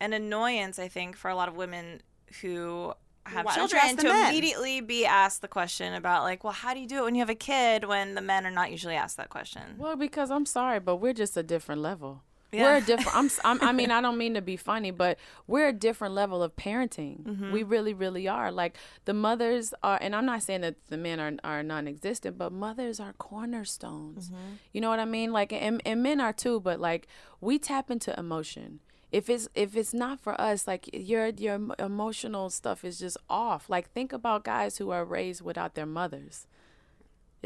an 0.00 0.12
annoyance 0.12 0.78
i 0.78 0.88
think 0.88 1.16
for 1.16 1.30
a 1.30 1.34
lot 1.34 1.48
of 1.48 1.56
women 1.56 2.00
who 2.42 2.92
have 3.24 3.44
Why 3.44 3.54
children 3.54 3.96
to 3.96 4.04
men? 4.04 4.28
immediately 4.28 4.80
be 4.80 5.04
asked 5.04 5.42
the 5.42 5.48
question 5.48 5.94
about 5.94 6.22
like 6.22 6.44
well 6.44 6.52
how 6.52 6.74
do 6.74 6.80
you 6.80 6.86
do 6.86 6.98
it 6.98 7.02
when 7.04 7.14
you 7.14 7.20
have 7.20 7.30
a 7.30 7.34
kid 7.34 7.84
when 7.84 8.14
the 8.14 8.20
men 8.20 8.46
are 8.46 8.50
not 8.52 8.70
usually 8.70 8.94
asked 8.94 9.16
that 9.16 9.30
question 9.30 9.62
Well, 9.78 9.96
because 9.96 10.30
I'm 10.30 10.46
sorry, 10.46 10.78
but 10.80 10.96
we're 10.96 11.12
just 11.12 11.36
a 11.36 11.42
different 11.42 11.80
level. 11.80 12.22
Yeah. 12.52 12.62
We're 12.62 12.76
a 12.76 12.80
different. 12.80 13.16
I'm, 13.16 13.30
I'm. 13.44 13.68
I 13.68 13.72
mean, 13.72 13.90
I 13.90 14.00
don't 14.00 14.18
mean 14.18 14.34
to 14.34 14.42
be 14.42 14.56
funny, 14.56 14.90
but 14.90 15.18
we're 15.46 15.68
a 15.68 15.72
different 15.72 16.14
level 16.14 16.42
of 16.42 16.54
parenting. 16.56 17.22
Mm-hmm. 17.24 17.52
We 17.52 17.62
really, 17.62 17.92
really 17.92 18.28
are. 18.28 18.52
Like 18.52 18.76
the 19.04 19.14
mothers 19.14 19.74
are, 19.82 19.98
and 20.00 20.14
I'm 20.14 20.26
not 20.26 20.42
saying 20.42 20.60
that 20.60 20.76
the 20.88 20.96
men 20.96 21.18
are 21.20 21.32
are 21.42 21.62
non-existent, 21.62 22.38
but 22.38 22.52
mothers 22.52 23.00
are 23.00 23.12
cornerstones. 23.14 24.28
Mm-hmm. 24.28 24.54
You 24.72 24.80
know 24.80 24.88
what 24.88 25.00
I 25.00 25.04
mean? 25.04 25.32
Like, 25.32 25.52
and, 25.52 25.82
and 25.84 26.02
men 26.02 26.20
are 26.20 26.32
too. 26.32 26.60
But 26.60 26.80
like, 26.80 27.08
we 27.40 27.58
tap 27.58 27.90
into 27.90 28.18
emotion. 28.18 28.80
If 29.12 29.28
it's 29.28 29.48
if 29.54 29.76
it's 29.76 29.94
not 29.94 30.20
for 30.20 30.40
us, 30.40 30.66
like 30.66 30.88
your 30.92 31.28
your 31.28 31.60
emotional 31.78 32.50
stuff 32.50 32.84
is 32.84 32.98
just 32.98 33.16
off. 33.28 33.68
Like, 33.68 33.90
think 33.90 34.12
about 34.12 34.44
guys 34.44 34.78
who 34.78 34.90
are 34.90 35.04
raised 35.04 35.42
without 35.42 35.74
their 35.74 35.86
mothers 35.86 36.46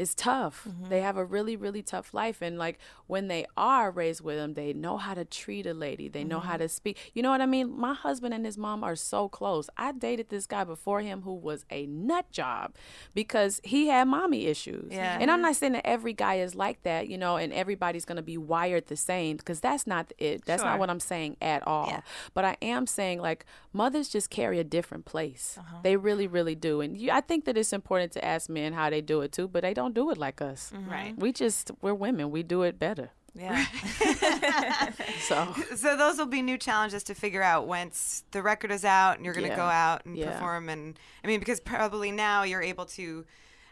it's 0.01 0.15
tough. 0.15 0.65
Mm-hmm. 0.67 0.89
They 0.89 1.01
have 1.01 1.17
a 1.17 1.23
really, 1.23 1.55
really 1.55 1.81
tough 1.81 2.13
life. 2.13 2.41
And 2.41 2.57
like 2.57 2.79
when 3.07 3.27
they 3.27 3.45
are 3.55 3.91
raised 3.91 4.21
with 4.21 4.37
them, 4.37 4.53
they 4.55 4.73
know 4.73 4.97
how 4.97 5.13
to 5.13 5.23
treat 5.25 5.65
a 5.67 5.73
lady. 5.73 6.07
They 6.09 6.23
know 6.23 6.39
Mm-hmm. 6.39 6.47
how 6.49 6.57
to 6.57 6.69
speak. 6.69 6.97
You 7.13 7.21
know 7.23 7.29
what 7.29 7.41
I 7.41 7.45
mean? 7.45 7.77
My 7.77 7.93
husband 7.93 8.33
and 8.33 8.45
his 8.45 8.57
mom 8.57 8.83
are 8.83 8.95
so 8.95 9.29
close. 9.29 9.69
I 9.77 9.91
dated 9.91 10.29
this 10.29 10.47
guy 10.47 10.63
before 10.63 11.01
him 11.01 11.21
who 11.21 11.35
was 11.35 11.65
a 11.69 11.85
nut 11.85 12.25
job 12.31 12.73
because 13.13 13.61
he 13.63 13.87
had 13.87 14.07
mommy 14.07 14.47
issues. 14.47 14.91
Yeah. 14.91 15.17
And 15.19 15.29
I'm 15.29 15.41
not 15.41 15.55
saying 15.55 15.73
that 15.73 15.85
every 15.85 16.13
guy 16.13 16.35
is 16.35 16.55
like 16.55 16.81
that, 16.83 17.07
you 17.07 17.17
know, 17.17 17.37
and 17.37 17.53
everybody's 17.53 18.05
going 18.05 18.15
to 18.15 18.21
be 18.21 18.37
wired 18.37 18.87
the 18.87 18.95
same 18.97 19.37
because 19.37 19.59
that's 19.59 19.85
not 19.85 20.11
it. 20.17 20.45
That's 20.45 20.61
Sure. 20.63 20.71
not 20.71 20.79
what 20.79 20.89
I'm 20.89 20.99
saying 20.99 21.37
at 21.41 21.65
all. 21.67 21.87
Yeah. 21.87 22.01
But 22.33 22.45
I 22.45 22.57
am 22.61 22.87
saying 22.87 23.19
like 23.21 23.45
mothers 23.73 24.09
just 24.09 24.29
carry 24.29 24.59
a 24.59 24.63
different 24.63 25.05
place. 25.05 25.57
Uh-huh. 25.59 25.77
They 25.83 25.95
really, 25.95 26.27
really 26.27 26.55
do. 26.55 26.81
And 26.81 26.97
you, 26.97 27.11
I 27.11 27.21
think 27.21 27.45
that 27.45 27.57
it's 27.57 27.73
important 27.73 28.11
to 28.13 28.25
ask 28.25 28.49
men 28.49 28.73
how 28.73 28.89
they 28.89 29.01
do 29.01 29.21
it 29.21 29.31
too, 29.31 29.47
but 29.47 29.61
they 29.63 29.73
don't 29.73 29.90
do 29.93 30.09
it 30.11 30.17
like 30.17 30.41
us. 30.41 30.71
Right. 30.89 31.13
We 31.17 31.31
just 31.31 31.71
we're 31.81 31.93
women. 31.93 32.31
We 32.31 32.43
do 32.43 32.63
it 32.63 32.77
better. 32.79 33.09
yeah 33.33 33.65
So 35.21 35.53
so 35.75 35.95
those 35.95 36.17
will 36.17 36.25
be 36.25 36.41
new 36.41 36.57
challenges 36.57 37.03
to 37.03 37.13
figure 37.15 37.41
out 37.41 37.65
once 37.67 38.23
the 38.31 38.41
record 38.41 38.71
is 38.71 38.83
out 38.83 39.15
and 39.15 39.23
you're 39.25 39.33
going 39.33 39.45
to 39.45 39.55
Yeah. 39.55 39.55
go 39.55 39.71
out 39.85 40.05
and 40.05 40.17
Yeah. 40.17 40.31
perform 40.33 40.67
and 40.69 40.99
i 41.23 41.27
mean 41.27 41.39
because 41.39 41.61
probably 41.61 42.11
now 42.11 42.43
you're 42.43 42.61
able 42.73 42.85
to 42.99 43.23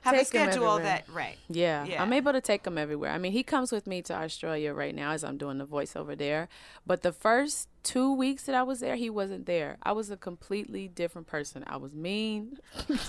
have 0.02 0.16
a 0.16 0.24
schedule 0.24 0.78
that 0.78 1.04
right 1.12 1.38
yeah, 1.50 1.84
Yeah. 1.84 2.02
I'm 2.02 2.14
able 2.14 2.32
to 2.32 2.40
take 2.40 2.66
him 2.66 2.78
everywhere. 2.78 3.12
I 3.12 3.18
mean, 3.18 3.34
he 3.34 3.44
comes 3.44 3.70
with 3.74 3.86
me 3.86 4.02
to 4.04 4.14
Australia 4.14 4.74
right 4.74 4.96
now 4.96 5.12
as 5.12 5.26
I'm 5.26 5.38
doing 5.38 5.58
the 5.58 5.66
voiceover 5.68 6.18
there. 6.18 6.48
But 6.88 7.02
the 7.02 7.12
first 7.12 7.68
two 7.84 8.14
weeks 8.14 8.44
that 8.44 8.56
I 8.56 8.64
was 8.64 8.80
there, 8.80 8.96
he 8.96 9.10
wasn't 9.10 9.46
there. 9.46 9.78
I 9.84 9.92
was 9.92 10.10
a 10.10 10.16
completely 10.16 10.88
different 10.88 11.28
person. 11.28 11.66
I 11.68 11.76
was 11.76 11.94
mean. 11.94 12.60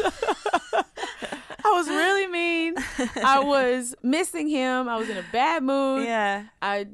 I 1.64 1.70
was 1.72 1.88
really 1.88 2.26
mean. 2.26 2.74
I 3.24 3.40
was 3.40 3.94
missing 4.02 4.48
him. 4.48 4.88
I 4.88 4.96
was 4.96 5.08
in 5.08 5.16
a 5.16 5.24
bad 5.32 5.62
mood. 5.62 6.04
yeah 6.04 6.44
I 6.62 6.86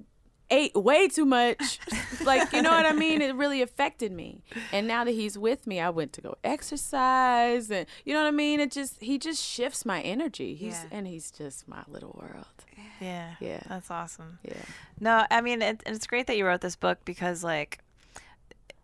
ate 0.49 0.75
way 0.77 1.09
too 1.09 1.25
much. 1.25 1.81
like, 2.25 2.53
you 2.53 2.63
know 2.63 2.71
what 2.71 2.87
I 2.87 2.93
mean? 2.93 3.21
It 3.21 3.35
really 3.35 3.63
affected 3.63 4.13
me. 4.13 4.43
And 4.73 4.87
now 4.87 5.03
that 5.03 5.11
he's 5.11 5.37
with 5.37 5.67
me, 5.67 5.81
I 5.81 5.91
went 5.91 6.13
to 6.13 6.21
go 6.21 6.37
exercise 6.45 7.69
and 7.71 7.87
you 8.05 8.15
know 8.15 8.23
what 8.23 8.29
I 8.29 8.33
mean? 8.33 8.61
It 8.61 8.71
just 8.71 9.01
he 9.03 9.19
just 9.19 9.43
shifts 9.43 9.85
my 9.85 10.01
energy. 10.03 10.55
He's 10.55 10.75
Yeah. 10.85 10.99
and 10.99 11.07
he's 11.07 11.31
just 11.31 11.67
my 11.69 11.83
little 11.89 12.17
world. 12.21 12.47
yeah 13.01 13.35
Yeah. 13.41 13.61
that's 13.69 13.91
awesome 13.91 14.39
Yeah. 14.43 14.55
No, 15.01 15.27
I 15.31 15.41
mean 15.41 15.63
it, 15.63 15.83
it's 15.85 16.07
great 16.07 16.27
that 16.29 16.37
you 16.37 16.47
wrote 16.47 16.61
this 16.61 16.77
book 16.77 16.99
because 17.05 17.43
like 17.43 17.81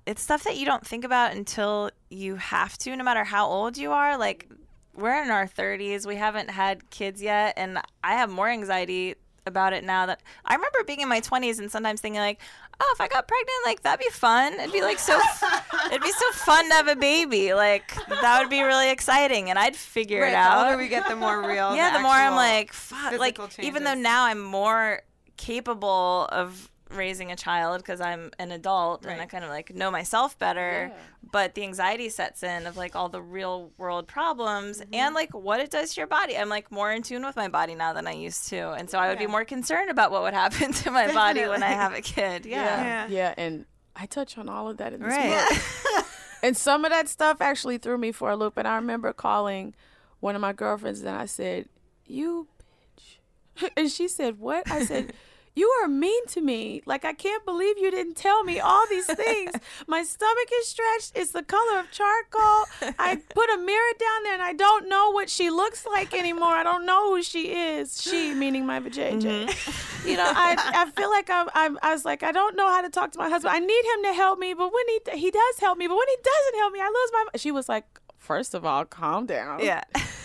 it's 0.05 0.21
stuff 0.21 0.43
that 0.45 0.57
you 0.57 0.67
don't 0.67 0.85
think 0.85 1.05
about 1.05 1.33
until 1.33 1.91
you 2.11 2.35
have 2.35 2.77
to, 2.79 2.97
no 2.97 3.05
matter 3.05 3.23
how 3.23 3.47
old 3.47 3.77
you 3.77 3.93
are. 3.93 4.19
Like 4.19 4.49
we're 4.95 5.23
in 5.23 5.31
our 5.31 5.47
30s, 5.47 6.07
we 6.07 6.17
haven't 6.17 6.51
had 6.51 6.91
kids 6.91 7.23
yet, 7.23 7.55
and 7.57 7.79
I 8.03 8.15
have 8.15 8.31
more 8.31 8.49
anxiety 8.49 9.17
about 9.47 9.73
it 9.73 9.83
now 9.83 10.07
that 10.07 10.23
I 10.45 10.55
remember 10.55 10.85
being 10.85 11.01
in 11.01 11.09
my 11.09 11.21
20s 11.21 11.59
and 11.59 11.71
sometimes 11.71 12.01
thinking 12.01 12.21
like, 12.21 12.41
oh, 12.81 12.93
if 12.95 13.01
I 13.01 13.09
got 13.09 13.27
pregnant, 13.27 13.59
like 13.65 13.83
that'd 13.83 14.05
be 14.05 14.11
fun. 14.11 14.55
It'd 14.55 14.73
be 14.73 14.83
like 14.83 14.99
so, 14.99 15.19
it'd 15.87 16.03
be 16.03 16.13
so 16.13 16.31
fun 16.33 16.69
to 16.69 16.75
have 16.75 16.89
a 16.89 16.97
baby. 16.97 17.55
Like 17.55 17.95
that 18.09 18.41
would 18.41 18.51
be 18.51 18.63
really 18.63 18.91
exciting, 18.91 19.51
and 19.51 19.59
I'd 19.59 19.77
figure 19.77 20.21
right 20.21 20.31
it 20.31 20.35
out. 20.35 20.65
the 20.65 20.71
older 20.71 20.79
we 20.83 20.89
get 20.89 21.09
the 21.09 21.17
more 21.17 21.41
real 21.41 21.75
yeah, 21.75 21.97
the, 21.97 22.01
more 22.01 22.13
I'm 22.13 22.35
like, 22.35 22.73
fuck. 22.73 23.19
Like, 23.19 23.37
physical 23.37 23.65
even 23.65 23.85
though 23.85 23.95
now 23.95 24.25
I'm 24.25 24.41
more 24.41 25.03
capable 25.37 26.29
of 26.31 26.71
raising 26.95 27.33
a 27.33 27.37
child 27.37 27.79
because 27.79 28.01
I'm 28.01 28.31
an 28.39 28.53
adult 28.53 29.05
and 29.07 29.21
I 29.21 29.27
kind 29.27 29.45
of 29.45 29.51
like 29.51 29.75
know 29.75 29.91
myself 29.91 30.39
better, 30.39 30.93
but 31.31 31.55
the 31.55 31.63
anxiety 31.63 32.09
sets 32.09 32.43
in 32.43 32.67
of 32.67 32.77
like 32.77 32.95
all 32.97 33.09
the 33.09 33.23
real 33.23 33.71
world 33.79 34.07
problems 34.07 34.81
Mm-hmm. 34.81 34.95
and 34.95 35.15
like 35.15 35.33
what 35.35 35.61
it 35.61 35.71
does 35.71 35.95
to 35.95 36.01
your 36.01 36.07
body. 36.07 36.37
I'm 36.37 36.49
like 36.49 36.71
more 36.71 36.93
in 36.93 37.03
tune 37.03 37.25
with 37.25 37.37
my 37.37 37.49
body 37.49 37.75
now 37.75 37.93
than 37.93 38.07
I 38.07 38.13
used 38.13 38.49
to. 38.49 38.73
And 38.73 38.89
so 38.91 38.99
I 38.99 39.09
would 39.09 39.19
be 39.19 39.27
more 39.27 39.45
concerned 39.45 39.91
about 39.91 40.11
what 40.11 40.23
would 40.23 40.35
happen 40.35 40.73
to 40.83 40.91
my 40.91 41.13
body 41.13 41.47
when 41.47 41.63
I 41.63 41.69
have 41.71 41.95
a 41.95 42.01
kid. 42.01 42.47
Yeah. 42.47 42.83
Yeah. 42.83 43.07
Yeah, 43.09 43.35
and 43.37 43.67
I 43.97 44.07
touch 44.07 44.39
on 44.39 44.49
all 44.49 44.69
of 44.69 44.77
that 44.79 44.93
in 44.93 45.01
this 45.03 45.09
Right. 45.13 45.61
book. 45.95 46.07
and 46.43 46.57
some 46.57 46.85
of 46.85 46.91
that 46.91 47.09
stuff 47.09 47.41
actually 47.41 47.79
threw 47.79 47.99
me 47.99 48.13
for 48.13 48.31
a 48.31 48.37
loop. 48.37 48.57
And 48.57 48.67
I 48.67 48.77
remember 48.77 49.13
calling 49.13 49.75
one 50.21 50.35
of 50.35 50.41
my 50.41 50.53
girlfriends 50.53 51.01
and 51.01 51.11
I 51.17 51.27
said, 51.27 51.69
You 52.07 52.47
bitch. 52.59 53.71
And 53.77 53.91
she 53.91 54.09
said, 54.09 54.39
What? 54.39 54.71
I 54.71 54.85
said, 54.85 55.13
You 55.55 55.71
are 55.83 55.89
mean 55.89 56.27
to 56.29 56.41
me. 56.41 56.83
Like, 56.87 57.05
I 57.05 57.13
can't 57.13 57.45
believe 57.45 57.77
you 57.77 57.91
didn't 57.91 58.17
tell 58.17 58.43
me 58.43 58.59
all 58.59 58.85
these 58.89 59.07
things. 59.25 59.53
My 59.87 60.03
stomach 60.03 60.49
is 60.61 60.69
stretched. 60.69 61.13
It's 61.15 61.33
the 61.33 61.43
color 61.43 61.81
of 61.81 61.91
charcoal. 61.91 62.95
I 62.99 63.21
put 63.35 63.51
a 63.51 63.59
mirror 63.59 63.93
down 63.99 64.23
there 64.25 64.33
and 64.35 64.43
I 64.43 64.55
don't 64.55 64.89
know 64.89 65.11
what 65.11 65.29
she 65.29 65.51
looks 65.51 65.85
like 65.85 66.15
anymore. 66.15 66.49
I 66.49 66.63
don't 66.63 66.87
know 66.87 67.15
who 67.15 67.23
she 67.23 67.53
is. 67.53 68.01
She, 68.01 68.33
meaning 68.33 68.65
my 68.65 68.81
vajayjay. 68.81 69.21
Mm-hmm. 69.21 70.09
You 70.09 70.17
know, 70.17 70.25
I, 70.27 70.57
I 70.75 70.91
feel 70.91 71.11
like 71.11 71.29
I'm, 71.29 71.49
I'm, 71.55 71.79
I 71.83 71.93
was 71.93 72.05
like, 72.05 72.23
I 72.23 72.33
don't 72.33 72.57
know 72.57 72.69
how 72.69 72.81
to 72.81 72.89
talk 72.89 73.13
to 73.13 73.19
my 73.19 73.29
husband. 73.29 73.55
I 73.55 73.59
need 73.59 73.85
him 73.95 74.05
to 74.05 74.15
help 74.15 74.39
me, 74.39 74.55
but 74.55 74.73
when 74.73 74.85
he, 74.89 75.19
he 75.19 75.31
does 75.31 75.59
help 75.61 75.77
me, 75.77 75.87
but 75.87 75.97
when 75.97 76.09
he 76.09 76.17
doesn't 76.17 76.59
help 76.61 76.73
me, 76.73 76.81
I 76.81 76.87
lose 76.87 77.11
my, 77.13 77.39
she 77.39 77.51
was 77.51 77.69
like, 77.69 77.85
first 78.19 78.55
of 78.55 78.65
all, 78.65 78.85
calm 78.85 79.27
down. 79.27 79.63
Yeah. 79.63 79.83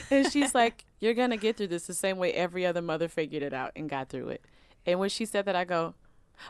And 0.10 0.32
she's 0.32 0.56
like, 0.56 0.86
You're 1.00 1.14
going 1.14 1.32
to 1.32 1.38
get 1.38 1.58
through 1.58 1.68
this 1.68 1.88
the 1.88 1.94
same 1.94 2.18
way 2.18 2.32
every 2.34 2.66
other 2.66 2.82
mother 2.82 3.08
figured 3.08 3.44
it 3.44 3.54
out 3.54 3.72
and 3.76 3.90
got 3.90 4.10
through 4.10 4.30
it. 4.30 4.46
And 4.88 5.00
when 5.00 5.10
she 5.10 5.26
said 5.26 5.46
that, 5.46 5.56
I 5.56 5.66
go, 5.66 5.94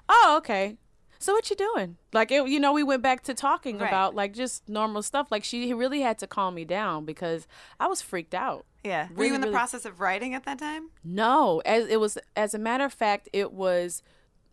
"Oh, 0.08 0.36
okay." 0.38 0.78
So 1.20 1.34
what 1.34 1.50
you 1.50 1.56
doing? 1.56 1.98
Like 2.14 2.32
it, 2.32 2.48
you 2.48 2.60
know, 2.60 2.72
we 2.74 2.84
went 2.84 3.02
back 3.02 3.24
to 3.24 3.34
talking 3.34 3.80
Right. 3.80 3.88
about 3.88 4.14
like 4.14 4.34
just 4.36 4.70
normal 4.70 5.02
stuff. 5.02 5.30
Like 5.32 5.44
she 5.44 5.74
really 5.74 6.02
had 6.02 6.20
to 6.20 6.28
calm 6.28 6.54
me 6.54 6.64
down 6.64 7.06
because 7.06 7.48
I 7.80 7.88
was 7.88 8.04
freaked 8.04 8.36
out. 8.36 8.68
Yeah. 8.84 9.08
Were 9.16 9.26
you 9.26 9.34
in 9.34 9.42
the 9.42 9.48
really- 9.48 9.56
process 9.58 9.84
of 9.86 10.00
writing 10.00 10.36
at 10.36 10.44
that 10.46 10.60
time? 10.60 10.92
No, 11.04 11.60
as 11.66 11.88
it 11.88 12.00
was 12.00 12.20
as 12.36 12.54
a 12.54 12.60
matter 12.60 12.86
of 12.86 12.94
fact, 12.94 13.30
it 13.34 13.52
was 13.52 14.04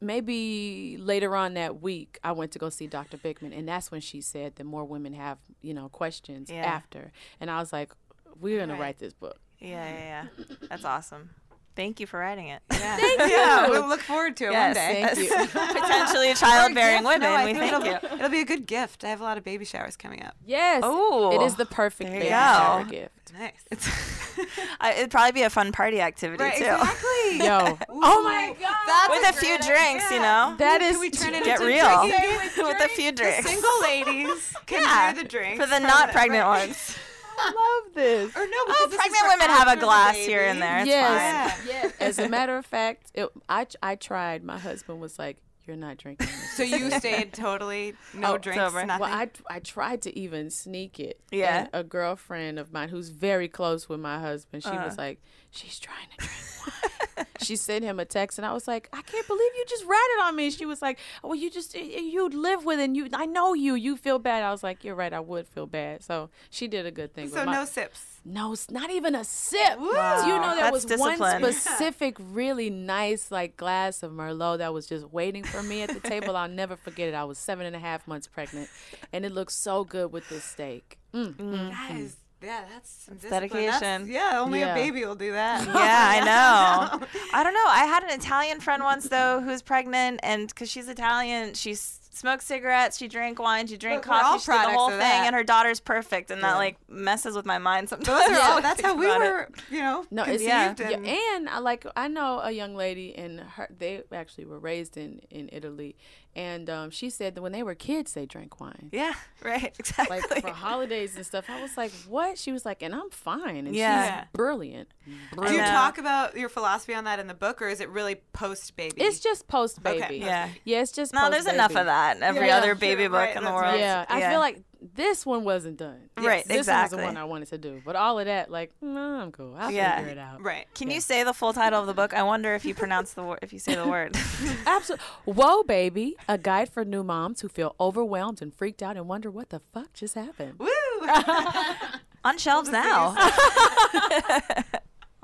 maybe 0.00 0.96
later 0.98 1.36
on 1.36 1.54
that 1.54 1.80
week 1.82 2.18
I 2.24 2.32
went 2.32 2.52
to 2.52 2.58
go 2.58 2.70
see 2.70 2.86
Dr. 2.86 3.16
Bickman 3.18 3.56
and 3.56 3.68
that's 3.68 3.90
when 3.90 4.00
she 4.00 4.20
said 4.20 4.56
that 4.56 4.64
more 4.64 4.84
women 4.84 5.12
have, 5.14 5.38
you 5.60 5.74
know, 5.74 5.88
questions 5.88 6.50
Yeah. 6.50 6.62
after. 6.64 7.12
And 7.40 7.50
I 7.50 7.58
was 7.58 7.72
like, 7.72 7.92
we're 8.40 8.58
going 8.58 8.70
Right. 8.70 8.76
to 8.76 8.82
write 8.82 8.98
this 8.98 9.12
book. 9.12 9.38
Yeah, 9.58 9.88
yeah, 9.88 10.26
yeah. 10.38 10.44
That's 10.68 10.84
awesome. 10.84 11.30
Thank 11.76 11.98
you 12.00 12.06
for 12.06 12.20
writing 12.20 12.48
it. 12.48 12.62
Yeah. 12.72 12.96
Thank 12.96 13.20
you. 13.20 13.26
Yeah, 13.36 13.68
we'll 13.70 13.88
look 13.88 14.00
forward 14.00 14.36
to 14.36 14.44
it 14.46 14.52
Yes, 14.52 14.76
one 14.76 14.94
day. 14.94 15.02
Thank 15.06 15.18
you. 15.18 15.60
Potentially 15.80 16.30
Or 16.30 16.34
childbearing 16.34 17.02
gift. 17.02 17.04
women. 17.06 17.20
No, 17.20 17.44
we 17.44 17.52
think 17.54 17.58
thank 17.72 17.84
it'll, 17.86 18.08
you. 18.10 18.16
It'll 18.18 18.30
be 18.30 18.40
a 18.40 18.44
good 18.44 18.66
gift. 18.66 19.02
I 19.04 19.08
have 19.08 19.20
a 19.20 19.24
lot 19.24 19.38
of 19.38 19.44
baby 19.44 19.64
showers 19.64 19.96
coming 19.96 20.22
up. 20.22 20.34
yes. 20.46 20.82
Oh, 20.84 21.32
it 21.40 21.44
is 21.44 21.56
the 21.56 21.66
perfect 21.66 22.10
there 22.10 22.18
you 22.18 22.24
baby 22.24 22.30
go. 22.30 22.36
shower 22.36 22.84
gift. 22.84 23.32
Nice. 23.36 24.38
I, 24.80 24.92
it'd 24.94 25.10
probably 25.10 25.32
be 25.32 25.42
a 25.42 25.50
fun 25.50 25.72
party 25.72 26.00
activity 26.00 26.42
right, 26.44 26.56
too. 26.56 26.64
exactly. 26.64 27.38
Yo. 27.38 27.78
oh 27.88 28.22
my 28.22 28.54
god. 28.60 28.76
That's 28.86 29.08
With 29.08 29.30
a 29.36 29.40
few 29.40 29.58
drinks, 29.58 30.10
you 30.10 30.20
know. 30.20 30.54
That 30.58 30.82
is. 30.82 30.92
Can 30.92 31.00
we 31.00 31.10
turn 31.10 31.34
it 31.34 31.44
Get 31.44 31.60
into 31.60 31.66
real. 31.66 31.84
drinking 31.84 32.20
game? 32.20 32.66
With 32.66 32.84
a 32.84 32.88
few 32.88 33.10
drinks. 33.12 33.48
Single 33.48 33.80
ladies 33.82 34.54
can 34.66 34.82
Yeah, 34.82 35.12
do 35.14 35.22
the 35.22 35.28
drinks 35.28 35.64
for 35.64 35.68
the 35.68 35.78
not 35.80 36.10
pregnant 36.12 36.44
right. 36.44 36.98
Ones. 37.36 37.54
love 37.56 37.94
this. 37.94 38.36
Or 38.36 38.46
no, 38.46 38.56
Oh, 38.66 38.86
this 38.90 38.96
pregnant 38.98 39.24
women 39.28 39.48
have 39.48 39.68
a 39.68 39.80
glass 39.80 40.14
baby. 40.14 40.32
here 40.32 40.42
and 40.44 40.60
there. 40.62 40.78
It's 40.78 40.86
yes. 40.88 41.56
fine. 41.58 41.66
yes. 41.68 41.92
As 42.00 42.18
a 42.18 42.28
matter 42.28 42.56
of 42.56 42.66
fact, 42.66 43.10
it, 43.14 43.28
I 43.48 43.66
I 43.82 43.94
tried. 43.96 44.42
My 44.44 44.58
husband 44.58 45.00
was 45.00 45.18
like, 45.18 45.38
"You're 45.66 45.76
not 45.76 45.96
drinking 45.98 46.26
this." 46.28 46.52
So 46.56 46.62
you 46.62 46.90
stayed 46.92 47.32
totally 47.32 47.94
no 48.14 48.34
Oh, 48.34 48.38
drinks, 48.38 48.62
sober. 48.62 48.84
nothing. 48.84 49.00
Well, 49.00 49.12
I 49.12 49.28
I 49.48 49.58
tried 49.60 50.02
to 50.02 50.18
even 50.18 50.50
sneak 50.50 51.00
it. 51.00 51.20
Yeah. 51.30 51.60
And 51.60 51.68
a 51.72 51.82
girlfriend 51.84 52.58
of 52.58 52.72
mine 52.72 52.88
who's 52.88 53.08
very 53.10 53.48
close 53.48 53.88
with 53.88 54.00
my 54.00 54.18
husband, 54.20 54.62
she 54.62 54.68
Uh-huh. 54.70 54.84
was 54.86 54.96
like, 54.98 55.20
"She's 55.50 55.78
trying 55.78 56.08
to 56.10 56.16
drink 56.18 56.32
wine." 56.66 56.90
she 57.42 57.56
sent 57.56 57.84
him 57.84 57.98
a 58.00 58.04
text, 58.04 58.38
and 58.38 58.46
I 58.46 58.52
was 58.52 58.66
like, 58.68 58.88
"I 58.92 59.02
can't 59.02 59.26
believe 59.26 59.50
you 59.56 59.64
just 59.68 59.84
ratted 59.84 60.20
on 60.22 60.36
me." 60.36 60.50
She 60.50 60.66
was 60.66 60.80
like, 60.82 60.98
"Well, 61.22 61.34
you 61.34 61.50
just 61.50 61.74
you 61.74 62.28
live 62.28 62.64
with 62.64 62.78
it. 62.80 62.84
And 62.84 62.96
you, 62.96 63.08
I 63.12 63.26
know 63.26 63.54
you. 63.54 63.74
You 63.74 63.96
feel 63.96 64.18
bad." 64.18 64.42
I 64.42 64.50
was 64.50 64.62
like, 64.62 64.84
"You're 64.84 64.94
right. 64.94 65.12
I 65.12 65.20
would 65.20 65.46
feel 65.48 65.66
bad." 65.66 66.02
So 66.02 66.30
she 66.50 66.68
did 66.68 66.86
a 66.86 66.90
good 66.90 67.14
thing. 67.14 67.28
so 67.28 67.36
with 67.36 67.46
my- 67.46 67.52
no 67.54 67.64
sips. 67.64 68.20
no, 68.24 68.54
not 68.70 68.90
even 68.90 69.14
a 69.14 69.24
sip. 69.24 69.78
Wow. 69.78 70.22
Do 70.22 70.28
you 70.28 70.36
know 70.36 70.54
there 70.54 70.70
That's 70.70 70.86
was 70.86 70.98
one 70.98 71.16
specific, 71.42 72.16
really 72.18 72.70
nice 72.70 73.30
like 73.30 73.56
glass 73.56 74.02
of 74.02 74.12
Merlot 74.12 74.58
that 74.58 74.72
was 74.72 74.86
just 74.86 75.12
waiting 75.12 75.44
for 75.44 75.62
me 75.62 75.82
at 75.82 75.90
the 75.90 76.00
table. 76.00 76.36
I'll 76.36 76.48
never 76.48 76.76
forget 76.76 77.08
it. 77.08 77.14
I 77.14 77.24
was 77.24 77.38
seven 77.38 77.66
and 77.66 77.76
a 77.76 77.78
half 77.78 78.06
months 78.06 78.26
pregnant, 78.26 78.68
and 79.12 79.24
it 79.24 79.32
looked 79.32 79.52
so 79.52 79.84
good 79.84 80.12
with 80.12 80.28
this 80.28 80.44
steak. 80.44 80.98
Mm. 81.14 81.36
That 81.70 81.92
is, 81.96 82.16
yeah, 82.44 82.64
that's 82.72 82.90
some 83.06 83.14
discipline. 83.14 83.40
dedication. 83.42 83.80
That's- 83.80 84.08
yeah, 84.08 84.40
only 84.40 84.60
Yeah. 84.60 84.72
a 84.72 84.74
baby 84.74 85.04
will 85.04 85.14
do 85.14 85.32
that. 85.32 85.66
Yeah, 85.66 85.72
I 85.74 86.20
know. 87.00 87.06
I 87.32 87.42
don't 87.42 87.54
know. 87.54 87.64
I 87.66 87.84
had 87.86 88.02
an 88.04 88.10
Italian 88.10 88.60
friend 88.60 88.82
once 88.82 89.08
though 89.08 89.40
who's 89.40 89.62
pregnant, 89.62 90.20
and 90.22 90.48
because 90.48 90.70
she's 90.70 90.88
Italian, 90.88 91.54
she 91.54 91.74
smoked 91.74 92.44
cigarettes, 92.44 92.96
she 92.96 93.08
drank 93.08 93.40
wine, 93.40 93.66
she 93.66 93.76
drank 93.76 94.02
But 94.06 94.10
we're 94.12 94.20
coffee, 94.20 94.44
she 94.44 94.52
did 94.52 94.68
the 94.68 94.78
whole 94.78 94.88
thing, 94.90 95.00
and 95.26 95.34
her 95.34 95.42
daughter's 95.42 95.80
perfect, 95.80 96.30
and 96.30 96.42
that 96.44 96.54
like 96.56 96.76
messes 96.88 97.34
with 97.34 97.44
my 97.44 97.58
mind 97.58 97.88
sometimes. 97.88 98.06
Those 98.28 98.38
are 98.38 98.42
all. 98.52 98.62
That's 98.62 98.80
how 98.80 98.94
we 98.96 99.06
about 99.06 99.22
it. 99.22 99.24
were. 99.30 99.48
You 99.70 99.78
know. 99.80 100.06
No, 100.12 100.22
it's 100.22 100.42
Yeah. 100.42 100.74
conceived 100.74 100.90
yeah, 100.90 100.96
and- 100.98 101.06
and 101.08 101.48
I 101.48 101.58
like 101.58 101.84
I 101.96 102.06
know 102.08 102.38
a 102.40 102.52
young 102.52 102.76
lady 102.76 103.16
and 103.16 103.40
her 103.40 103.68
they 103.76 104.02
actually 104.12 104.44
were 104.44 104.60
raised 104.60 104.96
in 104.96 105.20
in 105.30 105.48
Italy, 105.52 105.96
and 106.36 106.68
um, 106.70 106.90
she 106.90 107.10
said 107.10 107.34
that 107.34 107.42
when 107.42 107.52
they 107.52 107.62
were 107.62 107.74
kids 107.74 108.12
they 108.14 108.26
drank 108.26 108.60
wine. 108.60 108.88
Yeah, 108.92 109.14
right, 109.42 109.74
exactly. 109.78 110.20
Like 110.30 110.40
for 110.42 110.50
holidays 110.50 111.16
and 111.16 111.24
stuff, 111.24 111.44
I 111.48 111.60
was 111.60 111.76
like, 111.76 111.92
"What?" 112.08 112.38
She 112.38 112.52
was 112.52 112.64
like, 112.64 112.82
"And 112.82 112.94
I'm 112.94 113.10
fine." 113.10 113.66
And 113.66 113.74
Yeah. 113.74 114.20
she's 114.22 114.28
brilliant. 114.32 114.88
Do 115.06 115.52
you 115.52 115.60
talk 115.62 115.98
about 115.98 116.36
your 116.36 116.48
philosophy 116.48 116.94
on 116.94 117.04
that 117.04 117.18
in 117.18 117.26
the 117.26 117.34
book, 117.34 117.60
or 117.62 117.68
is 117.68 117.80
it 117.80 117.88
really 117.88 118.16
post 118.32 118.74
baby? 118.76 119.00
It's 119.02 119.20
just 119.20 119.46
post 119.48 119.82
baby. 119.82 120.02
Okay. 120.04 120.18
Yeah. 120.18 120.48
yeah, 120.64 120.80
it's 120.82 120.92
just 120.92 121.12
post 121.12 121.22
baby. 121.22 121.30
no, 121.30 121.42
there's 121.42 121.54
enough 121.54 121.76
of 121.76 121.86
that 121.86 122.16
in 122.16 122.22
every 122.22 122.46
Yeah, 122.46 122.56
other 122.56 122.66
sure, 122.68 122.74
baby 122.76 123.06
book 123.08 123.18
right, 123.18 123.36
in 123.36 123.44
the 123.44 123.50
world. 123.50 123.64
right. 123.64 123.80
Yeah, 123.80 124.04
I 124.08 124.20
feel 124.30 124.40
like 124.40 124.62
this 124.94 125.24
one 125.24 125.44
wasn't 125.44 125.76
done. 125.78 126.10
Right, 126.16 126.44
this 126.46 126.58
exactly. 126.58 126.96
was 126.96 127.02
the 127.02 127.06
one 127.06 127.16
I 127.16 127.24
wanted 127.24 127.48
to 127.48 127.58
do. 127.58 127.80
But 127.84 127.96
all 127.96 128.18
of 128.18 128.26
that, 128.26 128.50
like, 128.50 128.72
no, 128.82 129.00
I'm 129.20 129.32
cool. 129.32 129.54
I'll 129.58 129.70
Yeah. 129.70 129.96
figure 129.98 130.12
it 130.12 130.18
out. 130.18 130.42
right. 130.42 130.66
Can 130.74 130.90
you 130.90 131.00
say 131.00 131.22
the 131.24 131.32
full 131.34 131.52
title 131.52 131.80
of 131.80 131.86
the 131.86 131.94
book? 131.94 132.12
I 132.14 132.22
wonder 132.22 132.54
if 132.54 132.64
you 132.64 132.74
pronounce 132.74 133.12
the 133.14 133.22
word, 133.22 133.38
if 133.42 133.52
you 133.52 133.58
say 133.58 133.74
the 133.74 133.88
word. 133.88 134.16
Absolutely. 134.66 135.04
Whoa, 135.24 135.62
baby! 135.62 136.16
A 136.28 136.38
guide 136.38 136.68
for 136.68 136.84
new 136.84 137.02
moms 137.02 137.40
who 137.40 137.48
feel 137.48 137.74
overwhelmed 137.80 138.40
and 138.42 138.54
freaked 138.54 138.82
out 138.82 138.96
and 138.96 139.08
wonder 139.08 139.30
what 139.30 139.50
the 139.50 139.60
fuck 139.72 139.92
just 139.94 140.14
happened. 140.14 140.58
Woo! 140.58 140.68
on 142.24 142.38
shelves 142.38 142.70
now. 142.70 143.14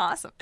Awesome. 0.00 0.32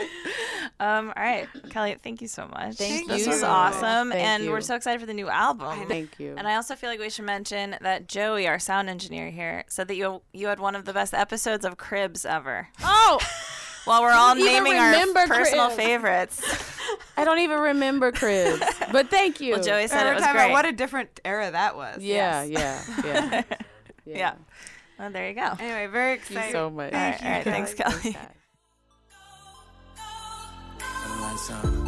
Um, 0.80 1.12
all 1.16 1.22
right, 1.22 1.48
Kelly, 1.70 1.96
thank 2.02 2.20
you 2.22 2.28
so 2.28 2.46
much. 2.46 2.76
Thank 2.76 3.09
this 3.09 3.24
you 3.24 3.32
was 3.32 3.40
so 3.40 3.46
awesome, 3.48 4.11
Thank 4.11 4.22
and 4.22 4.50
we're 4.50 4.61
so 4.61 4.74
excited 4.76 5.00
for 5.00 5.06
the 5.06 5.14
new 5.14 5.28
album. 5.28 5.86
Thank 5.88 6.18
you. 6.20 6.34
And 6.36 6.46
I 6.46 6.54
also 6.54 6.74
feel 6.74 6.88
like 6.90 7.00
we 7.00 7.11
should 7.11 7.24
mention 7.24 7.76
that 7.80 8.09
Joey, 8.09 8.46
our 8.46 8.59
sound 8.59 8.88
engineer 8.88 9.30
here, 9.30 9.64
said 9.68 9.88
that 9.88 9.96
you 9.96 10.22
you 10.32 10.46
had 10.46 10.61
one 10.61 10.74
of 10.76 10.84
the 10.84 10.92
best 10.92 11.14
episodes 11.14 11.64
of 11.64 11.76
Cribs 11.76 12.24
ever. 12.24 12.68
oh, 12.82 13.18
While 13.84 14.02
we're 14.02 14.11
all 14.12 14.34
naming 14.34 14.74
our 14.74 14.90
remember 14.90 15.26
personal 15.26 15.66
Cribs. 15.68 15.82
favorites. 15.82 16.42
I 17.16 17.24
don't 17.24 17.38
even 17.40 17.59
remember 17.59 18.12
cribs, 18.12 18.61
but 18.92 19.09
thank 19.09 19.40
you. 19.40 19.54
Well, 19.54 19.62
Joey 19.62 19.88
said 19.88 20.06
it 20.11 20.14
was 20.14 20.24
great. 20.30 20.50
what 20.52 20.66
a 20.66 20.72
different 20.72 21.20
era 21.24 21.50
that 21.50 21.74
was. 21.76 22.02
yeah, 22.02 22.44
Yes. 22.44 22.90
yeah, 23.04 23.24
yeah, 23.24 23.42
yeah. 24.04 24.34
Well, 24.98 25.11
there 25.11 25.28
you 25.28 25.34
go. 25.34 25.52
Anyway, 25.59 25.86
very 25.86 26.14
exciting. 26.14 26.36
Thank 26.36 26.46
you 26.48 26.52
so 26.52 26.70
much. 26.70 26.92
All 26.92 26.98
right, 27.00 27.24
all 27.24 27.30
right, 27.30 27.44
thanks, 27.44 27.74
Kelly. 27.74 28.16
Don't 31.09 31.50
uh, 31.50 31.88